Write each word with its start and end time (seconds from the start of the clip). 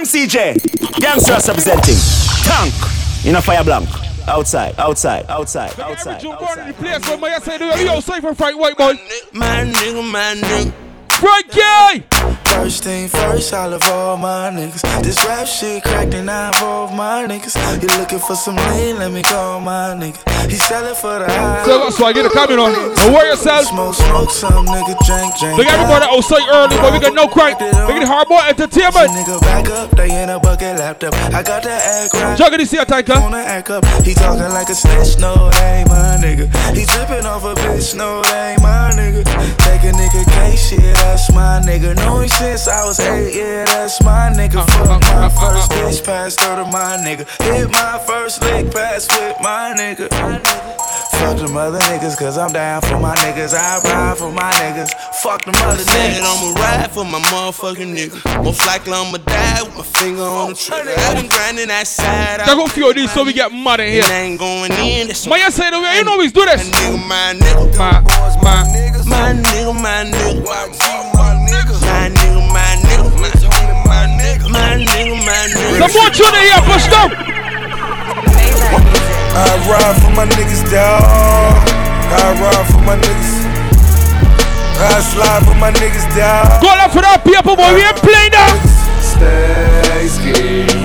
Emcee 0.00 0.26
Jay, 0.26 0.56
Gangsters 0.98 1.46
representing. 1.46 1.94
Tank 2.42 2.72
in 3.26 3.36
a 3.36 3.42
fire 3.42 3.62
blank. 3.62 3.86
Outside, 4.26 4.74
outside, 4.78 5.26
outside, 5.28 5.78
outside. 5.78 6.24
Every 6.24 6.30
outside. 6.32 6.68
the 6.68 6.72
place 6.72 7.06
where 7.06 7.18
my 7.18 7.38
say, 7.38 7.84
yo, 7.84 8.00
safe 8.00 8.22
Frank 8.34 8.58
White 8.58 8.78
boy. 8.78 8.94
My 9.34 9.64
nigga, 9.64 10.10
my 10.10 10.36
nigga. 10.40 10.72
Frankie! 11.18 12.29
First 12.50 12.84
thing 12.84 13.08
first, 13.08 13.54
I 13.54 13.66
love 13.66 13.82
all 13.90 14.16
my 14.16 14.50
niggas. 14.50 14.82
This 15.02 15.24
rap 15.24 15.46
shit 15.46 15.82
cracked 15.82 16.14
and 16.14 16.30
I 16.30 16.48
involve 16.48 16.92
my 16.94 17.24
niggas. 17.26 17.54
You 17.80 17.88
looking 17.98 18.18
for 18.18 18.34
some 18.34 18.56
lean? 18.56 18.98
Let 18.98 19.12
me 19.12 19.22
call 19.22 19.60
my 19.60 19.94
nigga. 19.94 20.18
He 20.50 20.56
sellin' 20.56 20.96
for 20.96 21.20
the 21.20 21.26
high. 21.26 21.64
So 21.64 21.78
that's 21.78 22.00
why 22.00 22.08
I 22.08 22.12
get 22.12 22.26
a 22.26 22.30
comment 22.30 22.58
on. 22.58 22.72
Don't 22.72 23.14
worry 23.14 23.28
yourself. 23.28 23.66
Smoke, 23.66 23.94
smoke 23.94 24.30
some 24.30 24.66
nigga, 24.66 24.98
drink, 25.06 25.38
drink. 25.38 25.58
Look 25.58 25.66
everybody 25.66 26.06
outside 26.10 26.42
early, 26.50 26.76
but 26.76 26.92
we 26.92 26.98
got 26.98 27.14
no 27.14 27.28
crank. 27.28 27.60
We 27.60 27.70
got 27.70 28.26
hardboy 28.26 28.48
entertainment. 28.50 29.14
Nigga 29.14 29.40
back 29.40 29.68
up, 29.70 29.90
they 29.92 30.10
in 30.22 30.28
a 30.28 30.40
bucket 30.40 30.76
laptop. 30.76 31.14
I 31.32 31.42
got 31.42 31.62
the 31.62 31.70
act 31.70 32.14
right. 32.14 32.38
Jugga 32.38 32.58
this 32.58 32.70
here, 32.72 32.84
Tanker. 32.84 33.20
Wanna 33.20 33.38
act 33.38 33.70
up. 33.70 33.84
He 34.02 34.14
talking 34.14 34.50
like 34.50 34.68
a 34.68 34.74
snitch, 34.74 35.18
no, 35.18 35.50
ain't 35.62 35.88
my 35.88 36.18
nigga. 36.18 36.50
He 36.74 36.84
dripping 36.84 37.26
off 37.26 37.44
a 37.44 37.54
bitch, 37.54 37.94
no, 37.96 38.22
ain't 38.34 38.60
my 38.60 38.90
nigga. 38.96 39.22
Take 39.64 39.84
a 39.86 39.92
nigga 39.94 40.24
case, 40.34 40.70
shit, 40.70 40.80
that's 40.80 41.30
my 41.32 41.60
nigga. 41.64 41.94
Know 41.96 42.20
him 42.20 42.28
since 42.40 42.68
I 42.68 42.84
was 42.84 42.98
eight, 43.00 43.36
yeah, 43.36 43.64
that's 43.66 44.02
my 44.02 44.32
nigga. 44.32 44.64
Fuck 44.64 45.00
my 45.12 45.28
first 45.28 45.70
bitch, 45.72 46.04
passed 46.04 46.40
her 46.40 46.56
to 46.56 46.64
my 46.70 46.96
nigga. 47.04 47.28
Hit 47.44 47.70
my 47.70 47.98
first 48.06 48.40
lick, 48.42 48.72
pass 48.72 49.08
with 49.10 49.36
my 49.40 49.74
nigga. 49.76 50.08
Fuck 51.20 51.36
them 51.36 51.56
other 51.56 51.78
niggas, 51.90 52.16
cause 52.16 52.38
I'm 52.38 52.50
down 52.52 52.80
for 52.80 52.98
my 52.98 53.14
niggas. 53.16 53.52
I 53.54 53.80
ride 53.84 54.16
for 54.16 54.32
my 54.32 54.50
niggas. 54.52 54.90
Fuck 55.22 55.44
them 55.44 55.54
other 55.56 55.84
niggas. 55.84 56.24
I'ma 56.24 56.60
ride 56.60 56.90
for 56.90 57.04
my 57.04 57.20
motherfucking 57.28 57.92
nigga. 57.94 58.42
Most 58.42 58.66
likely 58.66 58.94
I'ma 58.94 59.18
die 59.18 59.62
with 59.62 59.76
my 59.76 59.84
finger 60.00 60.22
on 60.22 60.50
the 60.50 60.56
trigger. 60.56 60.94
I've 60.96 61.16
been 61.16 61.28
grinding 61.28 61.68
that 61.68 61.86
side. 61.86 62.40
I 62.40 62.54
go 62.54 62.66
few 62.68 62.88
of 62.88 62.96
these 62.96 63.12
so 63.12 63.24
we 63.24 63.34
get 63.34 63.52
mud 63.52 63.80
in 63.80 63.92
here. 63.92 64.04
ain't 64.10 64.38
going 64.38 64.72
in. 64.72 65.08
That's 65.08 65.26
my 65.26 65.38
say 65.50 65.68
oh, 65.68 65.76
the 65.76 65.80
way 65.82 65.98
you 65.98 66.04
know 66.04 66.16
we 66.16 66.30
do 66.30 66.44
this. 66.46 66.64
My 66.70 66.78
nigga, 66.80 67.08
my 67.08 67.34
nigga, 67.36 67.76
my, 67.76 68.00
my, 68.00 68.42
my 68.42 68.64
nigga, 68.72 69.04
my 69.06 69.32
nigga, 69.34 69.74
my 69.76 70.04
nigga, 70.08 70.44
my 70.46 70.68
nigga, 70.72 71.80
my 71.84 72.08
nigga, 72.08 72.19
my 74.50 74.76
nigga, 74.76 75.14
my 75.24 75.46
nigga, 75.54 75.80
my 75.80 75.88
more 75.94 76.10
tune 76.10 76.34
here, 76.34 76.62
push 76.66 76.86
them. 76.90 77.08
I 79.32 79.56
ride 79.70 79.96
for 80.02 80.10
my 80.10 80.26
niggas, 80.26 80.66
dawg. 80.70 81.54
I 82.10 82.34
ride 82.42 82.66
for 82.70 82.82
my 82.82 82.96
niggas. 82.98 83.30
I 84.82 85.00
slide 85.00 85.44
for 85.46 85.54
my 85.54 85.70
niggas, 85.72 86.06
dawg. 86.16 86.62
Go 86.62 86.68
out 86.68 86.90
for 86.90 87.02
that 87.02 87.22
people, 87.24 87.54
boy. 87.54 87.74
We 87.74 87.82
ain't 87.86 87.96
playing 88.02 88.32
that. 88.34 88.58
Stay 89.00 90.08
scheming. 90.08 90.80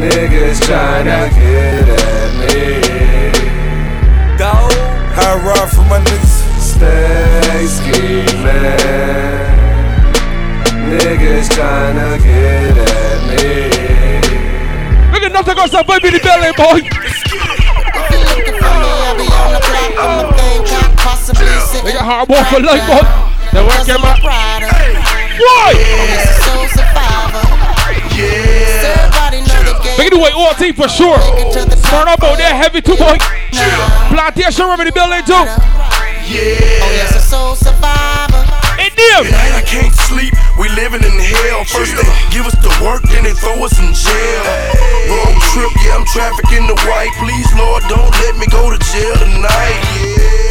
Niggas 0.00 0.60
tryna 0.64 1.28
get 1.36 1.88
at 2.00 2.30
me. 2.40 2.56
Go. 4.38 4.52
I 5.20 5.36
ride 5.44 5.70
for 5.70 5.84
my 5.84 6.00
niggas. 6.00 6.36
Stay 6.58 7.66
scheming. 7.66 9.39
Niggas 10.90 11.46
tryna 11.54 12.18
get 12.18 12.76
at 12.76 13.22
me. 13.30 13.70
Look 15.12 15.22
at 15.22 15.30
nothing 15.32 15.56
else, 15.56 15.70
baby, 15.86 16.10
the 16.10 16.18
belly, 16.18 16.48
eh, 16.48 16.58
boy. 16.58 16.82
They 21.84 21.92
got 21.92 22.04
hard 22.04 22.28
work 22.28 22.44
for 22.48 22.58
life, 22.58 22.82
boy. 22.90 23.06
They 23.52 23.62
work 23.62 23.86
him 23.86 24.02
out. 24.02 24.18
Why? 25.38 25.78
Yeah. 28.18 28.50
Make 29.96 30.08
it 30.08 30.14
away 30.14 30.32
OT 30.34 30.72
for 30.72 30.88
sure. 30.88 31.18
Turn 31.88 32.08
up 32.08 32.20
out 32.20 32.36
there, 32.36 32.52
heavy 32.52 32.80
too, 32.80 32.96
boy. 32.96 33.16
Plantation, 34.10 34.64
remember 34.64 34.86
the 34.86 34.92
building 34.92 35.18
eh, 35.18 35.22
too. 35.22 35.34
Oh, 35.34 35.44
yeah. 36.26 36.82
Oh, 36.82 36.90
yes, 36.90 37.14
a 37.14 37.20
soul 37.20 37.54
survivor. 37.54 38.29
And 39.00 39.32
them. 39.32 39.56
I 39.56 39.62
can't 39.64 39.94
sleep. 40.08 40.34
We 40.58 40.68
living 40.76 41.00
in 41.00 41.16
hell. 41.16 41.64
First 41.64 41.96
they 41.96 42.04
give 42.28 42.44
us 42.44 42.56
the 42.60 42.72
work, 42.84 43.00
then 43.08 43.24
they 43.24 43.32
throw 43.32 43.56
us 43.64 43.72
in 43.80 43.92
jail. 43.96 44.42
Wrong 45.08 45.36
trip, 45.52 45.72
yeah, 45.84 45.96
I'm 45.96 46.04
trafficking 46.04 46.66
the 46.68 46.76
white. 46.88 47.12
Please, 47.16 47.48
Lord, 47.56 47.82
don't 47.88 48.10
let 48.24 48.36
me 48.36 48.46
go 48.50 48.68
to 48.68 48.78
jail 48.92 49.14
tonight. 49.16 49.80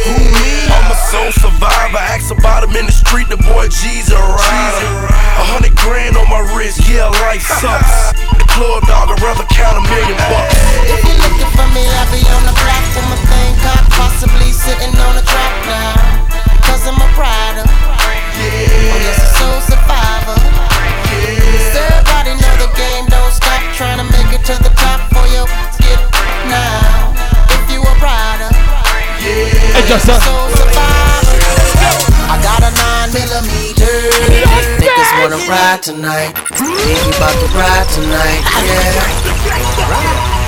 Who 0.06 0.14
me? 0.18 0.50
I'm 0.70 0.90
a 0.90 0.98
soul 1.10 1.30
survivor. 1.36 2.00
Ask 2.00 2.32
about 2.32 2.64
him 2.64 2.74
in 2.74 2.86
the 2.86 2.94
street. 2.94 3.28
The 3.28 3.38
boy 3.38 3.68
G's 3.68 4.10
a 4.10 4.18
rider. 4.18 4.90
A 5.10 5.44
hundred 5.54 5.76
grand 5.76 6.16
on 6.16 6.26
my 6.26 6.42
wrist. 6.56 6.82
Yeah, 6.88 7.12
life 7.22 7.44
sucks. 7.44 8.16
The 8.34 8.46
club 8.48 8.82
dog, 8.88 9.12
I'd 9.12 9.20
rather 9.22 9.46
count 9.52 9.78
a 9.78 9.84
million 9.84 10.18
bucks. 10.32 10.56
If 10.88 11.00
you're 11.06 11.20
looking 11.22 11.52
for 11.54 11.68
me, 11.76 11.84
I'll 11.86 12.10
be 12.10 12.22
on 12.34 12.42
the 12.48 12.56
block 12.56 12.80
with 12.96 13.06
my 13.12 13.20
thing 13.28 13.52
cocked, 13.60 13.92
possibly 13.92 14.50
sitting 14.50 14.79
tonight. 35.82 36.34
We 36.60 36.66
about 37.08 37.38
to 37.40 37.46
ride 37.56 37.88
tonight. 37.88 38.42
Yeah. 38.66 40.39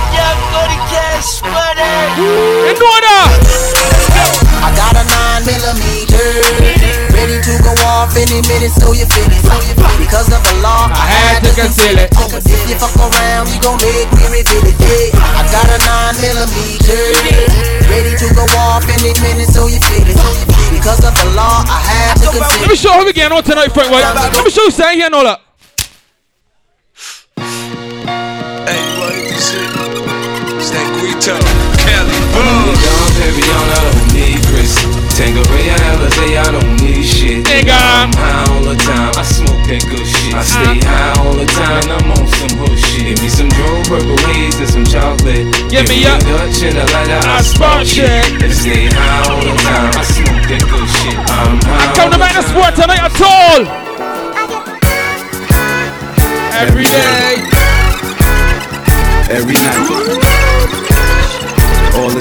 Young 0.53 0.69
Goody 0.69 0.81
Cash, 0.93 1.41
buddy. 1.41 1.81
In 2.69 2.77
order. 2.77 3.21
I 4.63 4.69
got 4.77 4.95
a 4.95 5.05
nine 5.09 5.43
millimeter, 5.49 6.29
ready 7.17 7.41
to 7.41 7.53
go 7.65 7.73
off 7.89 8.13
any 8.15 8.45
minute, 8.47 8.71
so 8.71 8.93
you 8.93 9.09
feel 9.09 9.33
it. 9.33 9.43
Because 9.97 10.29
of 10.29 10.45
the 10.45 10.55
law, 10.61 10.93
I 10.93 11.09
had 11.09 11.41
to 11.43 11.51
conceal 11.57 11.99
it. 11.99 12.13
Oh, 12.21 12.29
but 12.29 12.45
if 12.45 12.69
you 12.69 12.77
fuck 12.77 12.95
around, 13.01 13.49
you 13.49 13.59
gon' 13.65 13.81
make 13.81 14.13
me 14.13 14.29
reveal 14.29 14.69
it. 14.69 14.77
Yeah. 14.77 15.41
I 15.41 15.43
got 15.49 15.67
a 15.73 15.79
nine 15.81 16.21
millimeter, 16.21 17.01
ready 17.89 18.13
to 18.13 18.29
go 18.37 18.45
off 18.69 18.85
any 18.87 19.17
minute, 19.25 19.49
so 19.49 19.67
you 19.67 19.81
feel 19.89 20.05
it. 20.05 20.21
Because 20.71 21.03
of 21.03 21.17
the 21.17 21.33
law, 21.33 21.65
I 21.67 21.81
had 21.81 22.15
to 22.23 22.29
conceal 22.29 22.45
it. 22.45 22.61
Let 22.61 22.71
me 22.71 22.77
show 22.77 22.93
him 23.01 23.09
again 23.09 23.23
getting 23.23 23.39
on 23.39 23.45
tonight, 23.45 23.73
Frank 23.73 23.91
White. 23.91 24.05
Let 24.05 24.45
me 24.45 24.51
show 24.51 24.63
you 24.63 24.71
saying 24.71 24.99
here 24.99 25.07
and 25.07 25.15
all 25.15 25.25
that. 25.25 25.41
It's 30.63 30.71
that 30.71 30.87
Guito. 30.95 31.35
Cali. 31.83 32.15
Young 32.39 33.11
baby, 33.19 33.43
on 33.51 33.67
I 33.67 33.83
don't 33.83 34.15
need 34.15 34.39
Chris. 34.47 34.79
Tanqueray, 35.19 35.67
I 35.67 35.77
never 35.91 36.07
say 36.15 36.39
I 36.39 36.55
don't 36.55 36.79
need 36.79 37.03
shit. 37.03 37.43
Nigga. 37.51 37.75
I'm 37.75 38.15
high 38.15 38.47
all 38.47 38.63
the 38.63 38.79
time. 38.79 39.11
I 39.19 39.27
smoke 39.27 39.59
that 39.67 39.83
good 39.91 40.07
shit. 40.07 40.31
I 40.31 40.47
stay 40.47 40.79
uh-huh. 40.79 40.87
high 40.87 41.19
all 41.19 41.35
the 41.35 41.51
time. 41.51 41.83
I'm 41.91 42.15
on 42.15 42.31
some 42.39 42.55
hood 42.63 42.79
shit. 42.79 43.11
Give 43.11 43.19
me 43.19 43.27
some 43.27 43.51
Joe 43.51 43.75
Purple 43.91 44.15
Haze 44.31 44.55
and 44.63 44.71
some 44.71 44.87
chocolate. 44.87 45.51
Give 45.67 45.83
me 45.91 46.07
a. 46.07 46.15
Dutch 46.23 46.63
and 46.63 46.79
a 46.79 46.87
lighter. 46.95 47.19
I 47.27 47.43
spark 47.43 47.83
shit. 47.83 48.23
And 48.39 48.55
stay 48.55 48.87
high 48.87 49.35
all 49.35 49.43
the 49.43 49.59
time. 49.67 49.99
I 49.99 50.07
smoke 50.07 50.47
that 50.47 50.63
good 50.63 50.87
shit. 50.87 51.19
I'm 51.27 51.59
high. 51.59 51.91
I 51.91 51.99
come 51.99 52.15
to 52.15 52.19
make 52.23 52.39
the 52.39 52.47
sport 52.47 52.79
tonight 52.79 53.03
at 53.03 53.19
all. 53.19 53.67
Every 56.55 56.87
day. 56.87 57.51
Every 59.27 59.59
night. 59.59 60.22
어느 62.05 62.21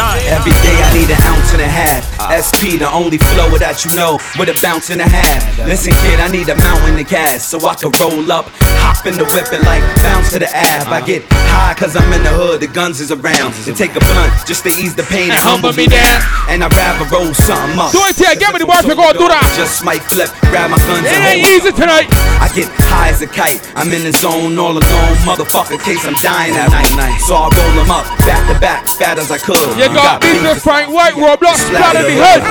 Every 0.00 0.56
day 0.64 0.76
I 0.80 0.88
need 0.96 1.10
an 1.12 1.20
ounce 1.28 1.52
and 1.52 1.60
a 1.60 1.68
half. 1.68 2.08
SP, 2.32 2.80
the 2.80 2.88
only 2.88 3.18
flow 3.18 3.52
that 3.60 3.84
you 3.84 3.92
know, 3.96 4.16
with 4.40 4.48
a 4.48 4.56
bounce 4.64 4.88
and 4.88 5.00
a 5.00 5.08
half. 5.08 5.44
Listen, 5.68 5.92
kid, 6.00 6.20
I 6.20 6.28
need 6.32 6.48
a 6.48 6.56
mountain 6.56 6.96
of 6.96 7.08
gas 7.08 7.44
so 7.44 7.60
I 7.68 7.74
can 7.76 7.92
roll 8.00 8.24
up, 8.32 8.48
hop 8.80 9.04
in 9.04 9.18
the 9.20 9.28
whip 9.36 9.52
and 9.52 9.60
like 9.68 9.84
bounce 10.00 10.32
to 10.32 10.38
the 10.40 10.48
ab. 10.48 10.88
I 10.88 11.04
get 11.04 11.26
high 11.52 11.74
cause 11.76 11.96
I'm 11.96 12.08
in 12.16 12.22
the 12.24 12.32
hood, 12.32 12.64
the 12.64 12.68
guns 12.68 13.00
is 13.00 13.12
around. 13.12 13.52
And 13.68 13.76
take 13.76 13.92
a 13.92 14.00
blunt 14.00 14.32
just 14.48 14.64
to 14.64 14.72
ease 14.72 14.96
the 14.96 15.04
pain 15.04 15.28
and, 15.28 15.40
humble 15.40 15.76
me 15.76 15.84
down. 15.84 16.22
And 16.48 16.64
I'd 16.64 16.72
rather 16.72 17.04
roll 17.12 17.34
something 17.34 17.76
up. 17.76 17.92
Do 17.92 18.00
it 18.08 18.16
here, 18.16 18.32
get 18.38 18.56
me 18.56 18.64
the 18.64 18.68
boy, 18.68 18.80
go 18.80 19.12
do 19.12 19.28
that. 19.28 19.44
Just 19.52 19.84
might 19.84 20.00
flip, 20.06 20.32
grab 20.48 20.72
my 20.72 20.80
guns 20.88 21.04
It 21.04 21.12
and 21.12 21.44
ain't 21.44 21.44
easy 21.44 21.72
tonight. 21.76 22.08
I 22.40 22.48
get 22.56 22.72
high 22.88 23.12
as 23.12 23.20
a 23.20 23.28
kite. 23.28 23.60
I'm 23.76 23.92
in 23.92 24.08
the 24.08 24.16
zone 24.16 24.56
all 24.56 24.72
alone, 24.72 25.16
motherfucker. 25.28 25.76
Case 25.84 26.06
I'm 26.08 26.16
dying 26.24 26.56
at 26.56 26.72
night. 26.72 27.20
So 27.26 27.36
I 27.36 27.52
roll 27.52 27.74
them 27.76 27.92
up, 27.92 28.06
back 28.24 28.40
to 28.48 28.56
back, 28.60 28.86
fat 28.86 29.18
as 29.18 29.28
I 29.30 29.36
could. 29.36 29.60
Got 29.94 30.20
business, 30.20 30.62
Frank 30.62 30.92
White, 30.92 31.14
Roadblock, 31.14 31.56
flat 31.68 31.96
in 31.96 32.02
the 32.02 32.16
head. 32.22 32.42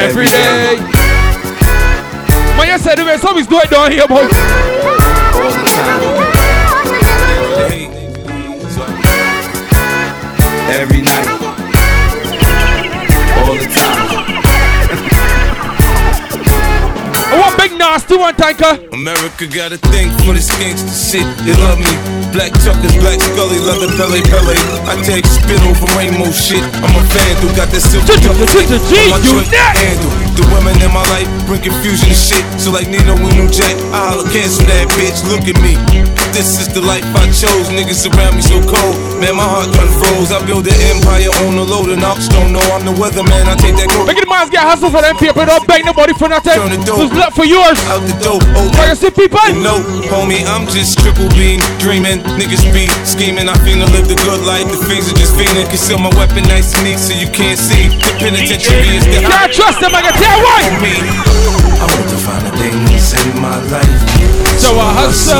Every 0.00 0.26
day. 0.26 0.78
Man, 2.56 2.66
you 2.66 2.78
said 2.78 2.96
the 2.96 3.04
way 3.04 3.16
somebody's 3.18 3.46
doing 3.46 3.68
down 3.70 3.92
here, 3.92 4.08
boy. 4.08 4.28
Every 10.68 11.02
night. 11.02 11.41
Nasty 17.82 18.16
one, 18.16 18.34
Tanker. 18.34 18.78
America 18.94 19.44
got 19.50 19.72
a 19.72 19.76
thing 19.90 20.08
for 20.24 20.32
the 20.32 20.40
skinks 20.40 20.80
to 20.80 20.94
shit. 20.94 21.26
They 21.44 21.52
love 21.60 21.76
me. 21.76 21.92
Black 22.32 22.48
Chuckers, 22.64 22.96
Black 22.96 23.20
Scully, 23.20 23.60
leather 23.60 23.92
Pelle 24.00 24.16
Pelle. 24.32 24.56
I 24.88 24.96
take 25.04 25.26
spit 25.28 25.60
over 25.68 25.84
rainbow 25.98 26.32
shit. 26.32 26.64
I'm 26.80 26.94
a 26.96 27.02
fan 27.12 27.36
who 27.44 27.52
got 27.52 27.68
that 27.68 27.84
silver. 27.84 28.08
Handle. 29.76 30.12
The 30.32 30.44
women 30.48 30.80
in 30.80 30.88
my 30.88 31.04
life 31.12 31.28
bring 31.44 31.60
confusion 31.60 32.08
and 32.08 32.16
shit. 32.16 32.40
So 32.56 32.72
like 32.72 32.88
Nino 32.88 33.12
we 33.20 33.28
New 33.36 33.52
Jack, 33.52 33.76
I 33.92 34.16
holla 34.16 34.24
cancel 34.32 34.64
that 34.72 34.88
bitch. 34.96 35.20
Look 35.28 35.44
at 35.44 35.60
me. 35.60 35.76
This 36.32 36.56
is 36.56 36.72
the 36.72 36.80
life 36.80 37.04
I 37.12 37.28
chose. 37.28 37.68
Niggas 37.68 38.08
around 38.08 38.40
me 38.40 38.42
so 38.42 38.56
cold. 38.64 38.96
Man, 39.20 39.36
my 39.36 39.44
heart 39.44 39.68
done 39.76 39.92
froze. 40.00 40.32
I 40.32 40.40
build 40.48 40.64
an 40.64 40.78
empire 40.88 41.28
on 41.44 41.60
the 41.60 41.64
load 41.68 41.92
and 41.92 42.00
ops 42.00 42.32
don't 42.32 42.56
know 42.56 42.64
I'm 42.72 42.88
the 42.88 42.96
weatherman. 42.96 43.44
I 43.44 43.54
take 43.60 43.76
that 43.76 43.92
coke 43.92 44.08
Make 44.08 44.16
it 44.16 44.24
minds 44.24 44.48
get 44.48 44.64
hustle 44.64 44.88
for 44.88 45.04
them 45.04 45.20
people. 45.20 45.44
Don't 45.44 45.68
beg 45.68 45.84
nobody 45.84 46.16
for 46.16 46.32
nothing. 46.32 46.56
Turn 46.56 46.72
the 46.72 46.80
dope. 46.80 47.12
Look 47.22 47.38
for 47.38 47.46
yours. 47.46 47.78
out 47.86 48.02
the 48.02 48.18
dope. 48.18 48.42
Oh, 48.58 48.66
see 48.98 49.14
people? 49.14 49.38
No, 49.62 49.78
homie, 50.10 50.42
I'm 50.42 50.66
just 50.66 50.98
triple 50.98 51.30
beam 51.38 51.62
dreaming. 51.78 52.18
Niggas 52.34 52.66
be 52.74 52.90
scheming. 53.06 53.46
I 53.46 53.54
finna 53.62 53.86
live 53.94 54.10
the 54.10 54.18
good 54.26 54.42
life. 54.42 54.66
The 54.66 54.82
fiends 54.90 55.06
are 55.06 55.14
just 55.14 55.38
fiending. 55.38 55.70
Conceal 55.70 56.02
my 56.02 56.10
weapon 56.18 56.42
nice 56.50 56.74
and 56.74 56.82
neat 56.82 56.98
so 56.98 57.14
you 57.14 57.30
can't 57.30 57.54
see. 57.54 57.94
The 57.94 58.26
penitentiary 58.26 58.98
is 58.98 59.06
the 59.06 59.22
Can't 59.22 59.54
trust 59.54 59.78
them, 59.78 59.94
I 59.94 60.02
can 60.02 60.18
tell 60.18 60.34
why. 60.42 60.66
on 60.66 60.82
me. 60.82 60.98
I 61.78 61.86
want 61.94 62.10
to 62.10 62.18
find 62.18 62.42
the 62.42 62.52
things 62.58 63.14
in 63.14 63.38
my 63.38 63.54
life. 63.70 64.02
So 64.58 64.74
I 64.74 64.90
hustle. 65.06 65.38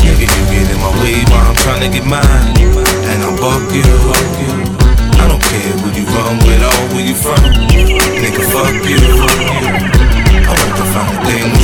Nigga, 0.00 0.32
you 0.32 0.44
get 0.48 0.64
in 0.64 0.80
my 0.80 0.96
way 1.04 1.28
while 1.28 1.44
I'm 1.44 1.60
trying 1.60 1.84
to 1.84 1.92
get 1.92 2.08
mine. 2.08 2.56
And 3.04 3.20
I'll 3.20 3.36
buck 3.36 3.68
you. 3.68 3.84
I 3.84 5.28
don't 5.28 5.44
care 5.44 5.76
who 5.76 5.92
you 5.92 6.08
run 6.08 6.40
with 6.40 6.64
or 6.64 6.80
where 6.96 7.04
you 7.04 7.12
from. 7.12 7.36
Nigga, 8.16 8.40
fuck 8.48 8.80
you. 8.88 9.67
To 11.28 11.57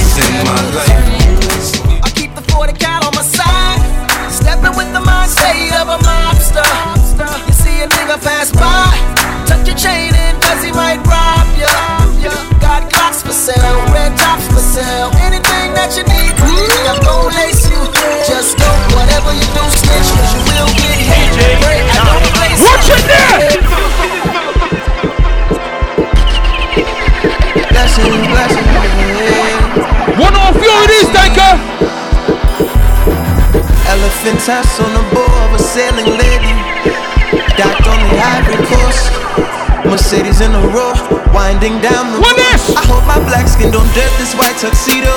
Elephant 34.25 34.47
tusk 34.49 34.81
on 34.81 34.89
the 34.97 35.05
bow 35.13 35.29
of 35.45 35.53
a 35.53 35.61
sailing 35.61 36.09
lady. 36.17 36.57
Docked 37.61 37.85
on 37.85 38.01
the 38.09 38.17
ivory 38.17 38.57
coast. 38.73 39.13
Mercedes 39.85 40.41
in 40.41 40.49
a 40.49 40.65
row, 40.73 40.97
winding 41.37 41.77
down 41.85 42.09
the 42.09 42.25
road. 42.25 42.41
I 42.73 42.89
hope 42.89 43.05
my 43.05 43.21
black 43.29 43.45
skin 43.45 43.69
don't 43.69 43.85
dirt 43.93 44.09
this 44.17 44.33
white 44.33 44.57
tuxedo 44.57 45.13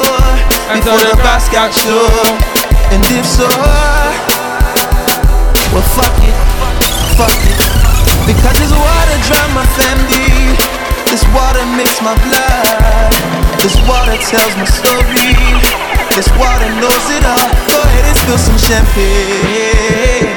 before 0.76 1.00
the 1.08 1.16
boss 1.24 1.48
got 1.48 1.72
show. 1.72 2.12
And 2.92 3.00
if 3.16 3.24
so, 3.24 3.48
well 5.72 5.88
fuck 5.96 6.12
it, 6.28 6.36
fuck 7.16 7.32
it. 7.32 7.56
Because 8.28 8.60
this 8.60 8.76
water 8.76 9.18
drown 9.24 9.56
my 9.56 9.64
family. 9.80 10.52
This 11.08 11.24
water 11.32 11.64
makes 11.80 12.04
my 12.04 12.12
blood. 12.28 13.16
This 13.64 13.80
water 13.88 14.20
tells 14.20 14.52
my 14.60 14.68
story. 14.68 15.87
This 16.18 16.34
water 16.34 16.66
knows 16.82 17.06
it 17.14 17.22
all. 17.30 17.46
Go 17.70 17.78
ahead 17.78 18.10
and 18.10 18.18
spill 18.18 18.42
some 18.42 18.58
champagne 18.58 20.34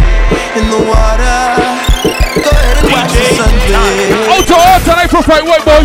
in 0.53 0.69
the 0.69 0.77
water. 0.77 1.41
Go 2.37 2.53
ahead 2.53 2.77
and 2.85 2.93
watch 2.93 3.09
the 3.17 3.25
sun 3.33 3.49
blaze. 3.65 4.13
Out 4.29 4.45
oh, 4.45 4.45
to 4.45 4.57
all 4.61 4.81
tonight 4.85 5.09
for 5.09 5.25
Fight 5.25 5.41
White 5.41 5.65
Boy. 5.65 5.81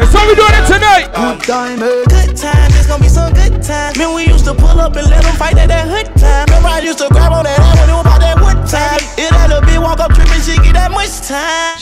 That's 0.00 0.16
how 0.16 0.24
we 0.24 0.40
doing 0.40 0.56
it 0.56 0.64
tonight. 0.64 1.12
Good 1.12 1.44
times, 1.44 1.84
eh? 1.84 2.32
it's 2.80 2.88
gonna 2.88 3.02
be 3.04 3.12
some 3.12 3.28
good 3.36 3.60
times. 3.60 4.00
Man, 4.00 4.16
we 4.16 4.24
used 4.24 4.48
to 4.48 4.54
pull 4.56 4.80
up 4.80 4.96
and 4.96 5.04
let 5.04 5.20
them 5.20 5.36
fight 5.36 5.60
at 5.60 5.68
that 5.68 5.84
hood 5.84 6.08
time. 6.16 6.48
Remember, 6.48 6.72
I 6.72 6.80
used 6.80 7.04
to 7.04 7.08
grab 7.12 7.36
on 7.36 7.44
that 7.44 7.60
ass 7.60 7.76
when 7.76 7.92
it 7.92 7.92
was 7.92 8.08
about 8.08 8.24
that 8.24 8.40
wood 8.40 8.64
time. 8.64 9.04
It 9.20 9.28
had 9.36 9.52
a 9.52 9.60
big 9.68 9.76
walk 9.84 10.00
up 10.00 10.16
trip 10.16 10.32
and 10.32 10.40
she 10.40 10.56
get 10.64 10.80
that 10.80 10.88
much 10.88 11.12
time. 11.28 11.76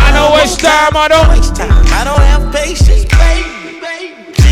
I 0.00 0.08
know 0.16 0.32
waste 0.40 0.56
time, 0.56 0.96
I 0.96 1.12
don't. 1.12 1.28
waste 1.28 1.52
time. 1.52 1.68
I 1.92 2.00
don't 2.08 2.24
have 2.24 2.48
patience. 2.48 3.11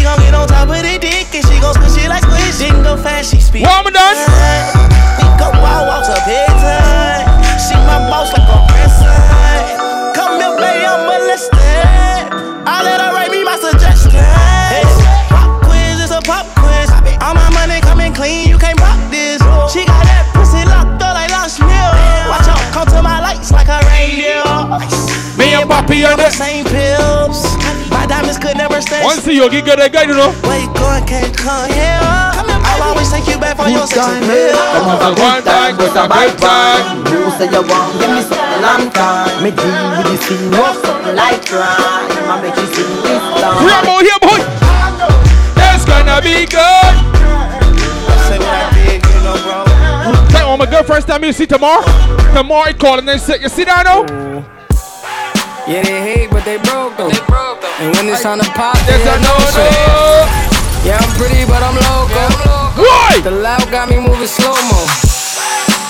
She 0.01 0.09
gon' 0.09 0.17
get 0.25 0.33
on 0.33 0.49
top 0.49 0.65
of 0.65 0.81
the 0.81 0.97
dick 0.97 1.29
and 1.29 1.45
she 1.45 1.61
gon' 1.61 1.77
squish 1.77 2.01
it 2.01 2.09
like 2.09 2.25
squish. 2.25 2.57
Didn't 2.57 2.89
go 2.89 2.97
fast, 2.97 3.37
she 3.37 3.39
speak. 3.39 3.69
What 3.69 3.85
am 3.85 3.93
done? 3.93 4.17
We 5.21 5.29
go 5.37 5.53
wild 5.61 5.93
walks 5.93 6.09
up 6.09 6.25
bedtime. 6.25 7.29
She 7.61 7.77
my 7.85 8.09
boss 8.09 8.33
like 8.33 8.49
a 8.49 8.65
grandson. 8.65 10.17
Come 10.17 10.41
here, 10.41 10.57
baby, 10.57 10.89
I'm 10.89 11.05
molested. 11.05 12.33
I 12.65 12.81
let 12.81 12.97
her 13.05 13.13
write 13.13 13.29
me 13.29 13.45
my 13.45 13.61
suggestions. 13.61 14.17
Pop 15.29 15.69
quiz 15.69 16.01
is 16.01 16.17
a 16.17 16.25
pop 16.25 16.49
quiz. 16.57 16.89
All 17.21 17.37
my 17.37 17.53
money 17.53 17.85
coming 17.85 18.17
clean, 18.17 18.49
you 18.49 18.57
can't 18.57 18.81
rock 18.81 18.97
this. 19.13 19.37
She 19.69 19.85
got 19.85 20.01
that 20.09 20.33
pussy 20.33 20.65
locked 20.65 20.97
up 21.05 21.13
like 21.13 21.29
lunch 21.29 21.61
meal. 21.61 21.93
Watch 22.25 22.49
out, 22.49 22.65
come 22.73 22.89
to 22.89 23.05
my 23.05 23.21
lights 23.21 23.53
like 23.53 23.69
a 23.69 23.85
reindeer. 23.85 24.49
Me 25.37 25.53
and 25.53 25.69
Poppy 25.69 26.09
on 26.09 26.17
the 26.17 26.33
same 26.33 26.65
pills. 26.65 27.50
My 28.11 28.19
diamonds 28.27 28.43
could 28.43 28.57
never 28.59 28.83
stand 28.83 29.07
Once 29.07 29.25
you 29.25 29.47
get 29.47 29.65
good 29.65 29.79
at 29.79 29.93
guy, 29.95 30.03
you 30.03 30.19
know. 30.19 30.35
Where 30.43 30.59
you 30.59 30.67
going, 30.75 31.07
can't 31.07 31.31
come 31.31 31.71
here. 31.71 32.03
I'll 32.03 32.91
always 32.91 33.07
take 33.07 33.23
you 33.31 33.39
back 33.39 33.55
for 33.55 33.71
your 33.71 33.87
sex 33.87 34.03
appeal. 34.03 34.51
One 35.15 35.47
time 35.47 35.79
was 35.79 35.95
a 35.95 36.11
good 36.11 36.35
time. 36.43 37.07
You 37.07 37.31
say 37.39 37.47
you 37.47 37.63
want 37.63 37.95
give 38.03 38.11
me 38.11 38.27
something 38.27 38.67
long 38.67 38.91
time. 38.91 39.31
Me 39.47 39.55
deal 39.55 39.71
with 39.95 40.11
this 40.11 40.27
thing, 40.27 40.51
no 40.51 40.75
something 40.83 41.15
like 41.15 41.47
crime. 41.47 42.11
I 42.27 42.43
make 42.43 42.59
you 42.59 42.67
sing 42.75 42.91
this 43.07 43.23
song. 43.39 43.63
Rambo 43.63 44.03
here, 44.03 44.19
boy. 44.19 44.43
It's 45.71 45.87
gonna 45.87 46.19
be 46.19 46.51
good. 46.51 46.95
Say 48.27 48.43
what 48.43 48.59
I 48.59 48.75
did, 48.75 49.07
you 49.07 49.23
know, 49.23 49.39
bro. 49.39 49.63
Tell 50.35 50.51
you, 50.51 50.59
my 50.59 50.67
girlfriend 50.67 51.07
time 51.07 51.23
you 51.23 51.33
see 51.33 51.47
tomorrow. 51.47 51.87
Tomorrow 52.35 52.67
he 52.67 52.75
calling 52.75 53.07
and 53.07 53.09
then 53.09 53.19
say, 53.21 53.39
you 53.39 53.49
see 53.49 53.63
that 53.71 53.87
now? 53.87 54.03
Yeah, 55.71 55.87
they 55.87 56.03
hate, 56.03 56.31
but 56.35 56.43
they 56.45 56.59
broke 56.59 56.99
though. 56.99 57.07
They 57.15 57.23
broke 57.31 57.63
though. 57.63 57.71
And 57.79 57.95
when 57.95 58.11
it's 58.11 58.27
time 58.27 58.43
to 58.43 58.51
pop, 58.59 58.75
Yes, 58.91 58.99
they 59.07 59.07
I 59.07 59.15
a 59.15 59.23
know 59.23 59.39
no-show. 59.39 60.83
Yeah, 60.83 60.99
I'm 60.99 61.13
pretty, 61.15 61.47
but 61.47 61.63
I'm 61.63 61.79
loco. 61.79 62.25
Why? 62.83 63.21
The 63.23 63.31
loud 63.31 63.71
got 63.71 63.87
me 63.89 64.03
moving 64.03 64.27
slow 64.27 64.51
mo. 64.67 64.83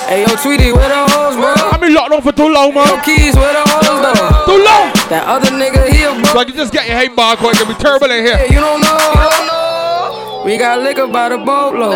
Hey, 0.04 0.26
yo, 0.26 0.37
Tweety, 0.37 0.73
where 0.76 0.85
the 0.90 1.07
hoes, 1.16 1.37
bro? 1.38 1.54
I've 1.71 1.81
been 1.81 1.95
locked 1.95 2.12
on 2.12 2.21
for 2.21 2.33
too 2.33 2.52
long, 2.52 2.75
Yo, 2.75 2.85
man. 2.85 3.00
Keys, 3.04 3.33
where 3.37 3.54
the 3.57 3.64
hoes, 3.64 4.04
though? 4.04 4.52
Too 4.52 4.61
long. 4.61 4.93
That 5.09 5.25
other 5.25 5.49
nigga 5.49 5.88
here, 5.88 6.12
bro. 6.12 6.25
So 6.25 6.38
I 6.40 6.45
can 6.45 6.57
just 6.57 6.73
get 6.73 6.87
your 6.87 6.99
hate 6.99 7.16
bar, 7.16 7.37
cause 7.37 7.57
it 7.57 7.64
can 7.64 7.73
be 7.73 7.78
terrible 7.81 8.11
in 8.11 8.25
here. 8.25 8.37
Yeah, 8.37 8.52
you 8.52 8.61
don't 8.61 8.83
know. 8.83 8.99
You 9.16 9.31
don't 9.33 9.47
know. 9.47 10.43
We 10.45 10.57
got 10.59 10.81
liquor 10.81 11.07
by 11.07 11.28
the 11.31 11.38
boatload. 11.38 11.95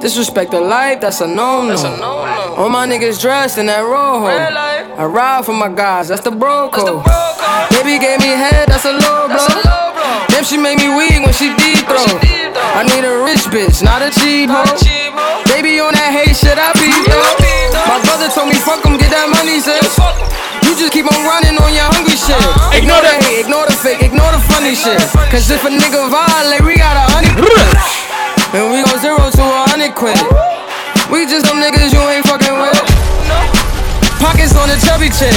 Disrespect 0.00 0.50
the 0.50 0.60
life, 0.60 1.00
that's 1.00 1.20
a 1.20 1.26
no-no. 1.26 1.76
All 2.56 2.68
my 2.68 2.86
niggas 2.86 3.20
dressed 3.20 3.58
in 3.58 3.66
that 3.66 3.80
rojo. 3.80 4.26
I 4.96 5.04
ride 5.04 5.44
for 5.44 5.52
my 5.52 5.68
guys, 5.68 6.08
that's 6.08 6.24
the 6.24 6.30
bro 6.32 6.70
code. 6.72 7.04
Baby 7.68 8.00
gave 8.00 8.16
me 8.24 8.32
head, 8.32 8.64
that's 8.68 8.88
a 8.88 8.96
low 8.96 9.28
blow. 9.28 9.44
Damn, 10.32 10.40
she 10.44 10.56
made 10.56 10.80
me 10.80 10.88
weak 10.88 11.20
when 11.20 11.36
she 11.36 11.52
deep 11.60 11.84
throw. 11.84 12.00
I 12.72 12.80
need 12.88 13.04
a 13.04 13.20
rich 13.20 13.44
bitch, 13.52 13.84
not 13.84 14.00
a 14.00 14.08
cheap 14.08 14.48
hoe. 14.48 14.64
Baby 15.52 15.80
on 15.84 15.92
that 15.92 16.16
hate 16.16 16.32
shit, 16.32 16.56
I 16.56 16.72
be 16.80 16.88
though. 17.12 17.28
My 17.84 18.00
brother 18.08 18.32
told 18.32 18.48
me 18.48 18.56
fuck 18.56 18.80
'em, 18.88 18.96
get 18.96 19.12
that 19.12 19.28
money, 19.28 19.60
sis. 19.60 20.00
You 20.64 20.72
just 20.72 20.92
keep 20.96 21.04
on 21.04 21.20
running 21.28 21.60
on 21.60 21.70
your 21.76 21.88
hungry 21.92 22.16
shit. 22.16 22.40
Ignore 22.72 23.04
the 23.04 23.12
hate, 23.28 23.44
ignore 23.44 23.68
the 23.68 23.76
fake, 23.76 24.00
ignore 24.00 24.32
the 24.32 24.40
funny 24.48 24.72
shit. 24.72 24.96
Cause 25.28 25.52
if 25.52 25.60
a 25.68 25.70
nigga 25.70 26.08
violate, 26.08 26.64
we 26.64 26.80
got 26.80 26.96
a 26.96 27.04
hundred. 27.12 27.44
And 28.56 28.72
we 28.72 28.80
go 28.80 28.96
zero 28.96 29.20
to 29.28 29.42
a 29.44 29.62
hundred 29.68 29.92
quid. 29.92 30.16
We 31.12 31.28
just 31.28 31.44
them 31.44 31.60
niggas 31.60 31.92
you 31.92 32.00
ain't 32.00 32.24
fucking 32.24 32.56
with. 32.56 33.55
Pockets 34.18 34.56
on 34.56 34.68
the 34.68 34.76
chubby 34.84 35.08
chick. 35.10 35.34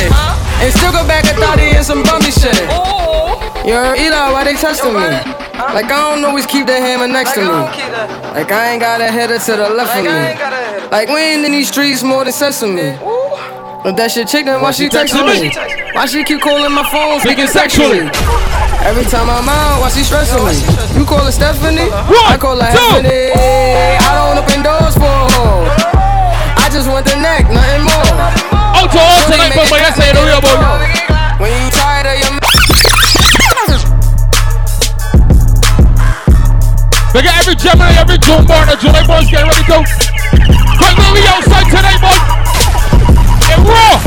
And 0.60 0.74
still 0.74 0.92
go 0.92 1.06
back 1.08 1.26
a 1.26 1.34
thotty 1.40 1.76
and 1.76 1.86
some 1.86 2.04
bummy 2.04 2.32
shit. 2.32 2.56
Yo, 3.68 3.94
Eli, 3.96 4.32
why 4.32 4.44
they 4.44 4.56
testing 4.56 4.94
me? 4.94 5.00
Like 5.00 5.92
I 5.92 6.16
don't 6.16 6.24
always 6.26 6.46
keep 6.46 6.66
the 6.68 6.76
hammer 6.76 7.08
next 7.08 7.34
to 7.34 7.42
me. 7.42 7.48
Like 8.36 8.52
I 8.52 8.72
ain't 8.72 8.82
got 8.82 9.02
a 9.02 9.12
header 9.12 9.38
to 9.40 9.52
the 9.56 9.70
left 9.70 9.96
of 9.98 10.04
me. 10.04 10.90
Like 10.92 11.08
we 11.10 11.20
ain't 11.20 11.46
in 11.46 11.52
these 11.52 11.68
streets 11.70 12.04
more 12.04 12.24
than 12.24 12.34
sesame. 12.34 12.98
But 13.84 13.96
that 13.96 14.12
shit 14.12 14.28
chick, 14.28 14.44
then 14.44 14.60
why 14.62 14.72
she 14.72 14.90
texting 14.90 15.24
me? 15.24 15.56
Why 15.96 16.06
she 16.06 16.24
keep 16.24 16.42
calling 16.42 16.72
my 16.76 16.84
phone, 16.92 17.20
speaking 17.24 17.48
sexually? 17.48 18.12
Every 18.84 19.08
time 19.08 19.32
I'm 19.32 19.48
out, 19.48 19.80
why 19.80 19.88
she 19.92 20.04
stressing 20.04 20.44
me? 20.44 20.56
You 21.00 21.08
call 21.08 21.24
her 21.24 21.32
Stephanie? 21.32 21.88
I 21.88 22.36
call 22.36 22.60
her 22.60 22.68
two. 22.72 22.80
Stephanie. 23.00 23.32
I 24.04 24.12
don't 24.20 24.36
open 24.40 24.64
doors 24.64 24.96
for 25.00 25.08
her. 25.08 25.64
I 26.60 26.68
just 26.72 26.92
want 26.92 27.08
the 27.08 27.16
neck, 27.24 27.48
nothing 27.48 27.88
more. 27.88 28.29
Out 28.90 28.96
to 28.96 29.00
all 29.00 29.32
tonight, 29.32 29.54
but 29.54 29.70
my 29.70 29.78
say 29.94 30.10
the 30.14 30.26
real 30.26 30.42
boy. 30.42 30.58
When 31.38 31.52
you 31.52 31.70
tired 31.70 32.08
of 32.08 32.20
your 32.20 32.40
Gemini, 37.60 37.92
every 38.00 38.18
June 38.20 38.46
born, 38.46 38.66
the 38.68 38.78
July 38.80 39.06
boys 39.06 39.30
get 39.30 39.44
ready 39.44 39.64
to. 39.68 39.84
Quick, 40.80 40.96
we 41.14 41.22
outside 41.28 41.68
today, 41.70 41.98
boy. 42.00 42.18
And 43.52 43.68
raw. 43.68 44.00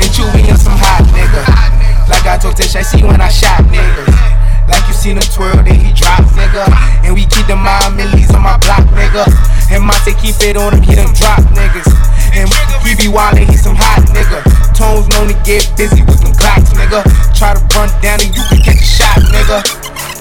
And 0.00 0.10
Chewy 0.10 0.50
and 0.50 0.58
some 0.58 0.76
hot 0.76 1.06
nigga. 1.14 2.10
Like 2.10 2.26
I 2.26 2.38
told 2.38 2.56
Tish, 2.56 2.74
I 2.74 2.82
see 2.82 3.02
when 3.02 3.20
I 3.20 3.28
shot 3.28 3.62
niggas. 3.64 4.31
Like 4.72 4.88
you 4.88 4.96
seen 4.96 5.20
him 5.20 5.28
twirl, 5.28 5.60
then 5.60 5.76
he 5.76 5.92
drop, 5.92 6.24
nigga. 6.32 6.64
And 7.04 7.12
we 7.14 7.28
keep 7.28 7.46
the 7.46 7.56
mind 7.56 7.94
millies 7.94 8.32
on 8.32 8.42
my 8.42 8.56
block, 8.64 8.88
nigga. 8.96 9.28
And 9.68 9.84
Monte 9.84 10.16
keep 10.16 10.40
it 10.40 10.56
on 10.56 10.72
him, 10.72 10.82
he 10.82 10.96
them 10.96 11.12
drop 11.12 11.44
niggas. 11.52 11.92
And 12.32 12.48
he 12.80 12.96
be 12.96 13.12
wildin', 13.12 13.44
he 13.48 13.56
some 13.60 13.76
hot 13.76 14.00
nigga. 14.08 14.40
Tones 14.72 15.08
known 15.12 15.28
to 15.28 15.36
get 15.44 15.68
busy 15.76 16.00
with 16.08 16.24
them 16.24 16.32
clocks, 16.32 16.72
nigga. 16.72 17.04
Try 17.36 17.52
to 17.52 17.60
run 17.76 17.92
down 18.00 18.24
and 18.24 18.32
you 18.32 18.40
can 18.48 18.64
catch 18.64 18.80
a 18.80 18.88
shot, 18.88 19.20
nigga. 19.28 19.60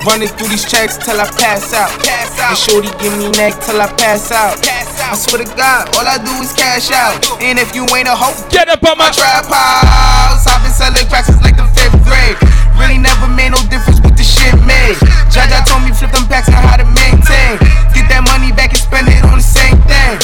Running 0.03 0.27
through 0.36 0.50
these 0.50 0.67
checks 0.67 0.98
till 0.98 1.15
I 1.22 1.29
pass 1.39 1.72
out. 1.72 1.93
Pass 2.03 2.36
out. 2.41 2.51
And 2.51 2.58
shorty 2.58 2.91
give 3.00 3.15
me 3.15 3.31
neck 3.38 3.55
till 3.63 3.79
I 3.79 3.88
pass 3.96 4.31
out. 4.34 4.60
Pass 4.60 5.00
out. 5.00 5.13
I 5.13 5.15
swear 5.15 5.46
to 5.46 5.50
God, 5.55 5.93
all 5.96 6.03
I 6.03 6.17
do 6.20 6.34
is 6.43 6.51
cash 6.51 6.91
out. 6.91 7.22
And 7.39 7.60
if 7.60 7.75
you 7.75 7.86
ain't 7.96 8.10
a 8.10 8.15
hoe, 8.15 8.36
get 8.50 8.67
up 8.67 8.84
on 8.84 8.98
my 8.98 9.12
trap 9.12 9.46
house. 9.46 10.43
I've 10.48 10.60
been 10.65 10.74
selling 10.74 11.08
cracks 11.08 11.27
since 11.31 11.41
like 11.46 11.55
the 11.55 11.70
fifth 11.77 11.96
grade. 12.03 12.36
Really 12.75 12.98
never 12.98 13.29
made 13.29 13.53
no 13.53 13.62
difference 13.70 14.01
with 14.01 14.11
the 14.22 14.25
shit 14.30 14.54
made. 14.70 14.98
Jaja 15.34 15.66
told 15.66 15.82
me 15.82 15.90
flip 15.90 16.13
them 16.13 16.30
packs 16.30 16.46
and 16.46 16.62
how 16.62 16.78
to 16.78 16.86
maintain. 16.86 17.58
Get 17.98 18.06
that 18.13 18.22
money 18.30 18.54
back 18.54 18.70
and 18.70 18.78
spend 18.78 19.10
it 19.10 19.25
on 19.25 19.42
the 19.42 19.46
same 19.46 19.82
thing. 19.90 20.22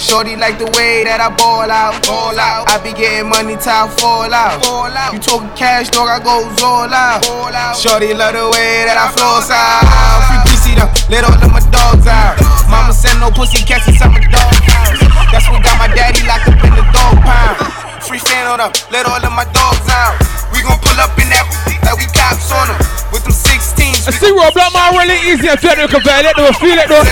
Shorty 0.00 0.34
like 0.34 0.56
the 0.56 0.66
way 0.74 1.04
that 1.04 1.20
I 1.20 1.28
ball 1.36 1.68
out, 1.68 2.00
ball 2.08 2.34
out. 2.34 2.66
I 2.72 2.80
be 2.80 2.96
getting 2.96 3.28
money 3.28 3.54
till 3.60 3.70
I 3.70 3.86
fall 4.00 4.32
out. 4.32 4.64
Fall 4.64 4.90
out. 4.90 5.12
You 5.12 5.20
talking 5.20 5.52
cash, 5.54 5.92
dog, 5.92 6.08
I 6.08 6.18
go 6.24 6.48
all 6.64 6.88
out. 6.88 7.20
Fall 7.28 7.52
out. 7.52 7.76
Shorty 7.76 8.16
love 8.16 8.32
the 8.32 8.48
way 8.48 8.88
that 8.88 8.96
I 8.96 9.12
floss 9.12 9.52
out. 9.52 9.84
Free 10.26 10.40
PC 10.48 10.80
though, 10.80 10.90
let 11.12 11.28
all 11.28 11.36
of 11.36 11.52
my 11.52 11.62
dogs 11.68 12.08
out. 12.08 12.40
Mama 12.66 12.96
send 12.96 13.20
no 13.20 13.28
pussy 13.28 13.60
cats 13.62 13.86
inside 13.86 14.08
my 14.08 14.24
dog 14.24 14.56
house. 14.72 14.98
That's 15.30 15.46
what 15.52 15.60
got 15.60 15.76
my 15.76 15.92
daddy 15.92 16.24
locked 16.24 16.48
up 16.48 16.58
in 16.64 16.72
the 16.72 16.84
dog 16.96 17.20
pound. 17.20 17.60
Free 18.08 18.18
fan 18.24 18.48
on 18.48 18.58
let 18.88 19.04
all 19.04 19.20
of 19.20 19.32
my 19.36 19.44
dogs 19.52 19.88
out. 19.92 20.33
We 20.54 20.62
gon' 20.62 20.78
pull 20.78 20.94
up 21.02 21.18
in 21.18 21.26
that 21.34 21.50
like 21.82 21.98
we 21.98 22.06
cops 22.14 22.54
on 22.54 22.70
them 22.70 22.78
with 23.10 23.26
them 23.26 23.34
16s. 23.34 24.06
I 24.06 24.14
see 24.14 24.30
Rob 24.30 24.54
Black 24.54 24.70
man 24.70 24.94
really 24.94 25.18
easy 25.26 25.50
and 25.50 25.58
feel 25.58 25.74
it, 25.74 25.90
they 25.90 25.98
will 25.98 26.54
feel 26.62 26.78
it 26.78 26.86
though. 26.86 27.02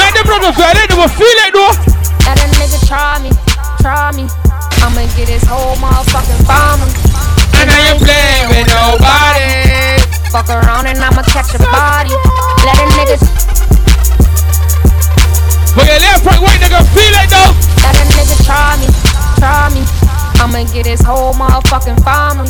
Man, 0.00 0.10
them 0.16 0.24
brothers 0.24 0.56
feel 0.56 0.72
it, 0.72 0.88
they 0.88 0.96
will 0.96 1.12
feel 1.12 1.38
it 1.44 1.52
though. 1.52 1.76
Let 2.24 2.40
a 2.40 2.48
nigga 2.56 2.80
try 2.88 3.20
me, 3.20 3.28
try 3.84 4.16
me. 4.16 4.24
I'ma 4.80 5.04
get 5.12 5.28
his 5.28 5.44
whole 5.44 5.76
motherfucking 5.76 6.40
family. 6.48 6.88
And 7.60 7.68
I 7.68 7.92
ain't 7.92 8.00
playing 8.00 8.48
with 8.48 8.64
nobody. 8.72 10.00
Fuck 10.32 10.48
around 10.48 10.88
and 10.88 10.96
I'ma 10.96 11.20
catch 11.28 11.52
a 11.52 11.60
body. 11.68 12.16
Let 12.64 12.80
a 12.80 12.86
nigga. 12.96 13.20
For 15.76 15.84
your 15.84 16.00
left, 16.00 16.24
right, 16.24 16.40
right, 16.40 16.60
nigga, 16.64 16.80
feel 16.96 17.12
it 17.12 17.28
though. 17.28 17.52
Let 17.84 17.92
a 17.92 18.04
nigga 18.16 18.36
try 18.48 18.80
me, 18.80 18.88
try 19.36 19.68
me. 19.76 19.84
I'ma 20.40 20.64
get 20.72 20.86
his 20.86 21.02
whole 21.04 21.34
motherfucking 21.34 22.00
family. 22.00 22.48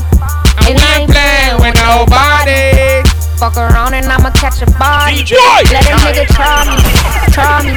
And 0.62 0.78
I 0.78 1.02
ain't 1.02 1.10
playing 1.10 1.58
with 1.58 1.74
nobody. 1.82 3.02
Fuck 3.34 3.58
around 3.58 3.94
and 3.94 4.06
I'ma 4.06 4.30
catch 4.30 4.62
a 4.62 4.66
body. 4.78 5.26
DJ. 5.26 5.34
Let 5.74 5.90
a 5.90 5.98
nigga 5.98 6.24
try 6.30 6.70
me, 6.70 6.78
try 7.34 7.66
me. 7.66 7.74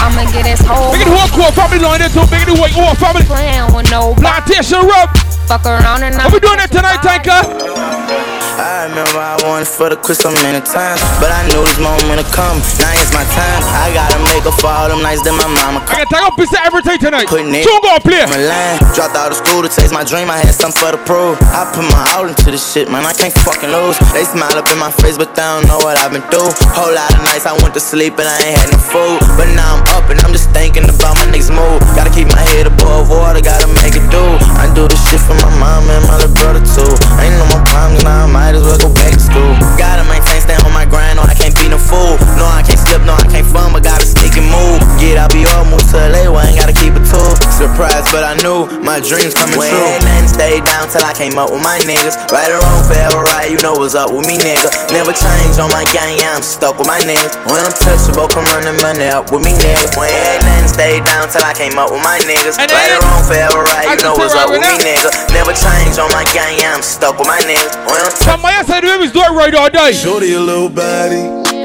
I'ma 0.00 0.24
get 0.32 0.46
his 0.48 0.64
whole. 0.64 0.96
Big 0.96 1.04
the 1.04 1.12
whole 1.12 1.28
core 1.36 1.52
family 1.52 1.78
line 1.78 2.00
into 2.00 2.24
big 2.32 2.48
the 2.48 2.56
white 2.56 2.72
war 2.72 2.94
family. 2.96 3.22
Playing 3.28 3.68
with 3.76 3.90
no 3.90 4.14
plantation 4.16 4.80
rub. 4.80 5.12
Fuck 5.44 5.66
around 5.66 6.04
and 6.04 6.14
I'ma. 6.16 6.32
What 6.32 6.40
we 6.40 6.40
doing 6.40 6.60
it 6.64 6.72
tonight, 6.72 7.04
Tanker? 7.04 8.39
I 8.60 8.92
remember 8.92 9.16
I 9.16 9.40
wanted 9.48 9.72
for 9.72 9.88
the 9.88 9.96
so 10.12 10.28
many 10.44 10.60
times, 10.60 11.00
but 11.16 11.32
I 11.32 11.48
knew 11.48 11.64
this 11.64 11.80
moment 11.80 12.20
would 12.20 12.28
come. 12.28 12.60
Now 12.76 12.92
it's 13.00 13.08
my 13.16 13.24
time. 13.32 13.60
I 13.80 13.88
gotta 13.96 14.20
make 14.28 14.44
up 14.44 14.52
for 14.60 14.68
all 14.68 14.92
them 14.92 15.00
nights 15.00 15.24
that 15.24 15.32
my 15.32 15.48
mama. 15.48 15.80
I 15.88 16.04
gotta 16.04 16.12
take 16.12 16.20
up 16.28 16.36
piece 16.36 16.52
of 16.52 16.60
everything 16.68 17.00
tonight. 17.00 17.24
Putting 17.24 17.56
it. 17.56 17.64
Two 17.64 17.72
gonna 17.80 18.04
play. 18.04 18.20
My 18.28 18.36
line. 18.36 18.76
Dropped 18.92 19.16
out 19.16 19.32
of 19.32 19.40
school 19.40 19.64
to 19.64 19.70
chase 19.72 19.88
my 19.88 20.04
dream. 20.04 20.28
I 20.28 20.44
had 20.44 20.52
something 20.52 20.76
for 20.76 20.92
the 20.92 21.00
prove. 21.08 21.40
I 21.56 21.64
put 21.72 21.88
my 21.88 22.04
all 22.12 22.28
into 22.28 22.52
this 22.52 22.60
shit, 22.60 22.92
man. 22.92 23.08
I 23.08 23.16
can't 23.16 23.32
fucking 23.32 23.72
lose. 23.72 23.96
They 24.12 24.28
smile 24.28 24.52
up 24.52 24.68
in 24.68 24.76
my 24.76 24.92
face, 24.92 25.16
but 25.16 25.32
they 25.32 25.46
don't 25.46 25.64
know 25.64 25.80
what 25.80 25.96
I've 25.96 26.12
been 26.12 26.26
through. 26.28 26.52
Whole 26.76 26.92
lot 26.92 27.08
of 27.16 27.24
nights 27.24 27.48
I 27.48 27.56
went 27.64 27.72
to 27.78 27.82
sleep 27.82 28.20
and 28.20 28.28
I 28.28 28.36
ain't 28.44 28.60
had 28.60 28.68
no 28.76 28.80
food. 28.82 29.24
But 29.40 29.48
now 29.56 29.80
I'm 29.80 29.84
up 29.96 30.12
and 30.12 30.20
I'm 30.20 30.36
just 30.36 30.52
thinking 30.52 30.84
about 30.84 31.16
my 31.16 31.32
next 31.32 31.48
move. 31.48 31.80
Gotta 31.96 32.12
keep 32.12 32.28
my 32.28 32.44
head 32.52 32.68
above 32.68 33.08
water, 33.08 33.40
gotta 33.40 33.72
make 33.80 33.96
it 33.96 34.04
do. 34.12 34.20
I 34.60 34.68
do 34.76 34.84
this 34.84 35.00
shit 35.08 35.22
for 35.24 35.38
my 35.40 35.48
mom 35.56 35.88
and 35.88 36.04
my 36.04 36.20
little 36.20 36.34
brother 36.36 36.60
too. 36.60 36.92
Ain't 37.24 37.32
no 37.40 37.46
more 37.56 37.64
problems 37.72 38.04
now, 38.04 38.28
I 38.28 38.49
might 38.50 38.58
as 38.58 38.66
well 38.66 38.78
go 38.78 38.94
back 38.94 39.14
to 39.14 39.20
school. 39.20 39.54
Gotta 39.78 40.02
maintain, 40.10 40.42
stay 40.42 40.58
on 40.66 40.74
my 40.74 40.84
grind, 40.84 41.16
no, 41.16 41.22
I 41.22 41.34
can't 41.34 41.54
be 41.54 41.68
no 41.68 41.78
fool. 41.78 42.18
No, 42.34 42.50
I 42.50 42.66
can't 42.66 42.79
slip, 42.90 43.06
no, 43.06 43.14
I 43.14 43.26
can't 43.30 43.46
fun, 43.46 43.70
but 43.70 43.86
gotta 43.86 44.02
stick 44.02 44.34
and 44.34 44.50
move. 44.50 44.82
Get 44.98 45.14
out, 45.14 45.30
be 45.30 45.46
all 45.54 45.62
move 45.70 45.82
to 45.94 45.98
LA, 46.10 46.26
well, 46.26 46.42
I 46.42 46.50
ain't 46.50 46.58
gotta 46.58 46.74
keep 46.74 46.98
it 46.98 47.06
too. 47.06 47.30
Surprised, 47.54 48.10
but 48.10 48.26
I 48.26 48.34
knew 48.42 48.66
my 48.82 48.98
dreams 48.98 49.32
coming 49.38 49.54
Wait, 49.54 49.70
true. 49.70 49.94
Wait, 50.02 50.26
stay 50.26 50.58
down 50.66 50.90
till 50.90 51.06
I 51.06 51.14
came 51.14 51.38
up 51.38 51.54
with 51.54 51.62
my 51.62 51.78
niggas. 51.86 52.18
Right 52.34 52.50
or 52.50 52.58
wrong, 52.58 52.82
forever 52.82 53.22
right, 53.30 53.46
you 53.46 53.58
know 53.62 53.78
what's 53.78 53.94
up 53.94 54.10
with 54.10 54.26
me, 54.26 54.36
nigga. 54.42 54.68
Never 54.90 55.14
change 55.14 55.62
on 55.62 55.70
my 55.70 55.86
gang, 55.94 56.18
yeah, 56.18 56.34
I'm 56.34 56.42
stuck 56.42 56.76
with 56.76 56.90
my 56.90 56.98
niggas. 57.06 57.38
When 57.46 57.62
I'm 57.62 57.74
touchable, 57.78 58.26
come 58.26 58.46
running 58.50 58.78
money 58.82 59.06
up 59.06 59.30
with 59.30 59.46
me, 59.46 59.54
nigga. 59.54 59.86
Wait, 59.94 60.42
stay 60.66 60.98
down 61.06 61.30
till 61.30 61.46
I 61.46 61.54
came 61.54 61.78
up 61.78 61.94
with 61.94 62.02
my 62.02 62.18
niggas. 62.26 62.58
Right 62.58 62.90
or 62.90 63.00
wrong, 63.06 63.22
forever 63.22 63.62
right, 63.70 63.86
you 63.86 64.02
know 64.02 64.18
what's 64.18 64.34
up 64.34 64.50
with 64.50 64.60
me, 64.60 64.74
nigga. 64.82 65.14
Never 65.30 65.54
change 65.54 66.00
on 66.02 66.10
my 66.10 66.26
gang, 66.34 66.58
yeah, 66.58 66.74
I'm 66.74 66.82
stuck 66.82 67.14
with 67.20 67.28
my 67.30 67.38
niggas. 67.46 67.72
When 67.86 67.98
I'm 68.02 68.10
Somebody 68.18 68.56
else 68.58 68.66
said 68.66 68.82
we 68.82 68.96
was 68.98 69.12
doing 69.14 69.34
right 69.36 69.54
all 69.54 69.70
day. 69.70 69.92
Shorty 69.94 70.34
a 70.34 70.40
little 70.40 70.68
baddie. 70.68 71.59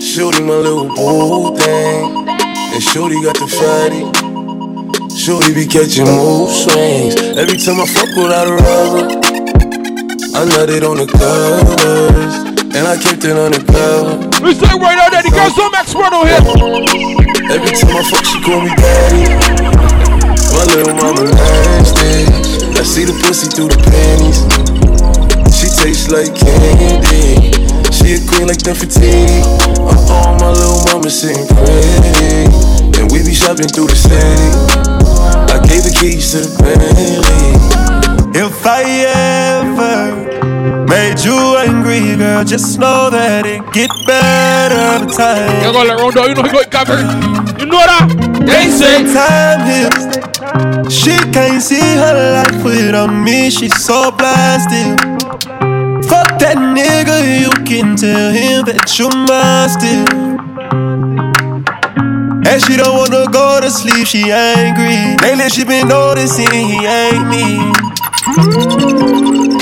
Shorty 0.00 0.40
my 0.40 0.56
little 0.56 0.88
boo 0.88 1.54
thing. 1.56 2.26
And 2.72 2.82
Shorty 2.82 3.20
got 3.20 3.36
the 3.36 3.44
fatty. 3.46 4.00
Shorty 5.14 5.52
be 5.52 5.66
catching 5.66 6.08
mood 6.08 6.48
swings. 6.48 7.20
Every 7.36 7.60
time 7.60 7.76
I 7.76 7.84
fuck 7.84 8.08
without 8.16 8.48
a 8.48 8.56
rubber, 8.56 9.12
I 10.32 10.48
nutted 10.48 10.88
on 10.88 10.96
the 10.96 11.06
covers. 11.06 12.34
And 12.72 12.88
I 12.88 12.96
kept 12.96 13.24
it 13.28 13.36
on 13.36 13.52
the 13.52 13.60
cover. 13.60 14.16
We 14.40 14.54
say 14.54 14.72
right 14.72 14.96
all 14.96 15.10
day, 15.12 15.20
the 15.20 15.30
girl's 15.36 15.54
so 15.54 15.68
expert 15.76 16.16
on 16.16 16.24
here. 16.24 16.40
Every 17.52 17.76
time 17.76 17.92
I 17.92 18.02
fuck, 18.08 18.24
she 18.24 18.40
call 18.40 18.64
me 18.64 18.72
daddy. 18.80 19.36
My 20.56 20.64
little 20.64 20.94
mama 20.96 21.28
nasty. 21.28 22.24
I 22.72 22.82
see 22.84 23.04
the 23.04 23.12
pussy 23.20 23.52
through 23.52 23.68
the 23.68 23.76
panties. 23.84 24.48
She 25.52 25.68
tastes 25.68 26.08
like 26.08 26.32
candy. 26.34 27.69
She 28.00 28.14
a 28.14 28.18
queen 28.26 28.48
like 28.48 28.58
Nefertiti. 28.64 29.44
I'm 29.78 30.10
on 30.10 30.40
my 30.40 30.50
little 30.50 30.82
mama 30.88 31.10
sitting 31.10 31.46
pretty. 31.46 32.48
And 32.98 33.12
we 33.12 33.22
be 33.22 33.34
shopping 33.34 33.68
through 33.68 33.86
the 33.86 33.94
city. 33.94 34.50
I 35.52 35.60
gave 35.68 35.84
the 35.84 35.94
keys 36.00 36.32
to 36.32 36.38
the 36.40 36.50
Bentley. 36.62 37.20
If 38.32 38.66
I 38.66 38.82
ever 39.60 40.86
made 40.88 41.20
you 41.20 41.36
angry, 41.58 42.16
girl, 42.16 42.42
just 42.42 42.78
know 42.78 43.10
that 43.10 43.44
it 43.44 43.60
get 43.72 43.90
better 44.06 45.04
with 45.04 45.16
time. 45.16 45.62
You 45.62 45.72
got 45.72 46.00
Rondo, 46.00 46.26
you 46.26 46.34
know 46.34 46.42
he 46.42 46.50
got 46.50 46.70
covered. 46.70 47.04
You 47.60 47.66
know 47.66 47.84
that? 47.84 48.08
They 48.46 48.70
say 48.70 49.04
time 49.12 49.60
heals. 49.68 50.92
She 50.92 51.16
can't 51.32 51.62
see 51.62 51.78
her 51.78 52.42
life 52.42 52.64
without 52.64 53.12
me. 53.12 53.50
She's 53.50 53.76
so 53.84 54.10
blasted. 54.10 55.09
That 56.40 56.56
nigga, 56.56 57.20
you 57.38 57.50
can 57.68 57.96
tell 57.96 58.32
him 58.32 58.64
that 58.64 58.88
you 58.98 59.12
mine 59.12 59.68
still. 59.68 60.08
And 62.48 62.58
she 62.64 62.80
don't 62.80 62.96
wanna 62.96 63.28
go 63.28 63.60
to 63.60 63.68
sleep, 63.70 64.06
she 64.06 64.32
angry. 64.32 65.20
Lately 65.20 65.50
she 65.50 65.64
been 65.68 65.88
noticing 65.88 66.48
he 66.48 66.80
ain't 66.80 67.28
me. 67.28 67.60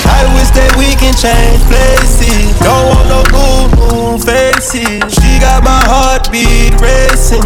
I 0.07 0.23
wish 0.39 0.49
that 0.55 0.71
we 0.79 0.95
can 0.95 1.11
change 1.19 1.59
places. 1.67 2.47
Don't 2.63 2.87
want 2.87 3.11
no 3.11 3.21
boom 3.27 4.15
faces. 4.15 5.03
She 5.19 5.35
got 5.43 5.63
my 5.67 5.83
heartbeat 5.83 6.79
racing. 6.79 7.43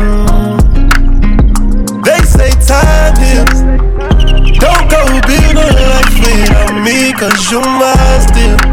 They 2.06 2.22
say 2.22 2.54
time 2.62 3.18
heals. 3.18 3.66
Don't 4.62 4.86
go 4.94 5.02
build 5.26 5.58
a 5.58 5.68
life 5.90 6.22
without 6.22 6.78
me, 6.86 7.12
cause 7.18 7.50
you 7.50 7.60
mine 7.66 8.22
still. 8.22 8.73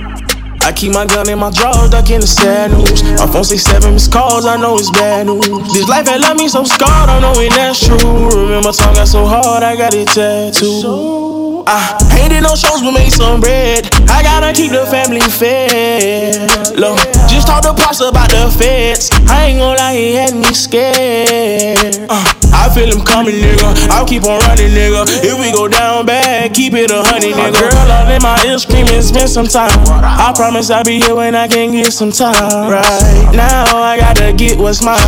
I 0.63 0.71
keep 0.71 0.93
my 0.93 1.05
gun 1.05 1.29
in 1.29 1.39
my 1.39 1.49
drawers, 1.49 1.89
duck 1.89 2.09
in 2.09 2.21
the 2.21 2.27
sad 2.27 2.71
news. 2.71 3.03
My 3.17 3.27
phone 3.27 3.43
say 3.43 3.57
seven 3.57 3.93
missed 3.93 4.11
calls, 4.11 4.45
I 4.45 4.57
know 4.57 4.75
it's 4.75 4.91
bad 4.91 5.27
news. 5.27 5.45
This 5.73 5.87
life 5.89 6.07
had 6.07 6.21
left 6.21 6.37
me 6.37 6.47
so 6.47 6.63
scarred, 6.63 7.09
I 7.09 7.19
know 7.19 7.33
it 7.41 7.51
that's 7.51 7.85
true. 7.85 7.97
Remember, 7.97 8.71
got 8.71 9.07
so 9.07 9.25
hard, 9.25 9.63
I 9.63 9.75
got 9.75 9.93
it 9.93 10.07
tattooed. 10.09 11.65
I 11.67 11.97
painted 12.11 12.41
no 12.41 12.55
shows, 12.55 12.81
but 12.81 12.91
made 12.91 13.11
some 13.11 13.41
bread. 13.41 14.00
I 14.11 14.21
gotta 14.21 14.51
keep 14.53 14.71
the 14.71 14.85
family 14.85 15.21
fed. 15.21 16.75
Look, 16.77 16.99
just 17.31 17.47
talk 17.47 17.63
to 17.63 17.73
pops 17.73 18.01
about 18.01 18.29
the 18.29 18.51
feds. 18.51 19.09
I 19.29 19.47
ain't 19.47 19.59
gonna 19.59 19.77
lie, 19.77 19.95
he 19.95 20.13
had 20.15 20.35
me 20.35 20.53
scared. 20.53 22.07
Uh, 22.09 22.33
I 22.53 22.69
feel 22.75 22.91
him 22.91 23.03
coming, 23.03 23.35
nigga. 23.35 23.89
I'll 23.89 24.05
keep 24.05 24.23
on 24.23 24.39
running, 24.45 24.75
nigga. 24.75 25.07
If 25.23 25.39
we 25.39 25.51
go 25.51 25.67
down 25.67 26.05
bad, 26.05 26.53
keep 26.53 26.73
it 26.73 26.91
a 26.91 27.01
honey, 27.01 27.31
nigga. 27.31 27.57
Girl, 27.57 27.91
all 27.91 28.11
in 28.11 28.21
my 28.21 28.37
ear 28.45 28.59
screaming, 28.59 29.01
spend 29.01 29.29
some 29.29 29.47
time. 29.47 29.71
I 30.03 30.33
promise 30.35 30.69
I'll 30.69 30.83
be 30.83 30.99
here 30.99 31.15
when 31.15 31.33
I 31.33 31.47
can 31.47 31.71
get 31.71 31.93
some 31.93 32.11
time. 32.11 32.69
Right 32.69 33.31
now, 33.33 33.65
I 33.81 33.97
gotta 33.97 34.33
get 34.33 34.57
what's 34.59 34.83
mine. 34.83 34.99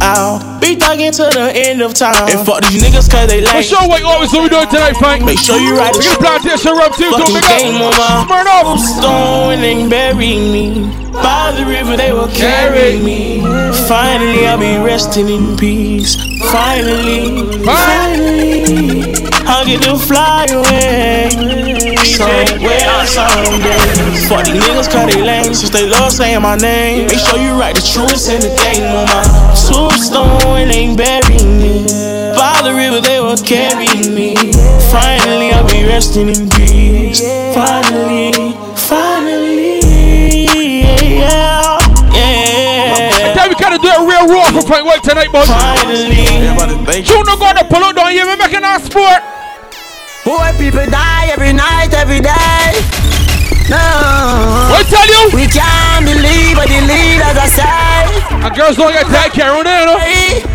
I'll 0.00 0.38
be 0.60 0.76
thugging 0.76 1.10
to 1.18 1.26
the 1.34 1.52
end 1.52 1.82
of 1.82 1.94
time. 1.94 2.30
And 2.30 2.46
fuck 2.46 2.62
these 2.64 2.82
niggas, 2.82 3.10
cause 3.10 3.26
they 3.26 3.42
lame. 3.42 3.50
For 3.50 3.62
sure, 3.62 3.84
wait, 3.90 4.04
always 4.04 4.32
what 4.32 4.44
we 4.44 4.48
doing 4.48 4.68
tonight, 4.70 4.96
Frank. 4.96 5.24
Make 5.24 5.38
sure 5.38 5.58
you 5.58 5.76
ride 5.76 5.94
We 5.98 6.06
get 6.06 6.18
plantation 6.22 6.72
rum 6.72 6.92
too, 6.94 7.10
Fucking 7.10 7.34
don't 7.34 7.58
game 7.58 7.82
on 7.82 7.92
my 7.98 8.24
Stone 8.78 9.64
and 9.64 9.90
bury 9.90 10.36
me. 10.36 10.88
By 11.12 11.52
the 11.56 11.66
river 11.66 11.96
they 11.96 12.12
will 12.12 12.28
carry 12.28 12.98
me. 12.98 13.40
Finally 13.88 14.46
I'll 14.46 14.58
be 14.58 14.76
resting 14.78 15.28
in 15.28 15.56
peace. 15.56 16.16
Finally, 16.50 17.64
finally, 17.64 19.14
I'll 19.46 19.66
get 19.66 19.82
to 19.82 19.96
fly 19.98 20.46
away. 20.50 21.30
Somewhere, 22.04 23.06
someday. 23.06 23.78
Fuck 24.28 24.44
these 24.44 24.62
niggas 24.62 24.90
cause 24.92 25.12
they 25.12 25.22
lame 25.22 25.54
since 25.54 25.70
they 25.70 25.88
love 25.88 26.12
saying 26.12 26.42
my 26.42 26.56
name. 26.56 27.06
Make 27.08 27.18
sure 27.18 27.38
you 27.38 27.58
write 27.58 27.74
the 27.74 27.82
truth 27.82 28.28
in 28.28 28.40
the 28.40 28.54
game 28.62 28.84
on 28.84 29.06
my 29.06 29.24
tombstone 29.68 30.70
and 30.70 30.96
bury 30.96 31.42
me. 31.44 31.84
By 32.36 32.60
the 32.62 32.74
river 32.74 33.00
they 33.00 33.20
will 33.20 33.36
carry 33.36 34.08
me. 34.08 34.36
Finally 34.90 35.52
I'll 35.52 35.66
be 35.66 35.84
resting 35.84 36.28
in 36.28 36.48
peace. 36.50 37.20
Finally, 37.54 38.32
real 44.62 44.84
raw 44.84 44.84
for 44.84 44.84
Frank 44.84 44.86
White 44.86 45.02
tonight, 45.02 45.32
boys. 45.32 45.46
Finally, 45.46 47.06
You 47.06 47.24
no 47.24 47.36
gonna 47.36 47.64
pull 47.64 47.84
out 47.84 47.96
down 47.96 48.10
here, 48.10 48.26
we 48.26 48.36
making 48.36 48.64
our 48.64 48.80
sport. 48.80 49.22
Boy, 50.24 50.52
people 50.58 50.86
die 50.86 51.30
every 51.32 51.52
night, 51.52 51.92
every 51.94 52.20
day. 52.20 52.80
No. 53.70 53.78
I 53.78 54.82
tell 54.86 55.06
you. 55.06 55.30
We 55.34 55.46
can't 55.46 56.04
believe 56.04 56.56
what 56.58 56.68
the 56.68 56.80
leaders 56.82 57.38
are 57.38 57.48
say. 57.48 58.44
And 58.44 58.54
girls 58.54 58.76
don't 58.76 58.92
get 58.92 59.06
take 59.06 59.32
care 59.32 59.54
of 59.54 59.64
them, 59.64 59.80
you 59.80 59.86
know. 59.86 59.98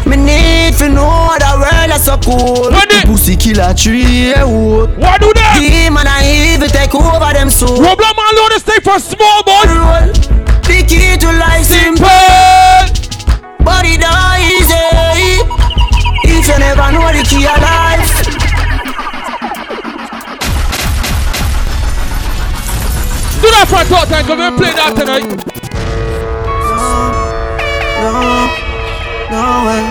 Me 0.05 0.15
need 0.15 0.77
to 0.77 0.89
know 0.89 1.35
the 1.39 1.51
world 1.57 1.91
is 1.95 2.03
so 2.05 2.17
cool. 2.17 2.71
When 2.71 2.87
the 2.87 3.03
pussy 3.05 3.35
killer 3.35 3.73
tree, 3.73 4.33
eh, 4.33 4.43
wood. 4.43 4.97
What 4.97 5.21
do 5.21 5.33
that? 5.33 5.57
Demon 5.59 6.05
and 6.07 6.25
evil 6.27 6.67
take 6.67 6.93
over 6.93 7.33
them 7.33 7.49
soul. 7.49 7.77
Problem 7.79 8.13
man 8.15 8.31
load 8.35 8.51
the 8.55 8.59
stay 8.59 8.79
for 8.83 8.99
small 8.99 9.43
boy. 9.43 10.11
The 10.67 10.83
key 10.83 11.17
to 11.17 11.31
life 11.31 11.65
simple, 11.65 12.03
but 12.05 12.66
for 24.27 24.33
a 24.33 24.51
thought 24.51 24.51
time, 24.51 24.51
cause 24.51 24.51
we 24.51 24.57
play 24.57 24.73
that 24.73 24.93
tonight. 24.95 25.29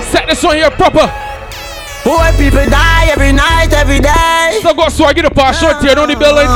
Set 0.05 0.27
this 0.29 0.43
one 0.43 0.57
here 0.57 0.71
proper. 0.71 1.11
Boy, 2.05 2.31
people 2.39 2.65
die 2.71 3.09
every 3.11 3.33
night, 3.33 3.73
every 3.73 3.99
day. 3.99 4.61
So 4.63 4.73
go 4.75 4.89
swag 4.89 5.19
it 5.19 5.25
up 5.25 5.37
our 5.39 5.53
short 5.53 5.83
here 5.83 5.99
on 5.99 6.09
the 6.09 6.15
building. 6.17 6.47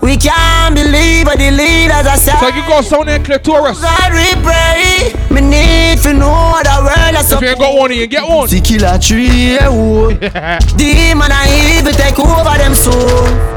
We 0.00 0.16
can't 0.16 0.74
believe 0.74 1.26
what 1.26 1.38
the 1.38 1.50
leaders 1.50 2.06
are 2.06 2.16
saying. 2.16 2.38
So 2.38 2.48
you 2.48 2.66
go 2.66 2.80
sound 2.80 3.10
and 3.10 3.24
clitoris. 3.24 3.80
God, 3.82 4.12
we 4.12 4.32
pray. 4.42 5.12
Me 5.30 5.42
need 5.42 5.98
to 6.02 6.12
know 6.14 6.60
the 6.62 6.80
world 6.80 7.14
is 7.20 7.28
so 7.28 7.36
If 7.36 7.42
you 7.42 7.48
ain't 7.48 7.58
got 7.58 7.74
one, 7.76 7.92
you 7.92 8.06
get 8.06 8.26
one. 8.26 8.48
The 8.48 8.60
killer 8.60 8.98
tree, 8.98 9.58
eh, 9.58 9.68
wood. 9.68 10.20
Demon 10.78 11.30
and 11.30 11.50
evil 11.76 11.92
take 11.92 12.18
over 12.18 12.56
them 12.56 12.74
soul. 12.74 13.55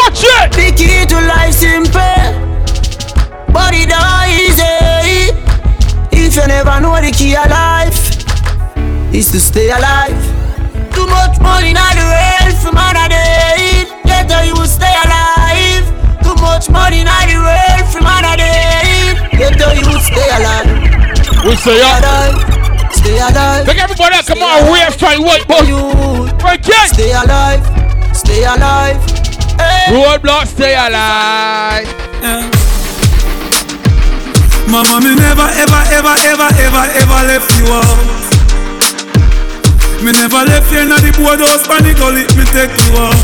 Watch 0.00 0.24
it. 0.24 0.52
The 0.56 0.72
key 0.72 1.04
to 1.12 1.18
life 1.28 1.52
simple, 1.52 2.24
but 3.52 3.74
it 3.76 3.88
not 3.92 4.28
easy. 4.32 5.36
If 6.10 6.36
you 6.36 6.46
never 6.46 6.80
know 6.80 6.96
the 7.00 7.12
key 7.12 7.36
of 7.36 7.50
life, 7.50 8.00
is 9.12 9.30
to 9.32 9.40
stay 9.40 9.68
alive. 9.68 10.16
Too 10.94 11.06
much 11.06 11.38
money 11.40 11.70
in 11.70 11.76
the 11.76 12.06
world 12.08 12.56
for 12.62 12.72
man 12.72 12.96
a 12.96 13.08
day. 13.12 13.84
Get 14.08 14.30
how 14.30 14.40
you 14.40 14.56
stay 14.64 14.94
alive. 15.04 15.84
Too 16.24 16.34
much 16.40 16.70
money 16.70 17.00
in 17.00 17.06
the 17.06 17.36
world 17.36 17.86
for 17.92 18.00
man 18.00 18.24
a 18.24 18.36
day. 18.40 19.20
Get 19.36 19.60
how 19.60 19.76
you 19.76 20.00
stay 20.00 20.28
alive. 20.32 20.80
We 21.44 21.56
say 21.56 21.76
yeah. 21.76 22.00
alive. 22.00 22.94
Stay 22.94 23.18
alive. 23.18 23.66
Look 23.66 23.76
everybody 23.76 24.14
else, 24.16 24.28
come 24.28 24.42
on, 24.42 24.72
we 24.72 24.78
have 24.80 24.94
Frank 24.94 25.24
White, 25.24 25.46
boy. 25.46 25.66
Stay 26.88 27.12
alive. 27.12 28.16
Stay 28.16 28.44
alive. 28.44 29.19
Hey. 29.60 29.92
Roadblock, 29.92 30.46
stay 30.46 30.74
alive. 30.74 31.84
Mama, 34.70 35.02
me 35.02 35.14
never, 35.18 35.50
ever, 35.58 35.82
ever, 35.90 36.14
ever, 36.30 36.48
ever, 36.62 36.84
ever 36.96 37.20
left 37.26 37.50
you 37.58 37.66
out. 37.74 38.30
Me 40.00 40.12
never 40.12 40.46
left 40.46 40.70
you 40.72 40.78
in 40.78 40.88
the 40.88 41.12
boardhouse, 41.18 41.68
and 41.68 41.84
the 41.84 41.92
gully, 41.92 42.22
me 42.38 42.44
take 42.54 42.70
you 42.70 42.96
out. 42.96 43.18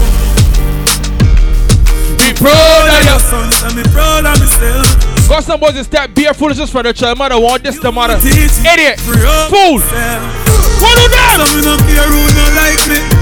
Be 2.18 2.34
proud 2.34 2.90
of 2.90 3.00
your 3.06 3.20
sons, 3.20 3.62
and 3.62 3.76
me 3.76 3.84
proud 3.94 4.26
of 4.26 4.36
myself. 4.42 5.28
Got 5.28 5.44
some 5.44 5.60
boys 5.60 5.74
that 5.74 5.84
start 5.84 6.14
beer 6.14 6.34
foolishness 6.34 6.70
for 6.70 6.82
the 6.82 6.92
child 6.92 7.18
mother 7.18 7.38
want 7.38 7.62
this 7.62 7.78
the 7.78 7.92
mother. 7.92 8.18
Idiot. 8.18 8.98
Fool. 9.00 9.78
What 9.80 10.94
do 10.98 11.06
that? 11.14 11.46
Some 11.46 11.56
me 11.56 11.62
no 11.64 11.76
care 11.86 12.10
who 12.10 12.26
no 12.34 12.44
like 12.58 12.82
me. 12.90 13.15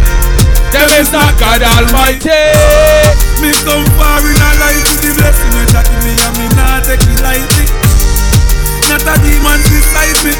Is 0.74 1.10
not 1.10 1.34
God 1.38 1.62
Almighty. 1.62 2.30
Me 3.42 3.50
come 3.66 3.86
far 3.98 4.22
in 4.26 4.38
a 4.38 4.50
life 4.62 4.82
with 4.90 5.02
the 5.02 5.10
blessing 5.18 5.54
you 5.54 5.66
that 5.74 5.86
me, 6.02 6.14
and 6.14 6.34
me 6.38 6.46
not 6.54 6.86
take 6.86 7.02
it 7.02 7.18
lightly. 7.18 7.66
Not 8.90 9.02
a 9.02 9.14
demon 9.22 9.58
beside 9.70 10.18
me. 10.22 10.34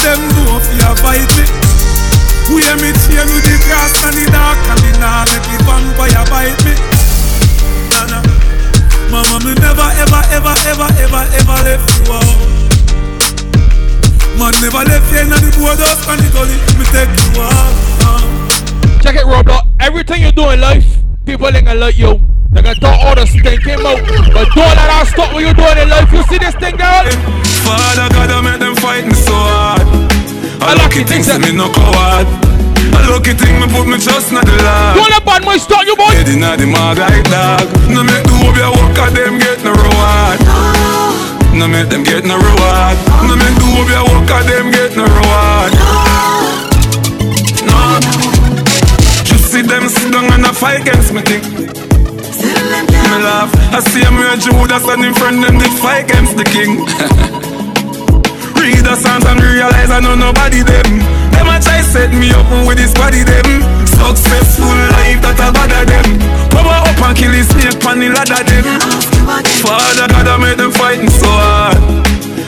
Them 0.00 0.20
know 0.32 0.60
if 0.60 0.64
you 0.72 0.92
fight 1.00 1.28
me. 1.36 1.44
We 2.52 2.64
hear 2.64 2.76
me 2.80 2.92
chain 3.04 3.28
with 3.32 3.44
the 3.44 3.56
grass 3.68 3.92
and 4.08 4.16
the 4.16 4.24
dark, 4.32 4.60
and 4.64 4.80
me 4.80 4.92
nah 4.96 5.28
make 5.28 5.44
it 5.44 5.60
vampire 5.68 6.24
bite 6.32 6.60
me. 6.64 6.72
Nah. 7.96 8.24
Mama, 9.12 9.44
me 9.44 9.52
never, 9.60 9.88
ever, 10.04 10.22
ever, 10.36 10.56
ever, 10.72 10.88
ever, 11.04 11.22
ever 11.36 11.58
left 11.68 11.84
you 11.96 12.12
out. 12.12 12.40
Man 14.40 14.52
never 14.64 14.84
left 14.88 15.08
you 15.12 15.20
in 15.20 15.28
the 15.28 15.52
boardhouse 15.56 16.00
and 16.08 16.20
the 16.20 16.28
gully, 16.32 16.56
me 16.76 16.84
take 16.92 17.12
you 17.12 17.44
out. 17.44 18.43
Check 19.04 19.20
it, 19.20 19.28
Roadblock. 19.28 19.68
Everything 19.84 20.24
you 20.24 20.32
do 20.32 20.48
in 20.48 20.64
life, 20.64 20.96
people 21.28 21.52
ain't 21.52 21.68
gonna 21.68 21.76
like 21.76 22.00
you. 22.00 22.24
They 22.56 22.64
gonna 22.64 22.72
throw 22.80 22.96
all 23.04 23.12
the 23.12 23.28
stinking 23.28 23.84
out. 23.84 24.00
But 24.32 24.48
don't 24.56 24.72
let 24.80 24.88
us 24.96 25.12
stop 25.12 25.28
what 25.36 25.44
you're 25.44 25.52
doing 25.52 25.76
in 25.76 25.92
life. 25.92 26.08
You 26.08 26.24
see 26.24 26.40
this 26.40 26.56
thing, 26.56 26.80
girl? 26.80 27.04
Father 27.68 28.08
God, 28.16 28.32
I 28.32 28.40
make 28.40 28.64
them 28.64 28.72
fight 28.80 29.04
me 29.04 29.12
so 29.12 29.36
hard. 29.36 29.84
A 30.64 30.72
lucky 30.80 31.04
thing 31.04 31.20
say 31.20 31.36
me 31.36 31.52
no 31.52 31.68
coward. 31.68 32.24
A 32.96 33.00
lucky 33.12 33.36
thing 33.36 33.60
me 33.60 33.68
put 33.68 33.84
me 33.84 34.00
trust 34.00 34.32
not 34.32 34.48
the 34.48 34.56
Lord. 34.56 34.96
Don't 34.96 35.12
let 35.12 35.20
bad 35.20 35.44
man 35.44 35.60
stop 35.60 35.84
you, 35.84 35.92
boy. 36.00 36.08
Head 36.08 36.32
inna 36.32 36.56
the 36.56 36.64
mag 36.64 36.96
like 36.96 37.28
dog. 37.28 37.68
No 37.92 38.00
make 38.08 38.24
the 38.24 38.32
hope 38.40 38.56
you 38.56 38.72
work 38.72 38.96
at 39.04 39.12
them 39.12 39.36
get 39.36 39.60
no 39.60 39.76
reward. 39.76 40.40
No 41.52 41.68
make 41.68 41.92
them 41.92 42.08
get 42.08 42.24
no 42.24 42.40
reward. 42.40 42.96
No 43.28 43.36
make 43.36 43.52
the 43.52 43.68
hope 43.68 43.84
you 43.84 44.00
work 44.16 44.32
at 44.32 44.48
them 44.48 44.72
get 44.72 44.96
no 44.96 45.04
reward. 45.04 46.03
See 49.54 49.62
them 49.62 49.88
sit 49.88 50.10
down 50.10 50.26
and 50.34 50.46
a 50.46 50.52
fight 50.52 50.82
against 50.82 51.14
me 51.14 51.22
thing. 51.22 51.42
Me 51.70 53.16
laugh 53.22 53.50
I 53.70 53.78
see 53.86 54.02
him 54.02 54.18
where 54.18 54.34
Judas 54.34 54.82
and 54.90 55.04
him 55.06 55.14
friend 55.14 55.38
them 55.44 55.62
did 55.62 55.70
fight 55.78 56.10
against 56.10 56.34
the 56.34 56.42
king. 56.42 56.82
Read 58.58 58.82
the 58.82 58.96
Psalms 58.98 59.24
and 59.30 59.38
realize 59.38 59.90
I 59.94 60.00
know 60.02 60.16
nobody 60.18 60.66
them. 60.66 60.98
Them 61.30 61.46
a 61.46 61.62
try 61.62 61.86
set 61.86 62.10
me 62.10 62.34
up 62.34 62.50
with 62.66 62.78
this 62.82 62.94
body 62.94 63.22
them. 63.22 63.46
Successful 63.86 64.74
life 64.98 65.22
that 65.22 65.38
I 65.38 65.54
bother 65.54 65.86
them. 65.86 66.06
Power 66.50 66.90
up 66.90 66.98
and 67.06 67.14
kill 67.16 67.30
his 67.30 67.46
snake 67.46 67.78
on 67.86 68.02
the 68.02 68.10
ladder 68.10 68.42
them. 68.42 68.66
Father 69.62 70.08
God 70.10 70.26
I 70.26 70.36
made 70.42 70.58
them 70.58 70.72
fighting 70.72 71.10
so 71.10 71.30
hard. 71.30 72.03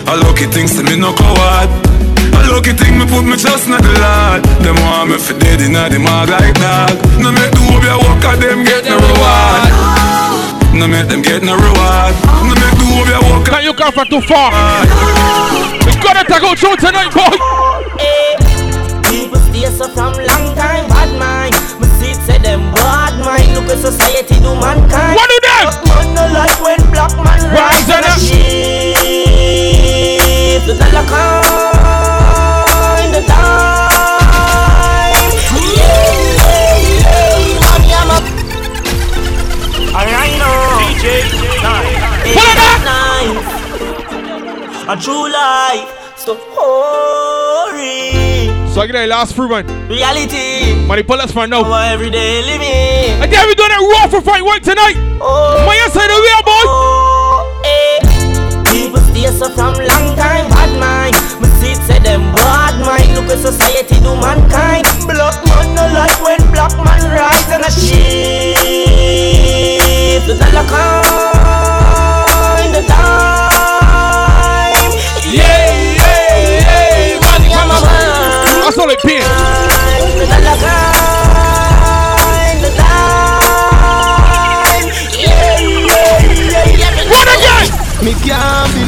A 0.06 0.14
lucky 0.22 0.46
thing 0.46 0.68
to 0.70 0.82
me 0.86 0.94
no 0.94 1.12
coward. 1.12 1.68
A 2.30 2.40
lucky 2.54 2.70
thing 2.72 2.98
me 2.98 3.06
put 3.06 3.26
me 3.26 3.34
trust 3.34 3.66
in 3.66 3.74
the 3.74 3.82
Lord. 3.82 4.40
Them 4.62 4.78
want 4.86 5.10
me 5.10 5.18
for 5.18 5.34
dead 5.38 5.60
inna 5.60 5.90
the 5.90 5.98
mag 5.98 6.30
like 6.30 6.54
dog. 6.62 6.94
No 7.18 7.34
make 7.34 7.50
the 7.50 7.58
hope 7.66 7.82
ya 7.82 7.98
walk 7.98 8.22
at 8.22 8.38
them 8.38 8.62
get 8.62 8.86
no 8.86 9.02
reward. 9.02 9.66
No 10.78 10.86
make 10.86 11.10
them 11.10 11.22
get 11.22 11.42
no 11.42 11.58
reward. 11.58 12.14
No 12.46 12.54
make 12.54 12.76
the 12.78 12.86
hope 12.86 13.10
ya 13.10 13.18
walk. 13.26 13.50
Can 13.50 13.66
you 13.66 13.74
come 13.74 13.90
from 13.90 14.06
too 14.06 14.22
far? 14.30 14.54
We 15.82 15.90
gotta 15.98 16.22
take 16.22 16.44
out 16.46 16.54
show 16.54 16.78
tonight, 16.78 17.10
boy. 17.10 17.34
People 19.10 19.42
stay 19.50 19.66
so 19.74 19.90
from 19.90 20.14
long 20.14 20.46
time, 20.54 20.86
bad 20.86 21.10
mind. 21.18 21.54
Me 21.82 21.86
see 21.98 22.14
it 22.14 22.20
say 22.22 22.38
them 22.38 22.62
bad 22.78 23.18
mind. 23.26 23.58
Look 23.58 23.74
at 23.74 23.82
society 23.82 24.38
do 24.38 24.54
mankind. 24.54 25.18
What 25.18 25.26
do 25.26 25.38
them? 25.42 25.66
Man 25.90 26.14
no 26.14 26.24
like 26.30 26.54
when 26.62 26.78
black 26.94 27.10
man 27.18 27.42
rise 27.50 27.90
and 27.90 28.06
a 28.06 28.14
the. 33.12 33.26
Yeah, 35.76 37.86
yeah, 37.86 38.02
I'm 38.02 38.10
a. 38.10 38.18
Alright 39.96 40.34
now. 40.38 40.80
DJ 40.80 41.04
Pull 42.34 42.44
it 42.44 42.56
back. 42.56 42.80
Nice. 42.84 43.46
A 44.88 44.96
true 45.02 45.26
life. 45.30 45.88
Hurry. 46.26 48.50
So 48.72 48.80
I 48.80 48.86
get 48.86 48.96
a 48.96 49.06
last 49.06 49.34
free 49.34 49.46
one. 49.46 49.66
Reality. 49.88 50.74
Money 50.86 51.02
pull 51.02 51.20
us 51.20 51.30
for 51.32 51.46
now. 51.46 51.62
Our 51.64 51.84
everyday 51.92 52.42
living. 52.42 53.22
And 53.22 53.32
then 53.32 53.46
we're 53.46 53.54
doing 53.54 53.68
that 53.68 53.80
raw 53.80 54.08
for 54.08 54.20
fight 54.20 54.44
work 54.44 54.62
tonight. 54.62 54.96
Oh. 55.20 55.64
My 55.66 55.76
the 55.76 55.90
way, 55.92 56.42
boy. 56.44 56.52
Eh. 56.52 56.85
Dollar 70.38 70.64
kind, 70.68 72.74
the 72.74 72.82
time. 72.86 74.92
Yeah, 75.24 75.72
yeah, 76.00 76.64
yeah. 76.64 77.20
Money 77.20 77.48
on 77.54 77.66
my 77.68 77.78
mind. 77.80 78.62
That's 78.64 78.78
all 78.78 78.90
it 78.90 79.00
been. 79.02 79.22
The 80.18 80.26
dollar 80.32 80.56
kind, 80.64 82.58
the 82.64 82.70
time. 82.76 84.84
Yeah, 85.16 85.60
yeah, 85.60 86.18
yeah, 86.52 86.80
yeah. 86.80 87.10
What 87.10 87.28
again? 87.36 87.68
Me 88.04 88.12
can't 88.24 88.68
believe 88.72 88.85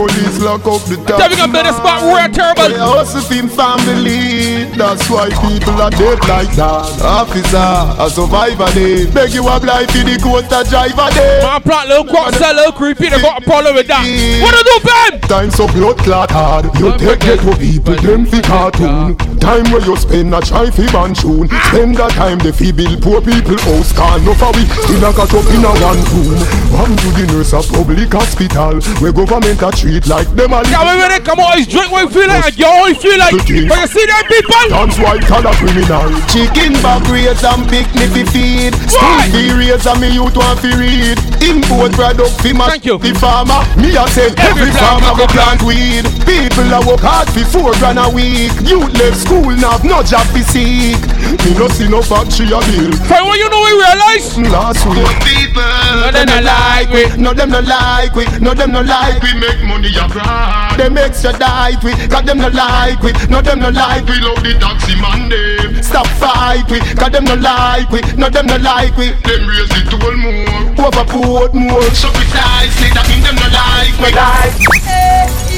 Police 0.00 0.40
lock 0.40 0.64
up 0.64 0.80
the 0.88 0.96
top. 1.04 1.20
Tell 1.20 1.28
me 1.28 1.36
I'm 1.36 1.52
better 1.52 1.76
spot 1.76 2.00
where 2.08 2.24
terrible. 2.32 2.72
They 2.72 2.80
hustle 2.80 3.20
him 3.28 3.52
family. 3.52 4.64
That's 4.72 5.04
why 5.12 5.28
people 5.28 5.76
are 5.76 5.92
dead 5.92 6.16
like 6.24 6.48
that. 6.56 6.88
Officer, 7.04 8.00
a 8.00 8.08
survivor 8.08 8.72
day. 8.72 9.04
Beg 9.12 9.36
you 9.36 9.44
up 9.44 9.62
life 9.62 9.92
in 9.92 10.08
the 10.08 10.16
coaster 10.16 10.64
driver 10.72 11.12
day. 11.12 11.44
My 11.44 11.60
plot 11.60 11.88
little 11.88 12.08
quack, 12.08 12.32
sell 12.32 12.54
little 12.54 12.72
creepy. 12.72 13.10
They 13.10 13.20
got 13.20 13.42
a 13.42 13.44
problem 13.44 13.74
with 13.76 13.88
that. 13.88 14.00
What 14.40 14.56
do 14.56 14.64
do, 14.64 14.76
Ben? 14.88 15.20
Time 15.28 15.50
so 15.50 15.68
blood 15.68 15.98
clot 15.98 16.30
hard. 16.30 16.64
You 16.80 16.96
take 16.96 17.20
get 17.20 17.40
to 17.44 17.52
people, 17.60 17.96
them 18.00 18.24
fi 18.24 18.40
cartoon. 18.40 19.29
Time 19.40 19.64
where 19.72 19.80
you 19.80 19.96
spend 19.96 20.34
a 20.34 20.40
try 20.40 20.70
fi 20.70 20.84
ban 20.92 21.16
tune. 21.16 21.48
Spend 21.72 21.96
that 21.96 22.12
time 22.12 22.38
they 22.38 22.52
fi 22.52 22.70
build 22.70 23.00
poor 23.00 23.24
people 23.24 23.56
house. 23.64 23.90
Can 23.96 24.20
no 24.24 24.36
for 24.36 24.52
we 24.52 24.68
still 24.68 25.00
a 25.00 25.10
got 25.16 25.32
up 25.32 25.48
in 25.48 25.64
a 25.64 25.72
one 25.80 26.02
room. 26.12 26.36
One 26.76 26.92
to 26.92 27.08
the 27.16 27.24
nurse 27.32 27.56
a 27.56 27.64
public 27.64 28.12
hospital. 28.12 28.76
Where 29.00 29.16
government 29.16 29.64
a 29.64 29.72
treat 29.72 30.04
like 30.06 30.28
them 30.36 30.52
a 30.52 30.60
Yeah, 30.68 30.84
when 30.84 31.08
they 31.08 31.24
come 31.24 31.40
out, 31.40 31.56
it's 31.56 31.72
drink 31.72 31.88
what 31.88 32.04
you 32.04 32.12
feel 32.12 32.28
like, 32.28 32.52
and 32.52 32.58
you 32.60 32.68
all 32.68 32.88
you 32.88 32.94
feel 33.00 33.16
like. 33.16 33.32
But 33.32 33.48
you 33.48 33.88
see 33.88 34.06
them 34.06 34.24
people? 34.28 34.66
That's 34.68 34.98
white 35.00 35.24
collar 35.24 35.56
criminal. 35.56 36.12
Chicken 36.28 36.76
back 36.84 37.02
raise 37.08 37.40
and 37.40 37.64
picnic 37.64 38.12
fi 38.12 38.22
feed. 38.28 38.72
School 38.92 39.20
fee 39.32 39.56
raise 39.56 39.88
and 39.88 39.98
me 40.04 40.12
youth 40.12 40.36
want 40.36 40.60
fi 40.60 40.70
read. 40.76 41.16
Import 41.40 41.96
product 41.96 42.36
fi 42.44 42.52
ma 42.52 42.68
the 42.76 43.12
farmer. 43.16 43.64
Me 43.80 43.96
a 43.96 44.04
say 44.12 44.28
every 44.36 44.70
farmer 44.76 45.16
go 45.16 45.24
plant 45.32 45.64
weed. 45.64 46.04
People 46.28 46.68
a 46.68 46.78
work 46.84 47.00
hard 47.00 47.26
fi 47.32 47.40
four 47.48 47.72
grand 47.80 47.96
a 47.96 48.06
week. 48.12 48.52
Youth 48.68 48.92
left 49.00 49.29
school 49.30 49.54
now 49.62 49.78
have 49.78 49.84
no 49.84 50.02
job 50.02 50.26
fi 50.34 50.42
seek. 50.42 50.98
Me 51.46 51.54
no 51.54 51.68
see 51.70 51.86
no 51.86 52.02
factory 52.02 52.50
a 52.50 52.58
bill. 52.66 52.90
Find 53.06 53.24
what 53.26 53.38
you 53.38 53.46
know 53.46 53.62
we 53.62 53.72
realize. 53.78 54.26
Last 54.50 54.82
week. 54.90 55.06
People. 55.22 55.62
No 56.02 56.10
them 56.10 56.26
no 56.26 56.40
like 56.42 56.90
we. 56.90 57.02
No 57.16 57.30
them 57.32 57.50
no 57.50 57.60
like 57.60 58.14
we. 58.18 58.26
No 58.42 58.54
them 58.54 58.72
no 58.72 58.82
like 58.82 59.22
we. 59.22 59.30
Make 59.38 59.62
money 59.62 59.94
abroad. 59.94 60.78
Them 60.78 60.98
extradite 60.98 61.82
we. 61.84 61.94
Got 62.08 62.26
them 62.26 62.38
no 62.38 62.48
like 62.48 63.00
we. 63.02 63.12
No 63.30 63.40
them 63.40 63.60
no 63.60 63.70
like 63.70 64.04
we. 64.10 64.18
Love 64.18 64.42
the 64.42 64.58
taxi 64.58 64.98
man 64.98 65.30
them. 65.30 65.82
Stop 65.82 66.08
fight 66.18 66.66
we. 66.70 66.80
Got 66.94 67.12
them 67.12 67.24
no 67.24 67.34
like 67.34 67.90
we. 67.90 68.00
No 68.18 68.28
them 68.28 68.46
no 68.46 68.56
like 68.56 68.96
we. 68.96 69.14
Them 69.22 69.46
raise 69.46 69.70
the 69.70 69.86
toll 69.94 70.16
more. 70.18 70.90
Overport 70.90 71.54
more. 71.54 71.86
So 71.94 72.10
precisely 72.10 72.90
that 72.98 73.06
mean 73.06 73.22
them 73.22 73.38
no 73.38 73.46
like 73.54 73.94
we. 74.02 74.10
No 74.10 75.49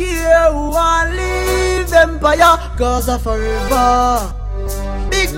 care 0.00 0.48
who 0.52 0.72
leave 1.12 1.92
empire 1.92 2.56
Cause 2.78 3.08
of 3.08 3.22
forever 3.22 4.39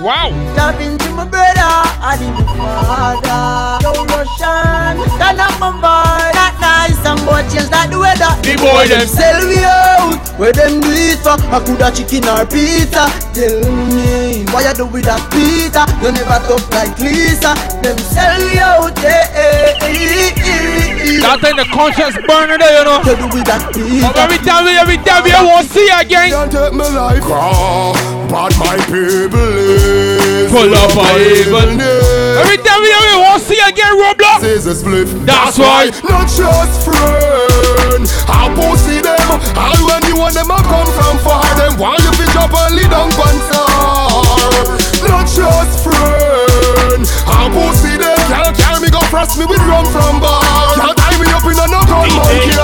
wow. 0.01 0.29
Tap 0.55 0.79
into 0.81 1.09
my 1.11 1.25
brother 1.25 1.73
and 2.01 2.21
in 2.21 2.33
my 2.33 2.43
father. 2.55 3.83
Yo 3.83 3.91
Russian 4.09 4.97
Turn 5.19 5.39
up 5.39 5.55
my 5.59 5.71
boy. 5.77 6.23
That 6.33 6.55
nice 6.59 6.99
and 7.05 7.19
boy 7.25 7.41
change 7.51 7.69
that 7.69 7.89
the 7.91 7.99
weather. 7.99 8.31
The 8.41 8.55
boy 8.59 8.87
them. 8.87 9.07
Sell 9.07 9.43
we 9.47 9.59
out 9.63 10.17
Where 10.39 10.51
them 10.53 10.79
do 10.81 10.89
it 10.91 11.19
for? 11.21 11.37
I 11.37 11.59
coulda 11.63 11.91
chicken 11.93 12.25
or 12.27 12.45
pizza. 12.47 13.05
Tell 13.35 13.59
me 13.93 14.45
Why 14.51 14.65
you 14.67 14.73
do 14.73 14.85
with 14.87 15.05
that 15.05 15.21
pizza? 15.31 15.85
You 16.01 16.11
never 16.11 16.39
talk 16.47 16.63
like 16.73 16.97
Lisa. 16.99 17.53
Them 17.83 17.97
sell 17.99 18.39
we 18.41 18.57
out 18.59 18.95
yeah, 19.03 19.27
eh, 19.35 19.75
eh, 19.83 19.91
eh, 19.91 20.31
eh, 20.33 21.19
eh. 21.19 21.21
That 21.23 21.39
time 21.41 21.55
the 21.57 21.65
conscience 21.71 22.15
burner 22.27 22.57
there, 22.57 22.79
you 22.79 22.83
know. 22.87 22.99
You 23.03 23.15
do 23.15 23.27
with 23.31 23.45
that 23.47 23.71
pizza. 23.73 24.07
But 24.07 24.17
every 24.17 24.39
time, 24.43 24.65
we- 24.65 24.77
every 24.77 24.97
time, 25.03 25.23
we 25.23 25.31
won't 25.31 25.67
see 25.69 25.85
you 25.87 25.95
again. 25.99 26.29
Can't 26.31 26.51
take 26.51 26.73
my 26.73 26.87
life. 26.89 27.23
Off, 27.27 27.95
but 28.33 28.49
my 28.57 28.73
people 28.89 29.37
is 29.37 30.49
Full 30.49 30.73
of 30.73 30.89
my 30.97 31.13
evil. 31.21 31.69
Every 32.41 32.57
time 32.65 32.81
we, 32.81 32.89
we 32.89 33.13
won't 33.21 33.45
see 33.45 33.61
you 33.61 33.67
again, 33.69 33.93
Roadblock. 33.93 34.41
Is 34.41 34.65
a 34.65 34.73
split. 34.73 35.05
That's 35.21 35.61
why. 35.61 35.93
Not 36.01 36.25
just 36.25 36.81
friend. 36.81 38.09
I'll 38.25 38.49
pussy 38.57 39.05
them. 39.05 39.37
All 39.53 39.77
when 39.85 40.01
you 40.09 40.17
want 40.17 40.33
them, 40.33 40.49
I 40.49 40.65
come 40.65 40.89
from 40.97 41.21
far. 41.21 41.45
Them 41.61 41.77
why 41.77 41.93
you 42.01 42.09
pick 42.17 42.33
up 42.33 42.49
and 42.49 42.73
lead 42.73 42.89
on 42.89 43.13
pansar. 43.13 44.25
Not 45.05 45.29
just 45.29 45.85
friend. 45.85 47.05
I'll 47.29 47.53
pussy 47.53 48.01
them. 48.01 48.17
Can't 48.33 48.57
carry 48.57 48.81
me 48.81 48.89
go 48.89 49.01
frost 49.13 49.37
me 49.37 49.45
with 49.45 49.61
rum 49.69 49.85
from 49.93 50.17
bar. 50.17 50.41
Can't 50.73 50.97
tie 50.97 51.17
me 51.21 51.29
up 51.29 51.45
in 51.45 51.53
a 51.53 51.69
no 51.69 51.85
gun 51.85 52.09
monkey. 52.17 52.57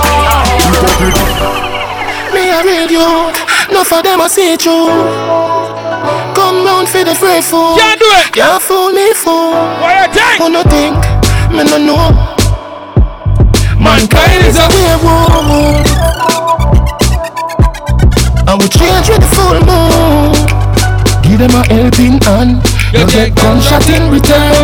Me 2.34 2.46
real 2.62 2.90
youth, 2.90 3.49
no 3.80 3.84
for 3.84 4.02
them 4.02 4.20
I 4.20 4.28
see 4.28 4.56
through. 4.56 4.88
Come 6.36 6.64
round 6.64 6.88
for 6.88 7.04
the 7.04 7.14
free 7.14 7.40
food. 7.40 7.78
Can't 7.78 7.98
do 7.98 8.08
it. 8.20 8.32
Can't 8.32 8.62
fool 8.62 8.92
me 8.92 9.12
fool. 9.14 9.52
What 9.80 9.96
you 10.00 10.08
think? 10.12 10.36
Who 10.40 10.48
no 10.52 10.62
think? 10.74 11.00
Me 11.54 11.62
no 11.64 11.78
know. 11.88 12.04
Mankind 13.80 14.44
is 14.48 14.58
a 14.60 14.66
werewolf. 14.68 15.86
I 18.48 18.52
will 18.58 18.68
change 18.68 19.08
with 19.08 19.22
the 19.24 19.30
full 19.36 19.60
moon. 19.64 20.36
Give 21.24 21.38
them 21.40 21.54
a 21.56 21.62
helping 21.72 22.20
hand. 22.20 22.60
You 22.92 23.06
get 23.08 23.34
gunshot 23.34 23.88
in 23.88 24.10
return. 24.12 24.56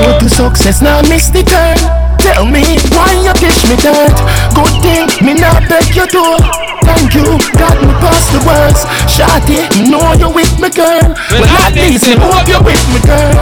Road 0.00 0.20
to 0.20 0.28
success 0.28 0.80
now 0.80 1.02
miss 1.02 1.28
the 1.28 1.42
turn. 1.42 2.01
Tell 2.22 2.46
me 2.46 2.62
why 2.94 3.18
you 3.18 3.34
teach 3.34 3.66
me 3.66 3.74
that 3.82 4.14
Good 4.54 4.74
thing 4.78 5.10
me 5.26 5.34
not 5.34 5.66
beg 5.66 5.90
you 5.90 6.06
door. 6.06 6.38
Thank 6.86 7.18
you, 7.18 7.26
got 7.58 7.74
me 7.82 7.90
past 7.98 8.30
the 8.30 8.40
words. 8.46 8.86
Shotty, 9.10 9.66
know 9.90 10.14
you 10.14 10.30
with 10.30 10.54
me 10.62 10.70
girl. 10.70 11.18
Well, 11.34 11.50
at 11.66 11.74
least 11.74 12.06
me 12.06 12.14
hope 12.18 12.46
you 12.46 12.62
with 12.62 12.82
me 12.94 12.98
girl. 13.02 13.34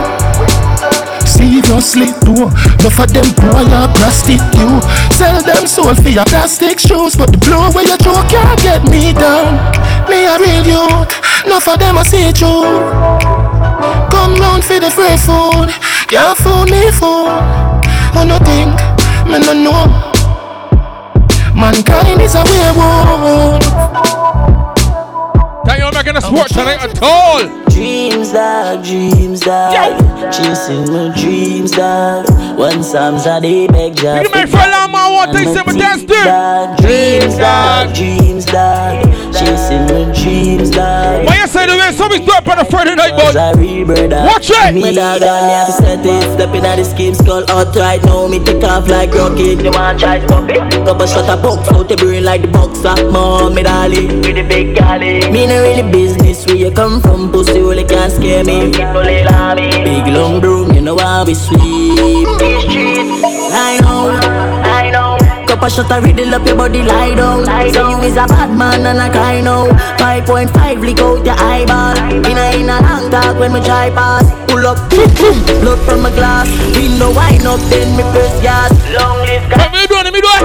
Seriously, 1.29 2.12
do 2.25 2.49
Enough 2.81 3.01
of 3.01 3.12
them 3.12 3.29
boy 3.37 3.64
are 3.69 3.93
you 4.57 4.71
Sell 5.12 5.40
them 5.40 5.66
soul 5.66 5.95
for 5.95 6.09
your 6.09 6.25
plastic 6.25 6.79
shoes 6.79 7.16
But 7.16 7.33
the 7.33 7.38
blow 7.38 7.71
where 7.71 7.85
you 7.85 7.97
throw 7.97 8.21
can't 8.29 8.61
get 8.61 8.83
me 8.85 9.12
down 9.12 9.57
Me 10.09 10.27
a 10.27 10.37
real 10.37 10.64
youth 10.66 11.09
Enough 11.47 11.69
of 11.69 11.79
them 11.79 11.97
I 11.97 12.03
see 12.03 12.33
through 12.33 13.40
Come 14.11 14.37
round 14.37 14.64
for 14.64 14.79
the 14.81 14.90
free 14.90 15.16
food. 15.16 15.71
Can't 16.09 16.37
fool 16.37 16.66
me 16.66 16.90
fool. 16.90 17.70
Oh 18.12 18.25
no 18.27 18.38
think, 18.42 18.70
me 19.31 19.38
no 19.38 19.53
know. 19.55 19.87
Mankind 21.55 22.20
is 22.20 22.35
a 22.35 22.42
werewolf. 22.44 23.62
Can 25.66 25.79
you 25.79 25.90
making 25.92 26.16
a 26.16 26.20
sport 26.20 26.49
tonight 26.49 26.83
at 26.83 27.03
all? 27.03 27.40
Dreams, 27.70 28.33
dog, 28.33 28.85
dreams, 28.85 29.40
dog. 29.40 30.33
Chasing 30.33 30.92
my 30.92 31.14
dreams, 31.16 31.70
dog. 31.70 32.27
One 32.59 32.83
Psalms 32.83 33.27
a 33.27 33.40
day, 33.40 33.66
beg 33.68 33.96
Jah. 33.96 34.23
You 34.23 34.31
make 34.35 34.49
for 34.49 34.59
a 35.21 35.27
long 35.27 35.33
man, 35.33 35.33
what 35.33 35.33
they 35.33 35.45
say, 35.45 35.63
but 35.65 35.77
that's 35.79 36.03
dog. 36.05 36.79
Dreams, 36.79 37.37
dog, 37.37 37.95
dreams, 37.95 38.45
dog. 38.45 39.05
Chasing 39.33 39.87
my 39.87 40.13
dreams, 40.13 40.71
dog. 40.71 41.27
Why 41.27 41.37
you 41.41 41.47
say 41.47 41.67
the 41.67 41.77
way 41.77 41.93
something's 41.93 42.27
doing 42.27 42.49
on 42.49 42.59
a 42.59 42.65
Friday 42.65 42.95
night, 42.95 43.17
bud? 43.17 43.35
Watch 44.27 44.51
it! 44.51 44.75
Me 44.75 44.95
dog, 44.95 45.23
and 45.23 45.47
me 45.47 45.53
have 45.53 45.67
to 45.67 45.73
set 45.73 46.05
it. 46.05 46.23
Stepping 46.35 46.65
at 46.65 46.77
the 46.77 46.85
scheme, 46.85 47.15
skull 47.15 47.45
outright. 47.51 48.03
Now 48.05 48.27
me 48.29 48.39
take 48.43 48.63
off 48.65 48.89
like 48.89 49.13
rocket. 49.15 49.63
You 49.63 49.71
want 49.71 50.01
try 50.01 50.25
stop 50.27 50.49
it? 50.51 50.59
Couple 50.85 51.07
shot 51.07 51.29
a 51.29 51.37
box 51.41 51.69
out 51.73 51.89
the 51.89 51.97
brain 51.97 52.25
like 52.25 52.43
the 52.43 52.49
boxer. 52.49 52.95
Mom, 53.11 53.55
me 53.55 53.63
darling, 53.63 54.21
with 54.23 54.37
the 54.37 54.43
big 54.43 54.75
galley. 54.75 55.31
Me 55.31 55.47
no 55.47 55.63
really 55.63 55.91
business 55.91 56.47
where 56.47 56.57
you 56.57 56.71
come 56.71 57.01
from, 57.01 57.31
pussy 57.31 57.61
only 57.61 57.85
can't 57.85 58.13
scare 58.13 58.45
me. 58.45 58.71
Big 58.71 60.07
long 60.13 60.41
broom, 60.41 60.73
you 60.73 60.81
know 60.81 60.99
how 60.99 61.25
we 61.25 61.35
sweep. 61.35 61.61
I 63.53 63.79
know, 63.83 63.89
I 63.89 63.89
know. 65.61 65.68
Cup 65.68 65.68
of 65.68 65.73
shot 65.73 65.90
a 65.90 66.01
riddle 66.01 66.35
up 66.35 66.46
your 66.46 66.57
body, 66.57 66.83
lie 66.83 67.14
down. 67.14 67.44
So 67.73 67.88
you 67.90 67.99
is 68.03 68.16
a 68.16 68.27
bad 68.27 68.57
man 68.57 68.87
and 68.87 68.99
I 68.99 69.11
cry 69.11 69.40
now. 69.40 69.68
5.5 69.99 70.81
leak 70.81 70.99
out 70.99 71.25
your 71.25 71.35
eyeball. 71.37 71.96
In 72.27 72.38
a 72.38 72.61
in 72.61 72.68
a 72.68 72.81
long 72.81 73.11
talk 73.11 73.38
when 73.38 73.53
me 73.53 73.61
try 73.61 73.90
pass. 73.90 74.25
Pull 74.51 74.66
up, 74.66 74.79
boom, 74.90 75.37
blood 75.61 75.79
from 75.85 76.03
my 76.03 76.11
glass. 76.11 76.49
Window 76.75 77.12
wine 77.14 77.46
up, 77.46 77.61
then 77.70 77.96
me 77.96 78.03
press 78.12 78.42
gas. 78.42 78.73
Long 78.92 79.18
live 79.27 79.49
God. 79.51 79.73
Me 79.73 79.87
doing 79.87 80.07
it, 80.07 80.12
me 80.12 80.20
doing 80.20 80.40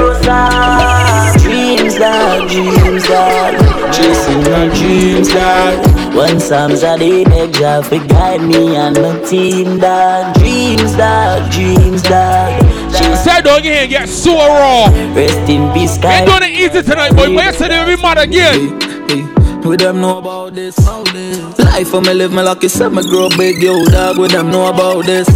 Dreams, 1.45 1.95
that, 1.97 2.49
dreams, 2.49 3.07
dog. 3.07 3.93
Chasing 3.93 4.43
my 4.51 4.67
dreams, 4.75 5.29
dog. 5.29 6.15
One 6.15 6.39
Psalms 6.39 6.83
a 6.83 6.97
day, 6.97 7.23
beg 7.23 7.53
Jah 7.53 7.81
for 7.81 7.99
guide 8.07 8.41
me 8.41 8.75
and 8.75 8.95
my 9.01 9.19
team, 9.21 9.79
that 9.79 10.37
Dreams, 10.37 10.95
that 10.95 11.51
dreams, 11.51 12.01
dog. 12.99 13.17
Said 13.17 13.41
dog 13.43 13.63
here 13.63 13.87
get 13.87 14.09
so 14.09 14.35
raw. 14.35 14.87
Rest 15.15 15.49
in 15.49 15.71
peace, 15.73 15.97
guy. 15.97 16.19
Ain't 16.19 16.27
doing 16.27 16.43
it 16.43 16.59
easy 16.59 16.81
tonight, 16.81 17.15
boy. 17.15 17.33
Why 17.33 17.47
you 17.47 17.53
say 17.53 17.67
they 17.67 17.95
be 17.95 18.01
mad 18.01 18.17
again? 18.17 18.79
We 19.65 19.77
them 19.77 19.99
know 19.99 20.19
about 20.19 20.53
this. 20.53 20.77
Life 20.77 21.89
for 21.89 21.99
me 21.99 22.13
live 22.13 22.31
me 22.31 22.43
lucky, 22.43 22.67
set 22.67 22.91
me 22.93 23.01
grow 23.01 23.29
big, 23.29 23.63
yo 23.63 23.83
dog. 23.85 24.19
We 24.19 24.27
them 24.27 24.51
know 24.51 24.67
about 24.67 25.05
this. 25.05 25.27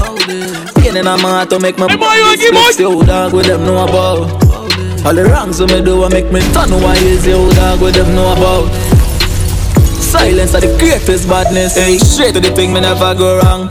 Pain 0.75 0.97
in 0.97 1.05
my 1.05 1.17
heart 1.17 1.49
to 1.49 1.59
make 1.59 1.79
my 1.79 1.87
body 1.87 2.37
split, 2.37 2.79
yo 2.79 3.01
dog. 3.01 3.33
We 3.33 3.41
them 3.41 3.65
know 3.65 3.83
about. 3.83 4.29
All 5.03 5.15
the 5.15 5.25
wrongs 5.25 5.59
we 5.59 5.65
me 5.67 5.81
do, 5.81 6.03
I 6.03 6.09
make 6.09 6.31
me 6.31 6.41
turn 6.53 6.69
wise, 6.69 7.25
yo 7.25 7.49
dog. 7.53 7.81
We 7.81 7.89
them 7.91 8.13
know 8.13 8.33
about. 8.33 8.69
Silence 9.99 10.53
are 10.53 10.61
the 10.61 10.77
greatest 10.77 11.27
badness. 11.27 11.75
Hey, 11.75 11.97
straight 11.97 12.35
to 12.35 12.39
the 12.39 12.51
thing, 12.51 12.71
me 12.71 12.81
never 12.81 13.15
go 13.15 13.39
wrong. 13.39 13.67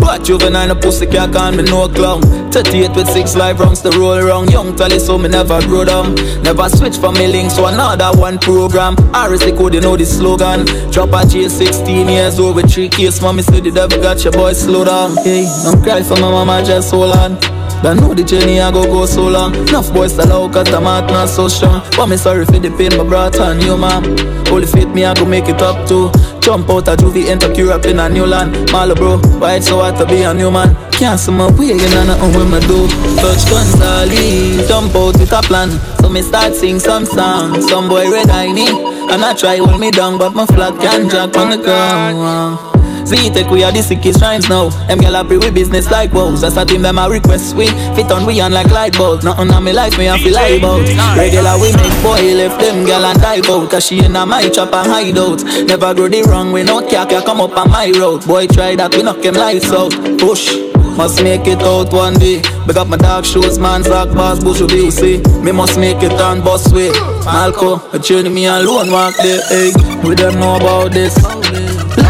But 0.00 0.24
juvenile, 0.24 0.74
pussy 0.74 1.06
can't 1.06 1.32
call 1.32 1.52
me 1.52 1.62
no 1.62 1.88
clown. 1.88 2.22
38 2.50 2.96
with 2.96 3.08
six 3.08 3.36
live 3.36 3.60
rounds 3.60 3.82
to 3.82 3.90
roll 3.90 4.14
around. 4.14 4.50
Young 4.50 4.74
tally, 4.74 4.98
so 4.98 5.18
me 5.18 5.28
never 5.28 5.60
grow 5.62 5.84
down. 5.84 6.14
Never 6.42 6.68
switch 6.68 6.96
from 6.96 7.14
me 7.14 7.26
links 7.26 7.54
to 7.54 7.66
another 7.66 8.18
one 8.18 8.38
program. 8.38 8.96
RSC 9.12 9.56
code, 9.56 9.74
you 9.74 9.80
know 9.80 9.96
the 9.96 10.06
slogan. 10.06 10.64
Drop 10.90 11.12
a 11.12 11.26
J 11.28 11.48
16 11.48 12.08
years 12.08 12.40
old 12.40 12.56
with 12.56 12.72
three 12.72 12.88
kids. 12.88 13.20
Mommy 13.20 13.42
said 13.42 13.64
the 13.64 13.70
devil 13.70 14.00
got 14.00 14.24
your 14.24 14.32
boy 14.32 14.52
slow 14.52 14.84
down. 14.84 15.16
Hey, 15.18 15.44
don't 15.64 15.82
cry 15.82 16.02
for 16.02 16.14
my 16.14 16.30
mama, 16.30 16.62
just 16.64 16.90
hold 16.90 17.14
on. 17.16 17.59
But 17.82 17.94
know 17.94 18.12
the 18.12 18.22
journey 18.22 18.60
I 18.60 18.70
go 18.70 18.84
go 18.84 19.06
so 19.06 19.28
long. 19.28 19.54
Enough 19.54 19.92
boys 19.94 20.14
sell 20.14 20.32
out 20.32 20.52
cause 20.52 20.66
the 20.70 20.80
heart 20.80 21.06
not 21.10 21.28
so 21.28 21.48
strong. 21.48 21.82
But 21.96 22.06
me 22.06 22.16
sorry 22.16 22.44
for 22.44 22.58
the 22.58 22.70
pain 22.70 22.96
my 22.96 23.04
brought 23.04 23.40
on 23.40 23.60
you, 23.60 23.76
mom. 23.76 24.04
Holy 24.46 24.66
faith 24.66 24.88
me 24.88 25.04
I 25.04 25.14
go 25.14 25.24
make 25.24 25.48
it 25.48 25.62
up 25.62 25.88
too. 25.88 26.10
Jump 26.40 26.68
out 26.68 26.88
of 26.88 26.98
juvie, 26.98 27.28
enter 27.28 27.52
Europe 27.52 27.86
in 27.86 27.98
a 27.98 28.08
new 28.08 28.26
land. 28.26 28.70
Malo 28.72 28.94
bro, 28.94 29.18
why 29.38 29.54
it's 29.54 29.68
so 29.68 29.80
hard 29.80 29.96
to 29.96 30.06
be 30.06 30.22
a 30.22 30.34
new 30.34 30.50
man? 30.50 30.76
Can't 30.92 31.18
see 31.18 31.32
my 31.32 31.50
way, 31.56 31.68
you 31.68 31.88
know 31.88 32.04
nothing 32.04 32.32
when 32.36 32.50
me 32.50 32.60
do. 32.68 32.86
Touch 33.16 33.48
Gonzales, 33.48 34.68
jump 34.68 34.94
out 34.94 35.18
with 35.18 35.32
a 35.32 35.40
plan. 35.40 35.70
So 36.00 36.10
me 36.10 36.20
start 36.20 36.54
sing 36.54 36.78
some 36.78 37.06
songs. 37.06 37.68
Some 37.68 37.88
boy 37.88 38.10
red 38.10 38.28
eye 38.28 38.52
me, 38.52 38.68
and 38.68 39.24
I 39.24 39.34
try 39.34 39.56
hold 39.56 39.80
me 39.80 39.90
down, 39.90 40.18
but 40.18 40.34
my 40.34 40.44
flag 40.44 40.78
can't 40.80 41.08
drop 41.08 41.36
on 41.36 41.50
the 41.50 41.56
ground. 41.56 42.69
Z-Tech, 43.06 43.50
we 43.50 43.64
are 43.64 43.72
the 43.72 43.82
sickest 43.82 44.20
rhymes 44.20 44.48
now. 44.48 44.68
Them 44.86 45.00
gyal 45.00 45.20
a 45.20 45.38
with 45.38 45.54
business 45.54 45.90
like 45.90 46.12
woes. 46.12 46.40
That's 46.40 46.56
a 46.56 46.64
team 46.64 46.82
them 46.82 46.98
a 46.98 47.08
request 47.08 47.56
we 47.56 47.66
fit 47.94 48.10
on 48.10 48.26
we 48.26 48.40
on 48.40 48.52
like 48.52 48.70
light 48.70 48.96
bulbs. 48.96 49.24
Nothing 49.24 49.50
on 49.50 49.64
me 49.64 49.72
life 49.72 49.96
me 49.98 50.08
I 50.08 50.18
feel 50.18 50.34
lie 50.34 50.58
about. 50.58 50.86
Regular 51.16 51.56
we 51.58 51.72
make 51.76 52.02
boy 52.02 52.22
left 52.34 52.60
them 52.60 52.86
gyal 52.86 53.04
and 53.04 53.20
dive 53.20 53.48
out. 53.48 53.70
Cause 53.70 53.86
she 53.86 54.04
in 54.04 54.16
a 54.16 54.26
my 54.26 54.48
chop 54.48 54.72
and 54.72 54.90
hide 54.90 55.18
out. 55.18 55.42
Never 55.66 55.94
grow 55.94 56.08
the 56.08 56.22
wrong 56.28 56.52
way, 56.52 56.62
no 56.62 56.86
care 56.86 57.06
care 57.06 57.22
come 57.22 57.40
up 57.40 57.56
on 57.56 57.70
my 57.70 57.90
road. 57.98 58.26
Boy 58.26 58.46
try 58.46 58.76
that 58.76 58.94
we 58.94 59.02
knock 59.02 59.24
him 59.24 59.34
lights 59.34 59.70
out. 59.72 59.92
Push. 60.18 60.70
Must 60.96 61.22
make 61.22 61.46
it 61.46 61.62
out 61.62 61.92
one 61.92 62.14
day. 62.14 62.42
Big 62.66 62.76
up 62.76 62.88
my 62.88 62.96
dark 62.96 63.24
shoes, 63.24 63.58
man, 63.58 63.82
Zach 63.82 64.08
Boss, 64.08 64.42
Bush, 64.42 64.60
you 64.60 64.90
see. 64.90 65.18
Me 65.40 65.50
must 65.50 65.78
make 65.78 66.02
it 66.02 66.12
on 66.20 66.42
bus 66.42 66.70
way. 66.72 66.90
Malco, 67.24 67.80
a 67.94 67.98
journey 67.98 68.28
me 68.28 68.46
alone 68.46 68.90
walk 68.90 69.14
there, 69.16 69.40
hey. 69.48 69.72
We 70.06 70.14
them 70.14 70.38
know 70.40 70.56
about 70.56 70.92
this. 70.92 71.39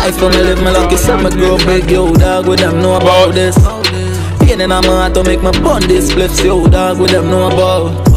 Life 0.01 0.19
me 0.19 0.29
live 0.29 0.63
me 0.65 0.71
lucky, 0.71 0.97
so 0.97 1.17
me 1.19 1.29
grow 1.29 1.59
big, 1.59 1.91
yo 1.91 2.11
dog. 2.15 2.47
We 2.49 2.57
them 2.57 2.81
know 2.81 2.97
about 2.97 3.35
this. 3.35 3.55
Pain 4.41 4.63
in 4.63 4.71
my 4.71 4.81
heart 4.83 5.13
to 5.13 5.23
make 5.23 5.43
my 5.43 5.53
bun 5.61 5.83
this 5.87 6.11
flips, 6.11 6.43
yo 6.43 6.67
dog. 6.67 6.99
We 6.99 7.07
them 7.09 7.27
know 7.27 7.49
about. 7.49 8.09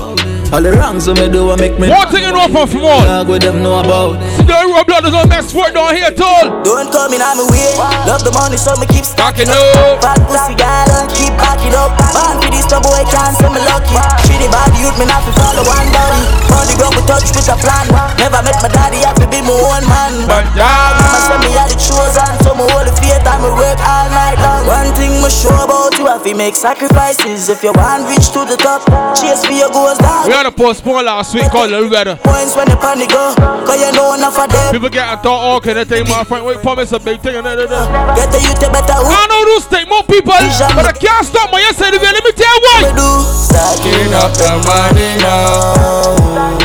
All 0.54 0.62
the 0.62 0.72
wrongs 0.72 1.08
we 1.08 1.14
me 1.16 1.30
do, 1.30 1.52
I 1.52 1.58
make 1.58 1.78
me. 1.80 1.90
What 1.90 2.10
thing 2.10 2.24
from 2.24 2.68
from 2.68 2.86
all? 2.86 3.04
Dog, 3.04 3.28
we 3.28 3.38
them 3.38 3.62
know 3.62 3.80
about. 3.80 4.16
The 4.54 4.70
real 4.70 4.86
blood 4.86 5.04
is 5.10 5.18
on 5.18 5.26
that 5.34 5.50
sport 5.50 5.74
down 5.74 5.98
here, 5.98 6.14
tall. 6.14 6.62
Don't 6.62 6.86
come 6.94 7.10
in 7.10 7.26
on 7.26 7.42
me 7.42 7.46
way. 7.50 7.74
Love 8.06 8.22
the 8.22 8.30
money, 8.30 8.54
so 8.54 8.78
me 8.78 8.86
keep 8.86 9.02
stacking 9.02 9.50
up. 9.50 9.98
Fat 9.98 10.22
pussy 10.30 10.54
guy, 10.54 10.86
don't 10.86 11.10
keep 11.10 11.34
backing 11.42 11.74
up. 11.74 11.90
Man 12.14 12.38
for 12.38 12.54
this 12.54 12.70
trouble, 12.70 12.94
I 12.94 13.02
can't 13.02 13.34
say 13.34 13.50
me 13.50 13.58
lucky. 13.66 13.98
Shitty 14.30 14.46
body 14.54 14.78
youth, 14.78 14.94
me 15.02 15.10
not 15.10 15.26
fi 15.26 15.34
follow 15.42 15.66
one 15.66 15.90
body. 15.90 16.22
On 16.54 16.64
the 16.70 16.78
ground, 16.78 16.94
we 16.94 17.02
touch 17.10 17.34
with 17.34 17.50
a 17.50 17.58
plan. 17.58 17.90
Never 18.22 18.46
met 18.46 18.62
my 18.62 18.70
daddy, 18.70 19.02
have 19.02 19.18
to 19.18 19.26
be 19.26 19.42
my 19.42 19.58
own 19.58 19.84
man. 19.90 20.30
But 20.30 20.46
dog, 20.54 21.02
mama 21.02 21.20
say 21.26 21.38
me 21.42 21.50
had 21.58 21.74
the 21.74 21.78
chosen, 21.82 22.32
so 22.46 22.54
hold 22.54 22.86
the 22.86 22.94
faith 23.02 23.26
and 23.26 23.40
me 23.42 23.50
work 23.58 23.82
all 23.82 24.08
night 24.14 24.38
long. 24.38 24.70
One 24.70 24.94
thing 24.94 25.18
me 25.18 25.34
sure 25.34 25.66
about 25.66 25.98
you, 25.98 26.06
have 26.06 26.22
to 26.24 26.32
make 26.38 26.54
sacrifices. 26.54 27.50
If 27.50 27.66
you 27.66 27.74
want 27.74 28.06
reach 28.06 28.30
to 28.38 28.46
the 28.46 28.56
top, 28.62 28.86
chase 29.18 29.42
for 29.44 29.58
your 29.58 29.74
goals, 29.74 29.98
dog. 29.98 30.30
We 30.30 30.38
had 30.38 30.46
to 30.46 30.54
postpone 30.54 31.10
last 31.10 31.34
week, 31.34 31.50
call 31.50 31.68
it 31.68 31.90
better. 31.90 32.22
Points 32.22 32.54
when 32.54 32.70
the 32.70 32.78
panic 32.78 33.10
go, 33.10 33.34
cause 33.66 33.82
you 33.82 33.90
know 33.98 34.14
enough 34.14 34.38
of 34.44 34.52
them. 34.52 34.72
People 34.74 34.90
get 34.90 35.08
a 35.08 35.18
thought, 35.22 35.40
oh, 35.40 35.58
okay, 35.58 35.74
they 35.74 35.86
take 35.86 36.08
my 36.08 36.24
friend, 36.24 36.46
wait, 36.46 36.60
promise 36.60 36.92
a 36.92 37.00
big 37.00 37.22
thing, 37.22 37.36
and 37.36 37.46
da, 37.46 37.56
da, 37.56 37.66
da. 37.66 38.16
Get 38.16 38.32
the 38.32 38.40
youth 38.40 38.60
a 38.60 38.70
better 38.72 38.94
I 39.00 39.28
know 39.32 39.42
those 39.56 39.68
take 39.68 39.88
more 39.88 40.04
people, 40.04 40.34
but 40.34 40.86
I 40.86 40.94
can't 40.94 41.26
stop 41.26 41.52
my 41.52 41.60
yes, 41.60 41.80
let 41.80 41.94
me 41.94 42.32
tell 42.36 42.48
you 42.48 42.62
why. 42.64 43.24
Stacking 43.24 44.14
up 44.14 44.32
the 44.36 44.52
money 44.68 45.16
now. 45.22 46.64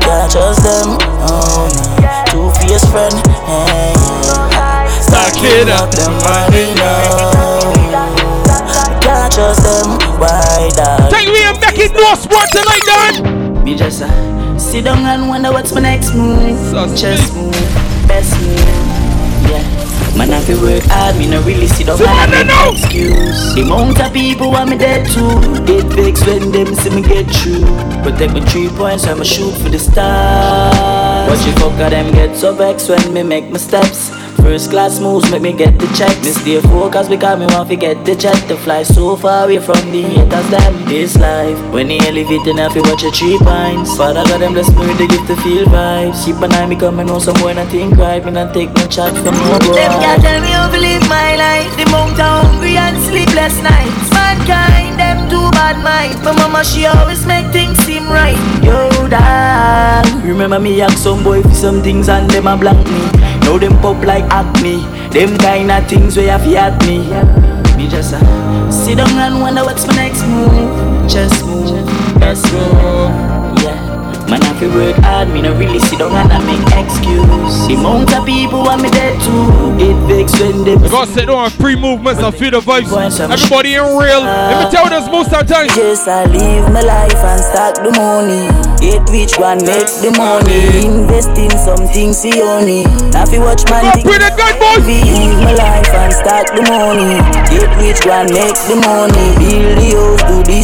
Can't 0.00 0.30
trust 0.32 0.62
them. 0.62 0.98
Oh, 1.22 1.70
no. 1.70 2.10
Two 2.30 2.50
fierce 2.60 2.84
friend. 2.90 3.14
Hey, 3.46 3.94
Stacking 5.00 5.70
up 5.70 5.90
the 5.90 6.10
money 6.26 6.74
now. 6.74 7.70
Can't 9.00 9.32
trust 9.32 9.62
them. 9.62 9.98
Why 10.18 10.70
that? 10.76 11.10
Take 11.10 11.28
me 11.28 11.42
and 11.42 11.58
Becky 11.60 11.88
no 11.94 12.14
sport 12.14 12.48
tonight, 12.52 12.84
Dan. 12.86 13.64
Me 13.64 13.76
just 13.76 14.02
uh, 14.02 14.39
sit 14.60 14.84
down 14.84 14.98
and 14.98 15.28
wonder 15.28 15.50
what's 15.50 15.72
my 15.74 15.80
next 15.80 16.14
move. 16.14 16.72
Chess 16.96 17.34
move, 17.34 17.52
best 18.06 18.38
move. 18.40 18.58
Yeah. 19.48 19.64
Man, 20.16 20.32
I 20.32 20.40
feel 20.40 20.60
work 20.60 20.82
hard, 20.84 21.16
me 21.16 21.30
no 21.30 21.40
really 21.42 21.66
sit 21.66 21.86
down 21.86 22.00
and 22.02 22.30
make 22.30 22.46
no 22.46 22.72
excuse. 22.72 23.54
The 23.54 23.62
amount 23.62 24.00
of 24.00 24.12
people 24.12 24.50
want 24.50 24.70
me 24.70 24.76
dead 24.76 25.06
too. 25.08 25.40
Get 25.64 25.86
vexed 25.94 26.26
when 26.26 26.52
them 26.52 26.74
see 26.74 26.90
me 26.90 27.02
get 27.02 27.26
through. 27.30 27.64
Protect 28.02 28.32
my 28.34 28.44
three 28.46 28.68
points, 28.68 29.06
I'ma 29.06 29.24
shoot 29.24 29.52
for 29.52 29.70
the 29.70 29.78
stars. 29.78 31.30
Watch 31.30 31.46
you 31.46 31.52
fuck 31.54 31.72
of 31.72 31.90
them 31.90 32.12
get 32.12 32.36
so 32.36 32.54
vexed 32.54 32.90
when 32.90 33.14
me 33.14 33.22
make 33.22 33.50
my 33.50 33.58
steps. 33.58 34.10
First 34.42 34.70
class 34.70 35.00
moves 35.00 35.30
make 35.30 35.42
me 35.42 35.52
get 35.52 35.78
the 35.78 35.86
check. 35.96 36.16
Me 36.22 36.30
stay 36.30 36.60
focused 36.60 36.90
because 36.92 37.08
we 37.08 37.16
got 37.16 37.38
me 37.38 37.46
want 37.46 37.68
to 37.68 37.76
get 37.76 38.04
the 38.04 38.16
check. 38.16 38.36
to 38.48 38.56
fly 38.56 38.82
so 38.82 39.16
far 39.16 39.44
away 39.44 39.58
from 39.58 39.80
the 39.92 40.02
haters. 40.02 40.48
Them 40.50 40.84
this 40.86 41.16
life 41.16 41.58
when 41.72 41.90
you 41.90 41.98
elevating, 42.02 42.58
I 42.58 42.68
feel 42.72 42.82
watch 42.82 43.02
your 43.02 43.12
three 43.12 43.38
pints. 43.38 43.96
Father 43.96 44.24
got 44.24 44.40
them 44.40 44.54
bless 44.54 44.70
me 44.74 44.86
with 44.86 44.98
the 44.98 45.06
gift 45.06 45.26
to 45.28 45.36
feel 45.36 45.64
vibes. 45.66 46.24
Keep 46.24 46.42
an 46.42 46.52
eye 46.52 46.66
me 46.66 46.76
coming 46.76 47.06
know 47.06 47.18
some 47.18 47.34
boy 47.40 47.52
not 47.52 47.68
think 47.68 47.96
right. 47.96 48.24
Me 48.24 48.30
not 48.32 48.52
take 48.52 48.72
no 48.74 48.86
chat 48.86 49.12
from 49.14 49.34
no 49.34 49.58
boy. 49.60 49.74
Them 49.74 49.92
can't 50.00 50.22
tell 50.22 50.40
me 50.40 50.48
how 50.48 50.70
to 50.70 50.78
live 50.78 51.04
my 51.08 51.36
life. 51.36 51.70
The 51.76 51.86
monk 51.90 52.18
hungry 52.18 52.76
and 52.76 52.96
sleepless 53.06 53.62
nights. 53.62 54.10
Mankind, 54.10 54.98
them 54.98 55.28
too 55.30 55.50
bad 55.52 55.78
mind. 55.84 56.22
My 56.24 56.32
mama, 56.32 56.64
she 56.64 56.86
always 56.86 57.24
make 57.26 57.46
things 57.52 57.78
seem 57.86 58.08
right. 58.08 58.38
Yo, 58.62 58.88
dog. 59.08 60.24
Remember 60.24 60.58
me 60.58 60.80
ask 60.80 60.98
some 60.98 61.22
boy 61.22 61.42
for 61.42 61.54
some 61.54 61.82
things 61.82 62.08
and 62.08 62.30
them 62.30 62.46
a 62.46 62.56
blank 62.56 62.86
me. 62.88 63.29
Now 63.50 63.58
them 63.58 63.76
pop 63.82 64.04
like 64.04 64.22
acne. 64.30 64.86
Them 65.10 65.36
kind 65.38 65.72
of 65.72 65.84
things 65.88 66.16
where 66.16 66.38
have 66.38 66.46
at 66.54 66.86
me. 66.86 66.98
Me 67.76 67.90
just 67.90 68.14
uh, 68.14 68.70
sit 68.70 68.98
down 68.98 69.10
and 69.18 69.40
wonder 69.40 69.64
what's 69.64 69.88
my 69.88 69.96
next 69.96 70.22
move. 70.22 71.10
Just 71.10 71.44
move, 71.44 71.66
just 72.20 72.46
move. 72.52 73.10
Yeah. 73.58 73.74
Man, 74.30 74.40
I 74.44 74.54
feel 74.60 74.70
work 74.70 74.94
hard, 75.02 75.30
me 75.30 75.42
no 75.42 75.52
really 75.58 75.80
sit 75.80 75.98
down 75.98 76.12
and 76.14 76.32
I 76.32 76.38
make 76.46 76.62
excuse. 76.78 77.66
The 77.66 77.74
amount 77.74 78.14
of 78.14 78.24
people 78.24 78.62
want 78.62 78.82
me 78.82 78.90
dead 78.90 79.20
too. 79.20 79.84
It 79.84 79.98
vex 80.06 80.38
when 80.38 80.62
they. 80.62 80.76
Gotta 80.88 81.10
sit 81.10 81.26
down 81.26 81.50
pre 81.58 81.74
movements 81.74 82.22
and 82.22 82.32
feel 82.32 82.52
the 82.52 82.60
vibes. 82.60 83.18
Everybody 83.18 83.74
in 83.74 83.82
real. 83.82 84.22
Let 84.22 84.64
me 84.64 84.70
tell 84.70 84.84
you 84.84 84.90
this 84.90 85.10
most 85.10 85.32
of 85.34 85.44
the 85.44 85.52
time. 85.52 85.66
Yes, 85.74 86.06
I 86.06 86.22
live 86.26 86.72
my 86.72 86.82
life 86.82 87.16
and 87.16 87.40
stack 87.42 87.74
the 87.82 87.90
money. 87.98 88.69
Get 88.80 89.04
which 89.12 89.36
one 89.38 89.60
make 89.68 89.92
the 90.00 90.10
money. 90.16 90.88
Invest 90.88 91.36
in 91.36 91.52
something, 91.60 92.12
see 92.12 92.40
only. 92.40 92.84
Now 93.12 93.24
if 93.28 93.32
you 93.32 93.40
watch 93.44 93.68
man 93.68 93.84
Go 93.84 94.08
put 94.08 94.24
it 94.24 94.32
good, 94.36 94.56
boy. 94.56 94.80
Live 94.88 95.36
my 95.44 95.52
life 95.52 95.92
and 95.92 96.12
start 96.12 96.48
the 96.56 96.64
money. 96.64 97.20
Get 97.52 97.68
which 97.76 98.00
one 98.08 98.32
make 98.32 98.56
the 98.72 98.80
money. 98.80 99.28
Build 99.36 99.76
the 99.76 99.99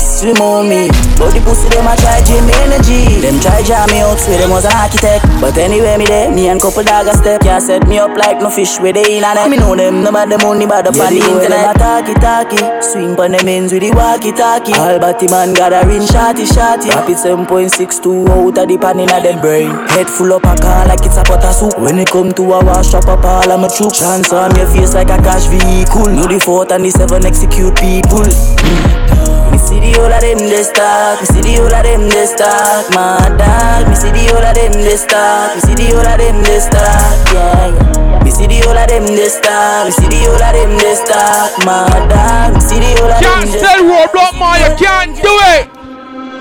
do 0.07 0.13
this 0.13 0.25
with 0.25 0.39
mommy. 0.39 0.89
But 1.19 1.35
the 1.35 1.41
pussy 1.43 1.69
them 1.69 1.87
a 1.87 1.95
try 1.97 2.23
gym 2.23 2.47
energy. 2.63 3.21
Them 3.21 3.41
try 3.41 3.63
jam 3.63 3.89
me 3.91 4.01
out, 4.01 4.19
swear 4.19 4.39
them 4.39 4.51
was 4.51 4.65
an 4.65 4.73
architect. 4.73 5.25
But 5.41 5.57
anyway, 5.59 5.97
me 5.97 6.07
there, 6.07 6.31
me 6.31 6.49
and 6.49 6.61
couple 6.61 6.85
dog 6.85 7.07
a 7.07 7.15
step. 7.15 7.43
Can't 7.43 7.63
set 7.63 7.87
me 7.89 7.99
up 7.99 8.17
like 8.17 8.39
no 8.39 8.51
fish 8.51 8.79
where 8.79 8.93
they 8.93 9.19
in 9.19 9.25
and 9.25 9.39
them. 9.39 9.51
Me 9.51 9.57
know 9.57 9.75
them, 9.75 10.03
no 10.03 10.13
bad 10.13 10.31
the 10.31 10.39
money, 10.39 10.67
bad 10.67 10.87
up 10.87 10.97
on 10.97 11.13
the 11.13 11.21
internet. 11.21 11.77
Talkie 11.77 12.15
talkie, 12.15 12.63
swing 12.83 13.17
pon 13.17 13.33
them 13.33 13.49
ends 13.49 13.73
with 13.73 13.83
the 13.83 13.91
walkie 13.93 14.33
talkie. 14.33 14.75
All 14.75 14.99
batty 14.99 15.29
man 15.29 15.55
got 15.55 15.73
a 15.73 15.87
ring 15.87 16.07
shotty 16.07 16.47
shotty. 16.47 16.93
Rapid 16.93 17.17
7.62 17.17 18.29
out 18.29 18.59
of 18.59 18.69
the 18.69 18.79
pan 18.79 19.01
inna 19.01 19.19
them 19.21 19.41
brain. 19.41 19.71
Head 19.97 20.09
full 20.09 20.33
up 20.33 20.45
a 20.45 20.55
car 20.57 20.87
like 20.87 21.05
it's 21.05 21.17
a 21.17 21.25
pot 21.25 21.45
of 21.45 21.55
soup. 21.55 21.79
When 21.79 21.99
it 21.99 22.11
come 22.11 22.33
to 22.33 22.43
a 22.43 22.65
wash 22.65 22.95
up 22.95 23.09
up 23.09 23.25
all 23.25 23.51
of 23.51 23.61
my 23.61 23.69
troop. 23.69 23.93
Chance 23.93 24.33
on 24.33 24.55
your 24.57 24.69
face 24.69 24.95
like 24.95 25.11
a 25.11 25.19
cash 25.19 25.49
vehicle. 25.49 26.09
Know 26.13 26.27
the 26.27 26.39
fourth 26.39 26.71
and 26.71 26.85
the 26.85 26.91
seven 26.91 27.25
execute 27.25 27.75
people. 27.77 28.27
Me 28.27 29.26
see 29.67 29.83
the 29.83 29.91
whole 29.99 30.07
of 30.07 30.23
them 30.23 30.39
they 30.39 30.63
stack. 30.63 31.19
Me 31.21 31.27
see 31.27 31.43
the 31.43 31.53
whole 31.59 31.75
of 31.75 31.83
them 31.83 32.03
they 32.07 32.27
stack. 32.27 32.87
My 32.95 33.19
dog. 33.35 33.91
Me 33.91 33.95
see 33.99 34.15
the 34.15 34.23
whole 34.31 34.47
of 34.47 34.55
them 34.55 34.73
they 34.79 34.97
stack. 34.97 35.59
Me 35.59 35.61
see 35.67 35.75
the 35.75 35.87
whole 35.91 36.07
of 36.07 36.19
them 36.23 36.39
they 36.47 36.61
stack. 36.63 37.35
Yeah, 37.35 37.75
yeah. 37.75 38.23
Me 38.23 38.31
see 38.31 38.47
the 38.47 38.63
whole 38.63 38.79
of 38.79 38.87
them 38.87 39.07
they 39.11 39.27
stack. 39.27 39.85
Me 39.87 39.91
see 39.91 40.07
the 40.07 40.21
whole 40.31 40.39
of 40.39 40.55
them 40.55 40.73
they 40.79 40.95
stack. 40.95 41.51
My 41.67 41.91
dog. 42.07 42.55
Me 42.55 42.61
see 42.63 42.79
the 42.79 42.91
whole 43.03 43.11
of 43.11 43.19
them 43.19 43.27
Can't 43.27 43.51
they 43.51 43.59
sell 43.59 43.83
roadblock, 43.83 44.39
man. 44.39 44.57
You 44.63 44.71
can't 44.79 45.15
do 45.19 45.35
it. 45.59 45.67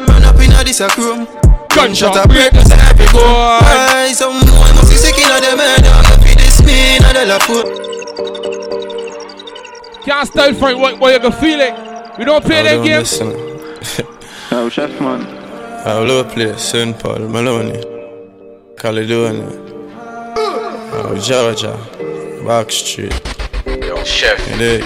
Run 0.05 0.23
up 0.23 0.37
in 0.37 0.53
a 0.53 0.61
this 0.61 0.79
a 0.85 0.87
room. 0.93 1.25
Gunshot 1.73 2.15
a 2.15 2.23
break, 2.29 2.53
us 2.55 2.71
every 2.71 3.09
go. 3.11 3.19
Why 3.19 4.13
some 4.15 4.39
boy 4.47 4.71
must 4.79 4.87
be 4.87 4.95
sick 4.95 5.17
inna 5.19 5.41
them 5.41 5.59
head? 5.59 5.83
If 5.83 6.23
it 6.23 6.39
is 6.39 6.63
me 6.63 6.95
inna 6.95 7.11
the 7.11 7.25
la 7.27 7.37
foot. 7.43 7.67
Can't 10.05 10.27
style 10.27 10.53
Frank, 10.53 10.79
what, 10.79 10.99
what 10.99 11.11
you 11.11 11.19
can 11.19 11.33
feel 11.33 11.59
it. 11.59 11.94
We 12.17 12.23
don't 12.23 12.45
play 12.45 12.63
that 12.63 12.81
game. 12.83 13.03
Oh, 14.51 14.69
chef 14.69 14.89
man. 15.01 15.25
All 15.85 16.09
over 16.09 16.29
place, 16.29 16.61
St. 16.61 16.97
Paul, 16.97 17.27
Maloney, 17.27 17.83
Caledonia, 18.77 19.49
oh, 20.37 21.19
Georgia, 21.21 21.77
Back 22.47 22.71
Street. 22.71 23.13
Yo, 23.65 24.01
chef. 24.05 24.39
You 24.49 24.57
dig? 24.57 24.83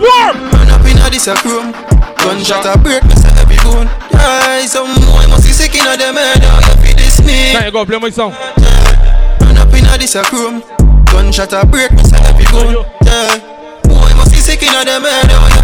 Warm! 0.00 0.48
Run 0.48 0.70
up 0.70 0.86
in 0.88 0.96
a 0.96 1.10
this 1.10 1.26
a 1.28 1.34
room. 1.44 1.72
Gunshot 2.16 2.64
a 2.64 2.78
break, 2.78 3.04
me 3.04 3.14
say 3.14 3.28
every 3.36 3.56
bone. 3.60 3.86
Why 4.10 4.64
some 4.66 4.94
boy 5.04 5.28
must 5.28 5.44
be 5.44 5.52
sick 5.52 5.74
inna 5.74 5.96
them 5.96 6.14
head? 6.16 6.40
If 6.40 6.90
it 6.90 7.00
is 7.00 7.20
me. 7.20 7.52
Now 7.52 7.66
you 7.66 7.70
go 7.70 7.84
play 7.84 7.98
my 7.98 8.08
song. 8.08 8.32
Run 8.32 9.56
up 9.58 9.74
in 9.74 9.84
a 9.84 9.98
this 9.98 10.14
a 10.14 10.22
room. 10.32 10.62
Gunshot 11.04 11.52
a 11.52 11.66
break, 11.66 11.92
me 11.92 12.02
say 12.02 12.16
every 12.24 12.46
bone. 12.50 12.86
Yeah. 13.04 13.38
Boy 13.84 14.10
must 14.16 14.32
be 14.32 14.38
sick 14.38 14.62
inna 14.62 14.84
them 14.84 15.02
head. 15.02 15.28
If 15.28 15.52
it 15.52 15.63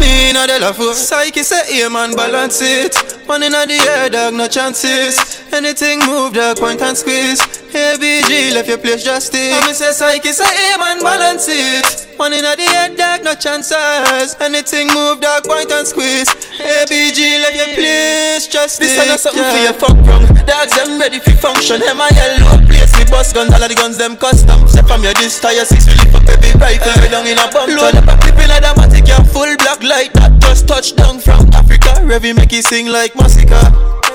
me 0.00 0.30
inna 0.30 0.46
the 0.46 0.58
la 0.60 0.72
foot. 0.72 0.96
Psyche 0.96 1.42
say, 1.42 1.64
hey 1.72 1.88
man, 1.88 2.14
balance 2.14 2.60
it. 2.62 2.94
One 3.26 3.42
inna 3.42 3.66
the 3.66 3.74
air, 3.74 4.08
dog, 4.10 4.34
no 4.34 4.48
chances. 4.48 5.42
Anything 5.52 6.00
move, 6.06 6.34
dog, 6.34 6.58
point 6.58 6.80
and 6.82 6.96
squeeze. 6.96 7.40
Hey 7.68 7.96
BG, 8.00 8.54
left 8.54 8.68
your 8.68 8.78
place 8.78 9.04
justice. 9.04 9.52
And 9.52 9.66
me 9.66 9.72
say, 9.76 9.92
Psyche 9.92 10.32
say, 10.32 10.48
hey 10.48 10.76
man, 10.78 11.02
balance 11.04 11.46
it. 11.48 12.08
One 12.16 12.32
inna 12.32 12.56
the 12.56 12.64
air, 12.64 12.88
dog, 12.96 13.22
no 13.24 13.34
chances. 13.36 14.34
Anything 14.40 14.88
move, 14.88 15.20
dog, 15.20 15.44
point 15.44 15.70
and 15.70 15.86
squeeze. 15.86 16.32
Hey 16.56 16.88
BG, 16.88 17.44
left 17.44 17.56
your 17.60 17.70
place 17.76 18.48
justice. 18.48 18.96
This 18.96 19.10
ain't 19.10 19.20
something 19.20 19.44
for 19.44 19.60
your 19.60 19.76
fuck 19.76 19.96
wrong. 20.08 20.24
Dogs 20.48 20.72
them 20.80 20.98
ready 20.98 21.20
for 21.20 21.36
function. 21.36 21.80
Them 21.84 22.00
a 22.00 22.08
yellow 22.16 22.56
place. 22.64 22.88
Me 22.96 23.04
bust 23.12 23.34
guns, 23.36 23.52
all 23.52 23.62
of 23.62 23.68
the 23.68 23.76
guns 23.76 23.98
them 23.98 24.16
custom. 24.16 24.66
Step 24.66 24.88
from 24.88 25.04
your 25.04 25.12
this 25.20 25.38
tire 25.38 25.64
six, 25.68 25.84
we 25.86 25.92
lift 26.00 26.16
up 26.16 26.24
every 26.24 26.56
rifle. 26.56 26.96
We 27.04 27.12
down 27.12 27.28
in 27.28 27.36
a 27.36 27.52
bump. 27.52 27.68
Load 27.68 28.00
up 28.00 28.08
a 28.08 28.16
clip 28.16 28.40
in 28.40 28.48
a 28.48 28.58
dramatic 28.64 29.04
and 29.12 29.28
full 29.28 29.52
black 29.60 29.84
light 29.84 30.12
that 30.16 30.40
just 30.40 30.66
touched 30.66 30.96
down 30.96 31.20
from 31.20 31.44
Africa. 31.52 32.00
Revy 32.00 32.32
make 32.34 32.52
it 32.56 32.64
sing 32.64 32.88
like 32.88 33.14
Massacre. 33.14 33.60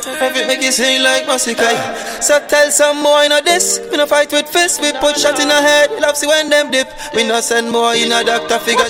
Revy 0.05 0.47
make 0.47 0.61
it 0.61 0.73
sing 0.73 1.03
like 1.03 1.25
Massacre. 1.27 1.71
So 2.21 2.39
tell 2.47 2.71
some 2.71 3.03
boy 3.03 3.27
no 3.29 3.41
this. 3.41 3.79
We 3.91 3.97
no 3.97 4.05
fight 4.05 4.31
with 4.31 4.47
fists. 4.49 4.79
We 4.79 4.91
put 4.93 5.17
shot 5.17 5.39
in 5.39 5.49
a 5.49 5.61
head. 5.61 5.91
Love 6.01 6.17
see 6.17 6.27
when 6.27 6.49
them 6.49 6.71
dip. 6.71 6.87
We 7.15 7.23
no 7.27 7.41
send 7.41 7.71
boy 7.71 7.95
in 7.97 8.11
a 8.11 8.23
doctor 8.23 8.59
figure. 8.59 8.89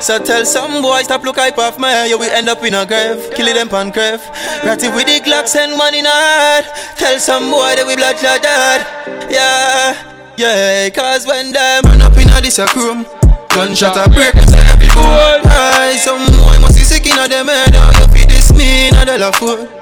So 0.00 0.18
tell 0.18 0.44
some 0.44 0.82
boy 0.82 1.02
stop 1.02 1.24
look 1.24 1.36
hype 1.36 1.58
off 1.58 1.78
my 1.78 2.06
Yeah, 2.06 2.16
we 2.16 2.30
end 2.30 2.48
up 2.48 2.62
in 2.62 2.74
a 2.74 2.86
grave. 2.86 3.32
Kill 3.34 3.52
them 3.52 3.68
pan 3.68 3.90
grave. 3.90 4.22
Ratty 4.64 4.88
with 4.88 5.06
the 5.06 5.20
Glock 5.20 5.48
send 5.48 5.78
one 5.78 5.94
in 5.94 6.06
a 6.06 6.10
head. 6.10 6.64
Tell 6.96 7.18
some 7.18 7.50
boy 7.50 7.74
that 7.76 7.84
we 7.86 7.96
blood 7.96 8.16
dead. 8.20 9.30
Yeah. 9.30 10.12
Yeah, 10.38 10.88
cause 10.90 11.26
when 11.26 11.52
them 11.52 11.84
run 11.84 12.00
up 12.00 12.16
in 12.16 12.28
a 12.30 12.40
this 12.40 12.58
a 12.58 12.66
room 12.74 13.04
Gunshot 13.50 13.94
a 13.96 14.08
break 14.08 14.34
us 14.34 14.52
every 14.54 14.88
boy 14.88 15.38
Aye, 15.44 15.96
some 16.00 16.24
boy 16.24 16.58
must 16.58 16.74
be 16.78 16.82
sick 16.84 17.04
inna 17.06 17.28
them 17.28 17.48
head 17.48 17.74
You 18.00 18.08
feed 18.08 18.30
this 18.30 18.50
me 18.56 18.88
inna 18.88 19.04
the 19.04 19.18
la 19.18 19.30
foot 19.30 19.60
yeah. 19.60 19.81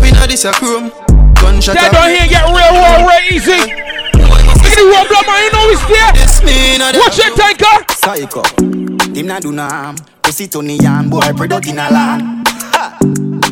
up 0.00 0.06
inna 0.08 0.26
this 0.26 0.44
a 0.44 0.52
room 0.62 0.90
Gunshot 1.36 1.74
That 1.76 1.92
a 1.92 2.08
here 2.08 2.28
get 2.28 2.44
real 2.48 2.72
war 2.76 3.08
real 3.08 3.24
easy. 3.32 3.60
Look 4.16 4.64
at 4.64 4.76
the 4.76 4.84
war 4.88 5.04
block, 5.08 5.26
man. 5.26 5.40
You 5.44 5.50
know 5.52 5.72
it's 5.72 5.84
there. 5.88 6.12
This 6.12 6.40
Watch 7.00 7.18
it, 7.18 7.32
Tanqueray. 7.36 7.84
Psycho. 7.96 8.42
Him 9.14 9.26
not 9.26 9.42
do 9.42 9.52
no 9.52 9.66
harm. 9.66 9.96
Pussy 10.22 10.48
Tony 10.48 10.76
Yan, 10.76 11.08
boy, 11.08 11.20
product 11.34 11.66
in 11.66 11.78
a 11.78 11.90
land. 11.90 12.46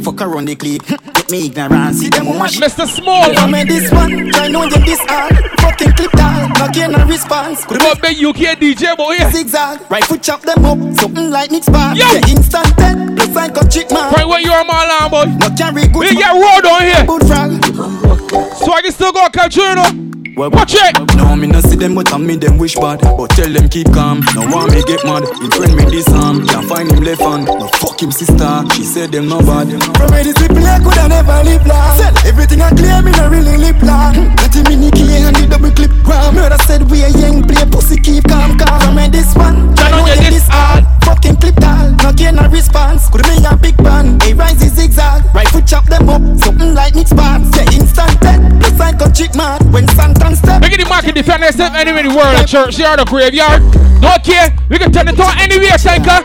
Fuck 0.05 0.23
around 0.23 0.47
the 0.47 0.57
clip, 0.57 0.83
get 0.87 1.31
me 1.31 1.47
ignorant. 1.47 1.97
See 1.97 2.09
them 2.09 2.27
woman 2.27 2.49
shit. 2.49 2.63
Mr. 2.63 2.87
Small. 2.87 3.37
I 3.37 3.51
made 3.51 3.69
this 3.69 3.91
one, 3.91 4.31
try 4.31 4.49
know 4.49 4.69
them 4.69 4.85
this 4.85 5.01
hard. 5.01 5.35
Fucking 5.61 5.93
clip 5.93 6.13
that, 6.13 6.59
not 6.59 6.73
get 6.73 6.91
no 6.91 7.05
response. 7.05 7.65
Could 7.65 7.83
have 7.83 8.01
been 8.01 8.25
UK 8.25 8.57
DJ, 8.61 8.97
boy. 8.97 9.15
Yeah. 9.15 9.31
Zigzag, 9.31 9.91
right 9.91 10.05
foot 10.05 10.23
chop 10.23 10.43
them 10.43 10.65
up, 10.65 10.79
something 10.97 11.31
like 11.31 11.51
Nick's 11.51 11.69
bar. 11.69 11.95
The 11.95 12.25
instant 12.31 12.77
dead, 12.77 13.18
plus 13.33 13.51
I 13.51 13.53
got 13.53 13.71
chick 13.71 13.91
man. 13.91 14.12
Frank, 14.12 14.29
what 14.29 14.43
you 14.43 14.53
are, 14.53 14.64
my 14.64 14.85
alarm, 14.85 15.11
boy? 15.11 15.25
No 15.38 15.55
carry 15.55 15.87
good. 15.88 16.01
We 16.01 16.14
get 16.14 16.33
road 16.33 16.67
on 16.67 16.83
here. 16.83 17.05
Good 17.07 17.27
frag. 17.27 18.57
Swag 18.57 18.85
is 18.85 18.95
still 18.95 19.12
got 19.12 19.33
catch 19.33 19.57
you, 19.57 19.62
you 19.62 19.75
know. 19.75 20.18
Well, 20.38 20.51
Watch 20.51 20.74
it. 20.74 20.94
No, 21.16 21.35
me 21.35 21.48
no 21.48 21.59
see 21.61 21.74
them, 21.74 21.96
but 21.96 22.14
I 22.14 22.16
me 22.16 22.37
them 22.37 22.59
wish 22.59 22.77
bad. 22.77 23.01
But 23.03 23.31
tell 23.31 23.51
them 23.51 23.68
keep 23.68 23.90
calm. 23.90 24.22
No 24.37 24.46
want 24.46 24.70
me 24.70 24.85
get 24.87 25.03
mad. 25.05 25.27
He 25.42 25.51
friend 25.51 25.74
me 25.74 25.83
this 25.90 26.07
arm. 26.14 26.46
Can't 26.46 26.64
find 26.68 26.88
him 26.88 27.03
left 27.03 27.22
hand. 27.22 27.46
No 27.46 27.66
fuck 27.83 28.01
him 28.01 28.12
sister. 28.12 28.62
She 28.72 28.85
said 28.85 29.11
them 29.11 29.27
no 29.27 29.40
bad. 29.40 29.66
From 29.98 30.11
where 30.14 30.22
this 30.22 30.38
people 30.38 30.62
I 30.62 30.79
coulda 30.79 31.09
never 31.09 31.42
live 31.42 31.66
long. 31.66 31.98
Said 31.98 32.14
everything 32.24 32.62
I 32.62 32.70
clear 32.70 33.03
me 33.03 33.11
no 33.18 33.29
really 33.29 33.57
live 33.59 33.83
long. 33.83 34.14
Let 34.38 34.55
him 34.55 34.70
in 34.70 34.81
the 34.87 34.90
key 34.94 35.11
and 35.27 35.35
the 35.35 35.48
double 35.51 35.72
clip 35.74 35.90
gram. 36.07 36.37
Murder 36.37 36.59
said 36.70 36.88
we 36.88 37.03
a 37.03 37.11
young 37.18 37.42
play 37.42 37.66
pussy 37.66 37.98
keep 37.98 38.22
calm 38.31 38.57
calm. 38.57 38.79
From 38.79 38.94
where 38.94 39.11
this 39.11 39.35
one, 39.35 39.74
I 39.74 39.90
know 39.90 40.07
you 40.07 40.31
this 40.31 40.46
hard. 40.46 40.87
Fucking 41.03 41.35
clip 41.42 41.57
tall. 41.57 41.90
No 42.07 42.12
gain 42.12 42.37
no 42.37 42.46
response. 42.46 43.11
Could 43.11 43.27
me 43.27 43.42
a 43.42 43.57
big 43.57 43.77
band. 43.79 44.22
Hey 44.22 44.35
rise 44.35 44.62
is 44.62 44.79
zigzag. 44.79 45.27
Right 45.35 45.48
foot 45.48 45.66
chop 45.66 45.87
them 45.87 46.09
up. 46.09 46.22
Something 46.38 46.74
like 46.74 46.94
Nick's 46.94 47.12
band. 47.12 47.42
Say 47.55 47.66
instant 47.74 48.20
dead. 48.20 48.38
Plus 48.61 48.79
I 48.79 48.92
got 48.92 49.14
chick 49.16 49.35
mad. 49.35 49.66
When 49.72 49.87
Santan 49.87 50.28
step. 50.37 50.61
Make 50.61 50.73
it 50.73 50.81
the 50.81 50.88
market 50.88 51.14
defend 51.14 51.43
yourself 51.43 51.75
anywhere 51.75 52.05
in 52.05 52.09
the 52.11 52.17
world, 52.17 52.47
church, 52.47 52.79
yard, 52.79 53.01
or 53.01 53.05
graveyard. 53.05 53.62
Don't 54.01 54.23
care. 54.25 54.55
We 54.69 54.79
can 54.79 54.93
turn 54.93 55.09
it 55.09 55.18
on 55.18 55.39
anywhere, 55.39 55.76
Tanqueray. 55.79 56.24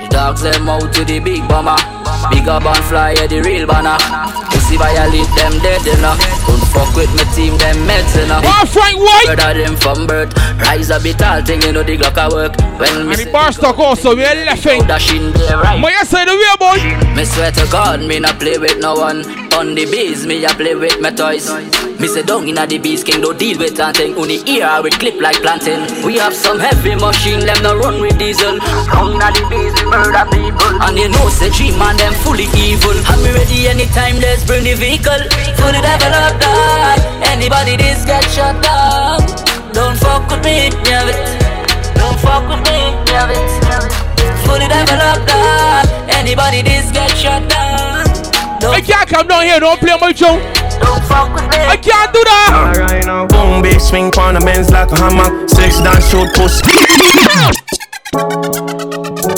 The 0.00 0.08
dogs 0.08 0.40
them 0.42 0.68
out 0.68 0.92
to 0.94 1.04
the 1.04 1.20
big 1.20 1.46
bomber. 1.48 1.76
Big 2.32 2.48
up 2.48 2.64
and 2.64 2.84
fly 2.84 3.12
yeah, 3.12 3.26
the 3.26 3.40
real 3.42 3.66
banner. 3.66 3.96
Pussy 4.48 4.76
violate 4.76 5.28
them 5.36 5.52
dead 5.60 5.84
enough. 5.86 6.16
Don't 6.46 6.64
fuck 6.72 6.94
with 6.96 7.12
my 7.16 7.24
team, 7.36 7.56
them 7.58 7.76
meds 7.84 8.16
enough. 8.22 8.44
One 8.44 8.66
Frank 8.66 8.96
White. 8.96 9.36
Brother 9.36 9.60
them 9.60 9.76
from 9.76 10.06
birth. 10.06 10.32
Rise 10.60 10.88
a 10.90 11.00
bit 11.00 11.18
tall, 11.18 11.42
thing 11.44 11.60
you 11.62 11.72
know 11.72 11.82
the 11.82 11.96
Glock 11.98 12.16
a 12.16 12.32
work. 12.34 12.56
When 12.80 13.08
me 13.08 13.12
And 13.12 13.28
the 13.28 13.32
bar 13.32 13.52
stock 13.52 13.78
also, 13.78 14.16
we 14.16 14.24
are 14.24 14.34
laughing. 14.46 14.86
dashing 14.86 15.32
there 15.32 15.58
right. 15.58 15.80
But 15.80 15.92
you 15.92 16.04
say 16.04 16.24
the 16.24 16.32
way, 16.32 16.56
boy. 16.56 17.16
Me 17.16 17.24
swear 17.24 17.52
to 17.52 17.66
God, 17.70 18.00
me 18.00 18.20
not 18.20 18.38
play 18.40 18.56
with 18.56 18.78
no 18.78 18.94
one. 18.94 19.20
On 19.52 19.74
the 19.74 19.84
bees, 19.84 20.26
me 20.26 20.44
a 20.44 20.48
play 20.50 20.74
with 20.74 20.98
my 21.00 21.10
toys. 21.10 21.48
Me 22.00 22.08
say 22.08 22.22
down 22.22 22.48
inna 22.48 22.66
the 22.66 22.78
bees, 22.78 23.04
king 23.04 23.20
don't 23.20 23.38
deal 23.38 23.58
with 23.58 23.76
nothing. 23.76 24.16
Only 24.16 24.40
ear 24.48 24.80
we 24.82 24.88
clip 24.88 25.20
like 25.20 25.36
planting. 25.42 25.84
We 26.02 26.16
have 26.16 26.32
some 26.32 26.58
heavy 26.58 26.94
machine, 26.94 27.44
them 27.44 27.62
no 27.62 27.76
run 27.76 28.00
with 28.00 28.18
diesel. 28.18 28.56
Down 28.56 29.12
inna 29.12 29.28
the 29.36 29.44
bees, 29.52 29.76
we 29.76 29.84
murder 29.84 30.24
people. 30.32 30.80
And 30.80 30.96
you 30.96 31.10
know, 31.10 31.28
say 31.28 31.50
G 31.50 31.76
man, 31.76 31.98
them 31.98 32.14
fully 32.24 32.48
evil. 32.56 32.96
And 33.04 33.20
me 33.20 33.36
ready 33.36 33.68
anytime, 33.68 34.16
let's 34.16 34.44
bring 34.44 34.64
the 34.64 34.74
vehicle. 34.74 35.28
Devil 35.80 36.12
up 36.12 36.40
dog. 36.40 37.00
Anybody 37.24 37.76
this 37.76 38.04
get 38.04 38.24
shut 38.32 38.56
down. 38.62 39.20
Don't 39.72 39.96
fuck 39.98 40.28
with 40.30 40.44
me, 40.44 40.68
yeah 40.88 41.08
it. 41.08 41.20
Don't 41.96 42.18
fuck 42.20 42.48
with 42.48 42.64
me, 42.64 42.96
yeah 43.12 43.28
it. 43.28 43.50
Fully 44.44 44.68
developed, 44.68 45.28
dog. 45.28 45.84
Anybody 46.08 46.62
this 46.62 46.90
get 46.92 47.10
shut 47.16 47.48
down. 47.48 48.08
I 48.72 48.80
can't 48.80 49.08
come 49.08 49.26
down 49.26 49.44
here, 49.44 49.60
don't 49.60 49.80
play 49.80 49.96
my 50.00 50.12
tune. 50.12 50.59
Don't 50.80 51.04
fuck 51.04 51.32
with 51.34 51.48
me. 51.50 51.58
I 51.58 51.76
can't 51.76 52.12
do 52.12 52.22
that. 52.24 52.74
Alright 52.76 53.04
now. 53.06 53.26
Boom, 53.26 53.62
big 53.62 53.80
swing 53.80 54.10
on 54.18 54.34
the 54.34 54.40
men's 54.40 54.70
like 54.70 54.90
a 54.90 54.96
hammer. 54.96 55.48
Six 55.48 55.80
dance 55.80 56.08
shoot 56.10 56.28
pussy. 56.34 56.66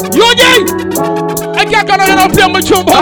You 0.13 0.29
again? 0.29 0.69
I 1.57 1.65
can't 1.65 1.89
come 1.89 1.99
down 1.99 2.09
here, 2.09 2.17
don't 2.17 2.33
play 2.33 2.49
my 2.53 2.61
tune, 2.61 2.85
boy. 2.85 3.01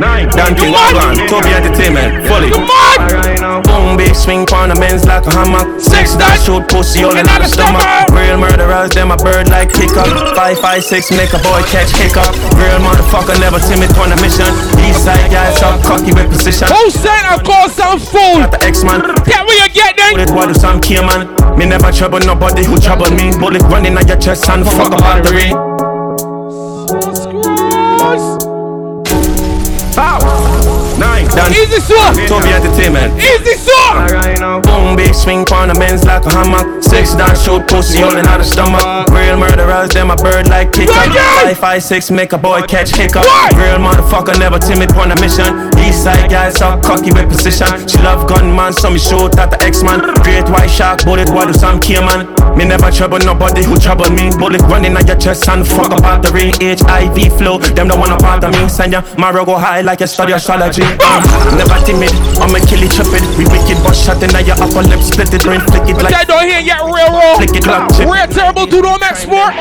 Nine, 0.00 0.28
Dante, 0.32 0.68
Wagon, 0.68 1.28
Toby 1.28 1.52
Entertainment, 1.52 2.24
fully. 2.28 2.52
Alright 2.52 3.40
now. 3.40 3.60
Boom, 3.62 3.96
big 3.96 4.14
swing 4.14 4.44
on 4.52 4.68
the 4.68 4.76
men's 4.76 5.04
like 5.04 5.24
a 5.24 5.32
hammer. 5.32 5.64
Six 5.80 6.16
dance 6.16 6.44
shoot 6.44 6.64
pussy 6.68 7.04
all 7.04 7.16
in 7.16 7.24
the 7.24 7.48
stomach. 7.48 7.84
Real 8.12 8.36
murderers, 8.36 8.92
them 8.92 9.10
a 9.10 9.16
bird 9.16 9.48
like 9.48 9.72
kick 9.72 9.92
up. 9.96 10.08
Five, 10.36 10.58
five, 10.60 10.84
six, 10.84 11.10
make 11.12 11.32
a 11.32 11.40
boy 11.40 11.60
catch 11.72 11.92
kick 11.96 12.16
up. 12.16 12.32
Real 12.56 12.80
motherfucker 12.80 13.36
never 13.40 13.60
timid 13.60 13.92
on 13.96 14.12
a 14.12 14.18
mission. 14.20 14.48
East 14.84 15.04
side 15.04 15.28
guys 15.32 15.60
up 15.64 15.80
cocky 15.84 16.12
with 16.12 16.28
position. 16.28 16.68
Who 16.68 16.90
said 16.90 17.24
I 17.24 17.40
call 17.40 17.68
some 17.68 18.00
fool? 18.00 18.44
Got 18.44 18.52
the 18.52 18.62
X-Man. 18.64 19.00
Get 19.24 19.44
where 19.44 19.58
you 19.64 19.68
get 19.72 19.96
then. 19.96 20.20
Eh? 20.20 20.24
Bullet 20.24 20.32
what 20.36 20.48
do 20.48 20.54
some 20.54 20.80
key 20.80 21.00
man. 21.00 21.32
Me 21.56 21.64
never 21.64 21.92
trouble 21.92 22.20
nobody 22.20 22.64
who 22.64 22.76
trouble 22.76 23.10
me. 23.12 23.32
Bullet 23.36 23.62
running 23.72 23.96
at 23.96 24.08
your 24.08 24.18
chest 24.18 24.48
and 24.48 24.64
fuck 24.64 24.92
battery. 26.86 27.42
Bow. 29.96 30.20
Nine. 30.98 31.24
Done. 31.28 31.52
Easy 31.52 31.80
swap. 31.80 32.14
Toby 32.28 32.52
Entertainment. 32.52 33.16
Easy 33.16 33.56
swap. 33.56 34.10
Now. 34.40 34.60
Boom, 34.60 34.96
big 34.96 35.14
swing 35.14 35.44
on 35.52 35.68
the 35.68 35.74
men's 35.78 36.04
like 36.04 36.24
a 36.24 36.30
hammer. 36.30 36.80
Six 36.82 37.14
dance 37.14 37.42
shoot 37.42 37.66
pussy 37.66 38.02
all 38.02 38.16
in 38.16 38.26
out 38.26 38.38
the 38.38 38.44
stomach. 38.44 39.08
Real 39.08 39.36
murderers, 39.36 39.90
them 39.90 40.10
a 40.10 40.16
bird 40.16 40.48
like 40.48 40.72
kick 40.72 40.88
up. 40.88 41.12
Five, 41.16 41.58
five, 41.58 41.82
six, 41.82 42.10
make 42.10 42.32
a 42.32 42.38
boy 42.38 42.60
catch 42.62 42.94
hiccup. 42.94 43.24
Real 43.56 43.80
motherfucker, 43.80 44.38
never 44.38 44.58
timid 44.58 44.92
on 44.92 45.12
a 45.12 45.20
mission. 45.20 45.72
East 45.80 46.04
side 46.04 46.30
guys 46.30 46.60
up 46.60 46.82
cocky 46.82 47.10
with 47.12 47.28
position. 47.28 47.88
She 47.88 47.98
love 47.98 48.28
gunman, 48.28 48.72
so 48.74 48.90
me 48.90 48.98
shoot 48.98 49.38
at 49.38 49.50
the 49.50 49.62
X-Man. 49.62 50.00
Great 50.22 50.48
white 50.50 50.70
shark, 50.70 51.04
bullet, 51.04 51.30
what 51.30 51.46
do 51.48 51.54
some 51.54 51.80
key 51.80 52.00
man? 52.00 52.35
Me 52.56 52.64
never 52.64 52.90
trouble 52.90 53.18
nobody 53.18 53.64
who 53.64 53.76
trouble 53.76 54.08
me. 54.10 54.30
Bullet 54.40 54.62
running 54.62 54.96
at 54.96 55.06
your 55.06 55.16
chest 55.16 55.48
and 55.48 55.66
fuck 55.66 55.92
a 55.92 56.00
battery. 56.00 56.52
HIV 56.56 57.36
flow, 57.36 57.58
them 57.58 57.88
don't 57.88 58.00
wanna 58.00 58.16
part 58.16 58.44
of 58.44 58.52
me. 58.52 58.68
Send 58.68 58.92
ya, 58.92 59.02
Maro 59.18 59.44
go 59.44 59.56
high 59.56 59.82
like 59.82 60.00
you 60.00 60.06
study 60.06 60.32
astrology. 60.32 60.82
Uh, 60.82 61.20
never 61.60 61.76
timid, 61.84 62.16
I'ma 62.40 62.58
kill 62.64 62.82
it, 62.82 62.92
chop 62.96 63.12
it. 63.12 63.22
We 63.36 63.44
wicked, 63.44 63.76
but 63.84 63.92
shot 63.92 64.22
in 64.22 64.34
at 64.34 64.46
your 64.46 64.56
upper 64.56 64.82
lip, 64.88 65.00
split 65.04 65.34
it, 65.34 65.42
brain 65.44 65.60
flick 65.60 65.84
it 65.84 66.00
like. 66.02 66.14
I 66.14 66.24
don't 66.24 66.48
hear 66.48 66.60
yet 66.60 66.80
real 66.80 67.12
raw. 67.12 67.36
Flick 67.36 67.56
it 67.60 67.66
like 67.66 67.92
chip. 67.92 68.08
Real 68.08 68.26
terrible 68.26 68.66
to 68.66 68.82
them 68.82 69.02
export. 69.04 69.52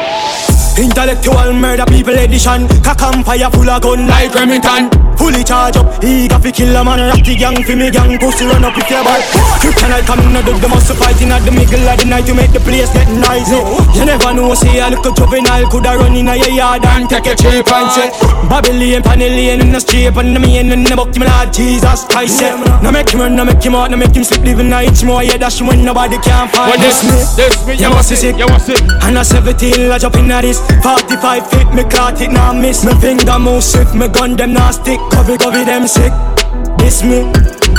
Intellectual 0.77 1.53
murder 1.53 1.85
people 1.85 2.13
edition 2.13 2.67
Cock 2.83 3.01
and 3.03 3.25
fire 3.25 3.49
full 3.49 3.69
of 3.69 3.81
gun 3.81 4.07
like 4.07 4.33
Remington 4.35 4.89
Fully 5.17 5.43
charge 5.43 5.77
up, 5.77 6.03
eager 6.03 6.39
fi 6.39 6.51
kill 6.51 6.75
a 6.75 6.83
man. 6.83 6.99
The 7.25 7.35
gang 7.35 7.57
fi 7.63 7.73
me 7.75 7.89
gang, 7.89 8.17
pussy 8.19 8.45
run 8.45 8.63
up 8.63 8.77
if 8.77 8.89
you 8.89 9.01
bad 9.01 9.21
Kryptonite 9.57 10.05
coming 10.05 10.35
out 10.35 10.47
of 10.47 10.61
the 10.61 10.69
muscle 10.69 10.95
fighting 10.95 11.31
at 11.31 11.41
the 11.41 11.51
middle 11.51 11.81
of 11.87 11.97
the 11.97 12.05
night 12.05 12.25
To 12.29 12.33
make 12.33 12.53
the 12.53 12.59
place 12.59 12.91
get 12.93 13.09
noisy. 13.09 13.57
You 13.97 14.05
never 14.05 14.33
know, 14.33 14.53
say 14.53 14.77
a 14.77 14.89
little 14.89 15.13
juvenile 15.13 15.65
Coulda 15.69 15.97
run 15.97 16.15
in 16.15 16.27
a 16.27 16.35
yard 16.37 16.85
and 16.85 17.09
take 17.09 17.25
a 17.25 17.33
cheap 17.33 17.65
and 17.65 17.89
say 17.89 18.13
Babylon, 18.45 19.01
Panellian 19.01 19.61
in 19.61 19.71
the 19.71 19.79
street 19.79 20.13
And 20.13 20.35
the 20.35 20.39
main 20.39 20.71
in 20.71 20.83
the 20.83 20.95
buck, 20.95 21.15
me 21.17 21.25
Lord 21.25 21.49
Jesus 21.51 22.05
Christ 22.05 22.41
yeah. 22.41 22.61
No 22.83 22.91
make 22.91 23.09
him 23.09 23.21
run, 23.21 23.35
no 23.35 23.45
make 23.45 23.63
him 23.63 23.73
out, 23.73 23.89
no 23.89 23.97
make 23.97 24.13
him 24.13 24.23
sleep 24.23 24.45
Living 24.45 24.69
night 24.69 25.01
more, 25.03 25.23
yeah, 25.23 25.37
that's 25.37 25.61
when 25.61 25.83
nobody 25.83 26.19
can 26.21 26.47
find 26.49 26.71
When 26.71 26.79
this 26.79 27.01
me, 27.01 27.17
this 27.33 27.55
me, 27.65 27.73
you 27.81 27.89
must 27.89 28.13
see, 28.13 28.29
you 28.29 28.47
must 28.47 28.67
see 28.67 28.77
And 29.01 29.17
a 29.17 29.25
17, 29.25 29.91
I 29.91 29.97
jump 29.97 30.15
in 30.17 30.29
at 30.29 30.41
this. 30.41 30.61
45 30.85 31.49
feet, 31.49 31.67
me 31.73 31.83
caught 31.89 32.21
it, 32.21 32.29
now 32.29 32.53
miss. 32.53 32.85
Me 32.85 32.93
finger 33.01 33.39
move 33.39 33.63
swift, 33.63 33.95
me 33.95 34.07
gun 34.07 34.35
them 34.35 34.53
now 34.53 34.71
stick 34.71 34.99
Covey, 35.11 35.37
covey 35.37 35.63
them 35.63 35.87
sick 35.87 36.13
This 36.85 37.01
me 37.01 37.25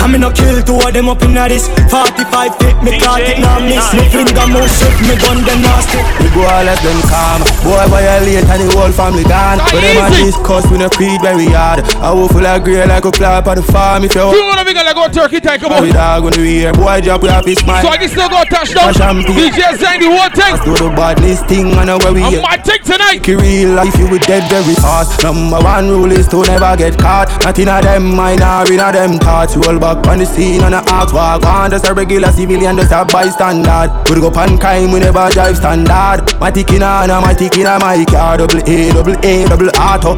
I 0.02 0.10
me 0.10 0.18
no 0.18 0.34
kill 0.34 0.60
two 0.66 0.76
of 0.82 0.90
them 0.92 1.08
up 1.08 1.22
in 1.22 1.38
this 1.46 1.70
45 1.88 2.58
feet, 2.58 2.76
me 2.82 2.98
caught 2.98 3.22
it, 3.22 3.38
now 3.38 3.62
miss 3.62 3.86
Me 3.94 4.02
finger 4.10 4.46
move 4.50 4.66
swift, 4.66 4.98
me 5.06 5.14
gun 5.22 5.40
them 5.46 5.62
now 5.62 5.78
stick 5.78 6.02
We 6.20 6.28
go 6.34 6.42
all 6.42 6.66
let 6.66 6.76
them 6.82 6.98
calm 7.06 7.40
Boy 7.62 7.86
violate 7.86 8.44
and 8.44 8.60
the 8.60 8.66
whole 8.74 8.90
family 8.90 9.22
gone 9.24 9.62
But 9.62 9.78
them 9.78 10.02
a 10.02 10.06
discuss, 10.10 10.66
we 10.74 10.82
no 10.82 10.90
creed 10.90 11.22
very 11.22 11.46
hard 11.54 11.86
I 12.02 12.10
will 12.10 12.26
full 12.28 12.44
of 12.44 12.66
grey 12.66 12.82
like 12.84 13.06
a 13.06 13.10
clap 13.14 13.46
on 13.46 13.56
the 13.56 13.62
farm 13.62 14.04
If 14.04 14.14
you 14.18 14.26
You 14.26 14.42
wanna 14.50 14.66
be 14.66 14.74
gonna 14.74 14.92
go 14.92 15.06
turkey 15.06 15.38
time, 15.38 15.62
come 15.62 15.72
on. 15.72 15.86
we 15.86 15.94
dog 15.94 16.26
when 16.26 16.34
we 16.36 16.66
here 16.66 16.74
Boy 16.74 17.00
drop 17.00 17.22
with 17.22 17.30
a 17.30 17.40
fish 17.46 17.62
man 17.62 17.80
So 17.86 17.88
I 17.88 17.96
can 17.96 18.10
still 18.10 18.28
go 18.28 18.42
touchdown. 18.50 18.92
Champagne. 18.92 19.38
DJ 19.38 19.78
Zang, 19.78 20.02
the 20.02 20.10
whole 20.10 20.30
thing. 20.34 20.54
Do 20.66 20.74
the 20.74 20.90
badness 20.94 21.42
thing 21.46 21.72
and 21.78 21.86
know 21.86 21.98
where 22.02 22.12
we 22.12 22.22
I'm 22.22 22.42
my 22.42 22.56
take 22.58 22.82
tonight. 22.82 23.22
Keep 23.22 23.40
real 23.40 23.74
life, 23.74 23.96
you 23.98 24.08
will 24.08 24.22
dead 24.22 24.48
very 24.50 24.74
fast. 24.76 25.22
Number 25.22 25.58
one 25.58 25.88
rule 25.88 26.12
is 26.12 26.28
to 26.28 26.42
never 26.42 26.76
get 26.76 26.98
caught. 26.98 27.28
Not 27.44 27.58
in 27.58 27.68
a 27.68 27.80
them 27.80 28.14
mind 28.14 28.42
or 28.42 28.66
in 28.72 28.80
a 28.80 28.95
them 28.96 29.18
thoughts. 29.18 29.56
Roll 29.56 29.78
back 29.78 30.06
on 30.08 30.18
the 30.18 30.26
scene 30.26 30.62
and 30.62 30.74
a 30.74 30.80
ask 30.88 31.12
walk 31.14 31.44
on. 31.44 31.70
Just 31.70 31.86
a 31.86 31.94
regular 31.94 32.32
civilian, 32.32 32.76
just 32.76 32.92
a 32.92 33.04
bystander. 33.04 33.92
We 34.08 34.20
go 34.20 34.30
pan 34.30 34.56
crime, 34.58 34.90
we 34.90 35.00
never 35.00 35.28
drive 35.30 35.56
standard. 35.56 36.24
My 36.40 36.50
tick 36.50 36.70
in 36.72 36.82
a, 36.82 37.06
my 37.20 37.34
tick 37.36 37.56
in 37.56 37.66
a, 37.66 37.78
my 37.78 38.04
car. 38.08 38.38
Double 38.38 38.60
A, 38.64 38.92
double 38.92 39.16
A, 39.24 39.44
double 39.46 39.70
auto. 39.76 40.16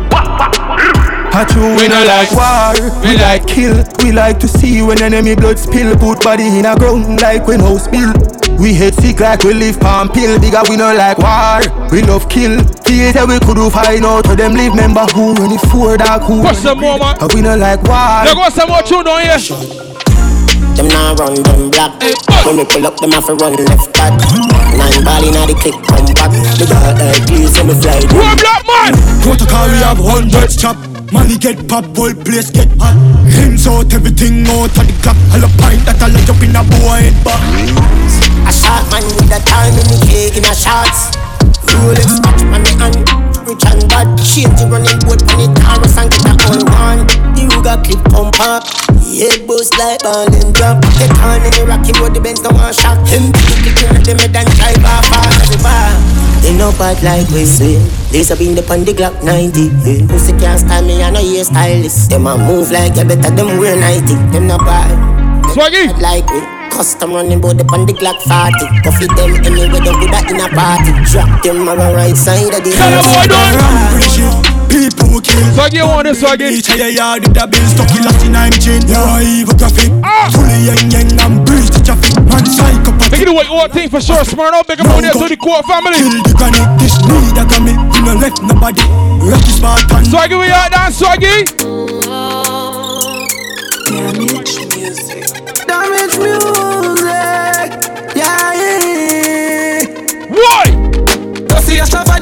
A 1.31 1.45
true 1.45 1.77
we 1.77 1.87
no 1.89 2.01
like 2.09 2.31
war, 2.33 2.73
we 3.03 3.19
like 3.19 3.47
kill. 3.47 3.77
We 4.03 4.13
like 4.13 4.39
to 4.41 4.49
see 4.49 4.83
when 4.83 5.03
enemy 5.03 5.35
blood 5.35 5.59
spill. 5.59 5.97
Put 5.97 6.23
body 6.23 6.47
in 6.47 6.65
a 6.67 6.75
ground 6.77 7.21
like 7.21 7.47
when 7.47 7.61
house 7.61 7.85
spill. 7.85 8.13
We 8.59 8.75
hate 8.75 8.95
sick 8.95 9.21
like 9.21 9.45
we 9.45 9.55
live 9.55 9.79
palm 9.79 10.09
pill. 10.09 10.39
Bigger 10.41 10.63
we 10.69 10.77
no 10.77 10.93
like 10.95 11.19
war, 11.19 11.63
we 11.93 12.03
love 12.03 12.29
kill. 12.29 12.59
Theater 12.83 13.25
we 13.27 13.39
could 13.39 13.55
do 13.55 13.71
find 13.71 14.05
out 14.05 14.25
to 14.25 14.35
them 14.35 14.55
live 14.55 14.75
member 14.75 15.07
who 15.15 15.33
run 15.35 15.53
it 15.53 15.63
for 15.71 15.97
dark 15.97 16.23
who. 16.23 16.43
Push 16.43 16.59
some 16.59 16.81
more, 16.81 16.99
man. 16.99 17.17
We 17.35 17.41
no 17.41 17.57
like 17.57 17.83
war. 17.87 18.27
There 18.27 18.35
go 18.35 18.49
some 18.51 18.69
more 18.69 18.83
tune 18.83 19.05
down 19.05 19.23
here. 19.23 19.39
Them 20.75 20.89
now 20.91 21.15
run 21.15 21.39
them 21.39 21.71
black. 21.71 22.03
When 22.45 22.57
we 22.59 22.65
pull 22.67 22.87
up, 22.87 22.99
them 22.99 23.13
have 23.13 23.27
to 23.27 23.35
run 23.39 23.55
left 23.63 23.95
back. 23.95 24.19
Nine 24.75 25.05
ball 25.07 25.23
inna 25.23 25.47
the 25.47 25.55
click, 25.55 25.79
come 25.87 26.07
back. 26.19 26.35
The 26.59 26.67
girl 26.67 26.99
like 26.99 27.27
please, 27.31 27.55
so 27.55 27.63
me 27.63 27.75
fly. 27.79 28.03
One 28.11 28.39
black 28.43 28.67
man. 28.67 28.93
Protocol 29.23 29.69
we 29.71 29.79
have 29.87 29.99
hundreds 29.99 30.57
chop 30.57 30.77
Money 31.13 31.39
get 31.39 31.69
pop, 31.69 31.85
whole 31.97 32.15
place 32.15 32.51
get 32.51 32.69
hot 32.79 32.97
Rims 33.25 33.67
out, 33.67 33.93
everything 33.93 34.47
out 34.47 34.69
of 34.69 34.85
the 34.85 34.95
clock 35.03 35.17
All 35.33 35.45
a 35.45 35.49
pint 35.57 35.81
that 35.89 36.01
all 36.05 36.13
a 36.13 36.21
jump 36.25 36.43
in 36.45 36.57
a 36.57 36.63
boy 36.65 37.01
head 37.01 37.17
back 37.25 37.41
A 38.49 38.53
shot 38.53 38.85
man 38.91 39.05
with 39.17 39.33
a 39.33 39.41
time 39.45 39.75
in 39.75 39.87
the 39.89 39.99
cake 40.09 40.37
in 40.37 40.45
a 40.45 40.55
shots. 40.55 41.13
Rolex 41.69 42.19
watch 42.25 42.43
on 42.51 42.63
the 42.65 42.73
hand. 42.81 43.29
Rich 43.47 43.65
and 43.65 43.85
bad. 43.89 44.09
Change 44.21 44.53
the 44.61 44.67
running 44.69 45.01
boat 45.05 45.23
on 45.25 45.37
the 45.41 45.49
Taurus 45.61 45.97
and 45.97 46.09
get 46.11 46.25
a 46.27 46.35
all 46.49 46.63
one. 46.75 47.01
The 47.37 47.49
Ruger 47.49 47.79
clip 47.85 48.03
pump 48.13 48.41
up. 48.41 48.65
Head 49.09 49.47
boost 49.47 49.77
like 49.79 50.03
ball 50.05 50.29
and 50.29 50.55
drop. 50.55 50.81
The 51.01 51.07
time 51.17 51.43
in 51.45 51.53
the 51.57 51.65
Rocky 51.65 51.93
Road, 51.97 52.15
the 52.15 52.21
Benz 52.21 52.43
no 52.43 52.51
one 52.51 52.73
shot. 52.73 53.01
Him 53.09 53.33
at 53.33 54.05
the 54.05 54.15
mid 54.15 54.37
and 54.37 54.49
drive 54.57 54.85
off 54.85 55.05
fast 55.09 55.49
as 55.49 55.55
a 55.55 55.59
bar. 55.65 55.91
They 56.43 56.57
no 56.57 56.71
bad 56.79 57.03
like 57.03 57.29
we 57.31 57.45
say. 57.45 57.81
Up 58.29 58.41
in 58.41 58.55
the 58.55 58.63
pon 58.63 58.85
the 58.85 58.93
Glock 58.93 59.25
90. 59.25 59.73
Yeah. 59.85 60.07
Pussy 60.09 60.33
can't 60.37 60.61
style 60.61 60.85
me, 60.85 61.03
I 61.03 61.11
know 61.11 61.21
you 61.21 61.45
stylist. 61.45 62.11
Them 62.11 62.27
a 62.27 62.37
move 62.37 62.71
like 62.71 62.97
you 62.97 63.05
better 63.05 63.31
them 63.35 63.59
wear 63.59 63.79
90. 63.79 64.15
Them 64.33 64.47
no 64.47 64.59
bad. 64.59 64.93
Swaggy. 65.55 65.99
Like 66.01 66.29
we. 66.31 66.58
Custom 66.71 67.13
running 67.13 67.41
bout 67.41 67.59
the 67.59 67.65
pon 67.65 67.87
the 67.87 67.93
Glock 67.93 68.19
40. 68.23 68.83
Coffee 68.85 69.09
them 69.17 69.35
anywhere 69.45 69.83
they 69.83 69.95
good 69.99 70.15
at 70.15 70.31
in 70.31 70.41
a 70.41 70.49
party. 70.53 70.93
Drop 71.11 71.43
them 71.43 71.69
on 71.69 71.79
the 71.79 71.89
right 71.95 72.17
side 72.17 72.55
of 72.55 72.63
the 72.63 72.71
Tell 72.71 72.91
them 72.91 73.05
boy, 73.05 73.27
don't 73.27 74.59
People 74.69 75.21
kill. 75.25 75.43
So 75.57 75.65
Swaggy 75.65 75.81
want 75.83 76.05
this 76.05 76.23
swaggy 76.23 76.53
Each 76.53 76.69
of 76.69 76.77
your 76.77 76.89
yard 76.89 77.27
with 77.27 77.41
a 77.41 77.47
bill 77.49 77.67
stuck 77.73 77.91
in 77.97 78.05
Latin 78.05 78.37
I'm 78.37 78.53
chain 78.53 78.85
Yeah, 78.87 79.23
evil 79.25 79.57
graphic 79.57 79.91
Ah. 80.05 80.29
Fully 80.31 80.69
yang 80.69 80.93
yang 80.93 81.09
and 81.19 81.47
breeze 81.47 81.73
the 81.73 81.81
traffic. 81.81 82.13
Man 82.29 82.45
psychopath 82.45 83.11
Make 83.11 83.23
it 83.23 83.27
the 83.27 83.35
way 83.35 83.49
you 83.49 83.69
thing 83.73 83.89
for 83.89 84.01
sure. 84.01 84.23
Smart 84.25 84.55
out, 84.55 84.69
big 84.69 84.81
up 84.81 84.93
on 84.93 85.03
there 85.03 85.13
to 85.13 85.27
the 85.27 85.37
core 85.37 85.63
family. 85.65 85.97
Kill 85.97 86.23
the 86.23 86.35
granny. 86.37 86.63
This 86.79 87.01
need 87.09 87.37
a 87.41 87.45
grammy 87.49 87.75
We 87.93 87.99
no 88.05 88.15
left 88.21 88.43
nobody. 88.43 88.85
Rocky 89.25 89.53
Spartan. 89.57 90.05
Swaggy, 90.05 90.39
we 90.39 90.53
out 90.53 90.71
dance, 90.71 91.01
Swaggy. 91.01 92.08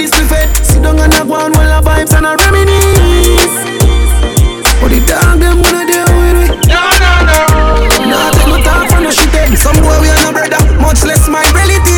See 0.05 0.09
a 0.09 0.19
stuff 0.19 0.37
for 0.37 0.43
this 0.47 0.51
buffet. 0.51 0.65
Sit 0.65 0.83
down 0.83 0.99
and 0.99 1.15
a 1.15 1.25
go 1.25 1.35
on 1.35 1.53
a 1.53 1.81
vibes 1.83 2.13
and 2.17 2.27
a 2.27 2.37
reminisce. 2.37 3.57
But 4.81 4.91
the 4.91 5.01
dog 5.07 5.41
them 5.41 5.63
wanna 5.63 5.87
deal 5.87 6.11
with 6.21 6.51
it. 6.51 6.69
No, 6.69 6.81
no, 7.01 7.13
no. 7.27 8.11
Nah, 8.11 8.31
take 8.31 8.47
no 8.49 8.59
time 8.63 8.89
for 8.89 9.01
no 9.01 9.11
shit. 9.11 9.35
eh. 9.35 9.55
Some 9.57 9.77
boy 9.83 10.01
we 10.01 10.09
are 10.09 10.21
no 10.23 10.33
brother, 10.33 10.81
much 10.81 11.05
less 11.05 11.29
my 11.29 11.43
relative. 11.55 11.96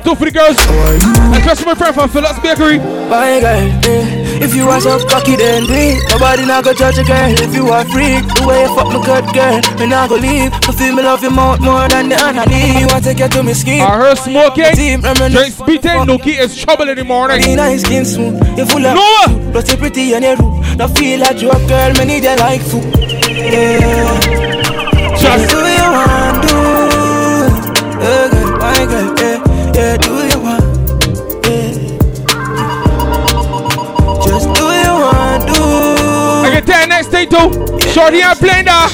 Play 0.00 0.10
one 0.10 0.16
for 0.16 0.24
the 0.24 0.30
girls. 0.30 0.56
Especially 1.36 1.66
my 1.66 1.74
friend 1.74 1.94
from 1.94 2.08
Phillips 2.08 2.38
Bakery. 2.40 2.78
My 2.78 3.40
girl, 3.40 3.68
eh, 3.84 4.44
if 4.44 4.54
you 4.54 4.68
are 4.68 4.80
so 4.80 4.98
cocky 5.06 5.36
then 5.36 5.66
do 5.66 5.74
it 5.74 6.00
Nobody 6.08 6.46
not 6.46 6.64
go 6.64 6.72
judge 6.72 6.98
a 6.98 7.04
girl. 7.04 7.34
If 7.36 7.54
you 7.54 7.68
are 7.68 7.84
freak 7.84 8.24
The 8.24 8.46
way 8.46 8.62
you 8.62 8.74
fuck 8.74 8.88
me 8.88 8.98
good 9.04 9.26
girl, 9.34 9.60
me 9.78 9.86
not 9.86 10.08
go 10.08 10.16
leave. 10.16 10.52
I 10.52 10.72
feel 10.72 10.94
me 10.94 11.02
love 11.02 11.22
you 11.22 11.30
more, 11.30 11.58
more 11.58 11.88
than 11.88 12.08
the 12.08 12.16
honey 12.16 12.80
You 12.80 12.86
want 12.86 13.04
to 13.04 13.14
you 13.14 13.28
to 13.28 13.42
me 13.42 13.54
skin? 13.54 13.82
I 13.82 13.96
heard 13.96 14.18
smoking, 14.18 14.72
drink 14.72 15.52
spitting, 15.52 16.06
Nookie 16.08 16.38
is 16.40 16.56
trouble 16.56 16.88
in 16.88 16.96
the 16.96 17.04
morning. 17.04 17.56
Nice 17.56 17.82
skin 17.82 18.04
smooth, 18.04 18.40
you 18.58 18.64
full 18.66 18.86
of 18.86 18.96
Noah. 18.96 19.52
Plus 19.52 19.70
you 19.70 19.76
pretty 19.76 20.14
and 20.14 20.24
you 20.24 20.36
rude. 20.36 20.78
Now 20.78 20.88
feel 20.88 21.20
like 21.20 21.40
you 21.42 21.50
a 21.50 21.58
girl, 21.68 21.92
me 21.98 22.04
need 22.06 22.24
you 22.24 22.36
like 22.36 22.62
food. 22.62 22.84
Yeah. 22.96 24.52
Just 25.20 25.61
next 36.92 37.08
day 37.08 37.24
too. 37.24 37.48
Shorty 37.88 38.20
ain't 38.20 38.36
playing 38.36 38.68
that. 38.68 38.92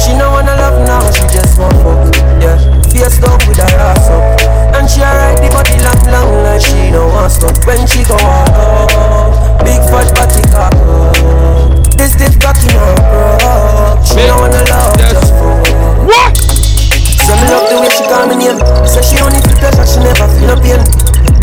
She 0.00 0.16
no 0.16 0.32
wanna 0.32 0.56
love 0.56 0.80
now, 0.88 1.04
she 1.12 1.28
just 1.28 1.60
want 1.60 1.76
fuck. 1.84 2.08
Yeah, 2.40 2.56
face 2.88 3.20
down 3.20 3.36
with 3.44 3.60
her 3.60 3.76
ass 3.76 4.08
up, 4.08 4.40
and 4.80 4.88
she 4.88 5.04
ride 5.04 5.36
the 5.44 5.52
body 5.52 5.76
long, 5.84 6.00
long 6.08 6.32
like 6.48 6.64
she 6.64 6.88
don't 6.88 7.12
want 7.12 7.30
stop. 7.30 7.60
When 7.68 7.84
she 7.84 8.00
go 8.08 8.16
up, 8.16 9.60
big 9.60 9.84
fat 9.92 10.08
body 10.16 10.42
cock 10.48 10.72
up. 10.72 11.92
This 11.92 12.16
stiff 12.16 12.40
cocky 12.40 12.72
no 12.72 12.96
bro. 13.04 14.00
She 14.00 14.24
no 14.24 14.40
wanna 14.40 14.64
love, 14.72 14.96
just 14.96 15.28
fuck. 15.36 15.68
What? 16.08 16.32
So 17.20 17.36
me 17.36 17.44
love 17.52 17.68
the 17.68 17.76
way 17.84 17.92
she 17.92 18.04
call 18.08 18.24
me 18.26 18.36
name. 18.40 18.58
Say 18.88 19.04
she 19.04 19.20
only 19.20 19.44
feel 19.44 19.60
pleasure, 19.60 19.84
she 19.84 20.00
never 20.00 20.26
feel 20.32 20.48
no 20.48 20.56
pain. 20.56 20.80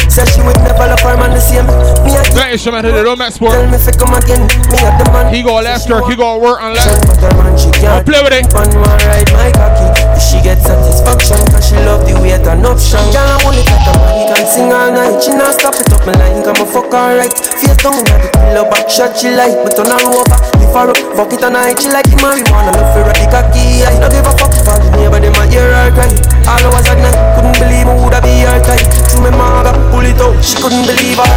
Say 0.09 0.25
she 0.25 0.41
would 0.41 0.57
never 0.65 0.89
love 0.89 0.99
her 1.01 1.15
man 1.17 1.31
the 1.31 1.39
same. 1.39 1.65
Me 2.03 2.17
a 2.17 2.21
That 2.33 2.49
instrument 2.51 2.85
hit 2.85 2.95
it 2.95 3.05
on 3.05 3.17
Max 3.17 3.35
Sport. 3.35 3.53
tell 3.53 3.69
me 3.69 3.77
fi 3.77 3.91
come 3.93 4.13
again. 4.17 4.41
Me 4.73 4.77
a 4.81 4.89
the 4.97 5.05
man. 5.13 5.33
He 5.33 5.43
go 5.43 5.55
left 5.61 5.87
her, 5.89 6.01
he 6.09 6.15
go 6.15 6.37
work 6.39 6.61
on 6.61 6.73
left. 6.73 7.05
But 7.05 7.21
her 7.21 7.37
man 7.37 7.57
she 7.57 7.69
I'll 7.85 8.01
can't 8.01 8.05
play 8.05 8.21
with 8.23 8.33
it. 8.33 8.49
Man 8.53 8.73
want 8.81 9.03
ride 9.05 9.31
my 9.31 9.51
cocky 9.53 10.08
If 10.19 10.27
She 10.27 10.43
get 10.43 10.59
satisfaction. 10.59 11.39
Cause 11.55 11.71
she 11.71 11.79
love 11.87 12.03
the 12.03 12.11
way 12.19 12.35
turn 12.43 12.67
option. 12.67 12.99
Girl 13.15 13.23
I'm 13.23 13.39
only 13.47 13.63
got 13.63 13.87
a 13.87 13.91
man 14.03 14.19
He 14.19 14.23
can 14.27 14.43
sing 14.51 14.67
all 14.67 14.91
night. 14.91 15.15
She 15.23 15.31
not 15.31 15.55
stop 15.55 15.79
it 15.79 15.87
up 15.95 16.03
my 16.03 16.11
line 16.11 16.43
Come 16.43 16.59
a 16.59 16.67
fuck 16.67 16.91
alright 16.91 17.31
Face 17.31 17.79
down 17.79 17.95
inna 17.95 18.19
the 18.19 18.27
pillow 18.35 18.67
back 18.67 18.91
shot 18.91 19.15
she 19.15 19.31
like 19.31 19.55
But 19.63 19.79
turn 19.79 19.87
her 19.87 19.99
over. 20.03 20.39
Lift 20.59 20.75
her 20.75 20.91
up 20.91 20.99
Fuck 21.15 21.31
it 21.31 21.43
all 21.47 21.55
night 21.55 21.79
She 21.79 21.87
like 21.87 22.03
the 22.11 22.19
marijuana. 22.19 22.75
Love 22.75 22.91
for 22.91 23.07
the 23.07 23.15
cocky 23.31 23.87
I 23.87 23.95
don't 23.95 24.11
give 24.11 24.27
a 24.27 24.35
fuck. 24.35 24.51
Call 24.59 24.75
the 24.83 24.91
neighbor 24.99 25.23
Them 25.23 25.39
a 25.39 25.43
hear 25.47 25.71
her 25.71 25.87
cry. 25.95 26.11
All 26.51 26.67
hours 26.67 26.87
at 26.91 26.99
night 26.99 27.15
Couldn't 27.39 27.55
believe 27.55 27.87
me 27.87 27.95
woulda 27.95 28.19
be 28.19 28.43
her 28.43 28.59
type. 28.59 28.83
Through 29.07 29.23
me 29.23 29.31
maga 29.31 29.71
Pull 29.87 30.03
it 30.03 30.19
out. 30.19 30.35
She 30.43 30.59
couldn't 30.59 30.83
believe 30.83 31.15
her. 31.15 31.31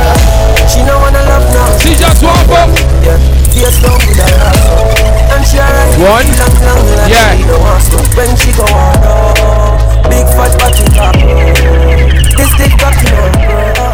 She 0.66 0.82
no 0.82 0.98
wanna 0.98 1.22
love 1.30 1.46
now. 1.54 1.70
She 1.78 1.94
just 1.94 2.18
want 2.18 2.50
fuck 2.50 2.66
Yeah 3.06 3.14
Face 3.54 3.78
down 3.78 3.94
with 3.94 4.18
her. 4.18 4.26
Ass 4.26 5.38
And 5.38 5.42
she 5.46 5.62
alright 5.62 5.94
One 6.02 6.32
no. 8.72 10.08
Big 10.08 10.26
fat 10.36 10.52
body, 10.58 10.86
no. 10.96 11.10
This 12.36 12.50
thing 12.56 12.76
got 12.78 12.94
no. 13.04 13.91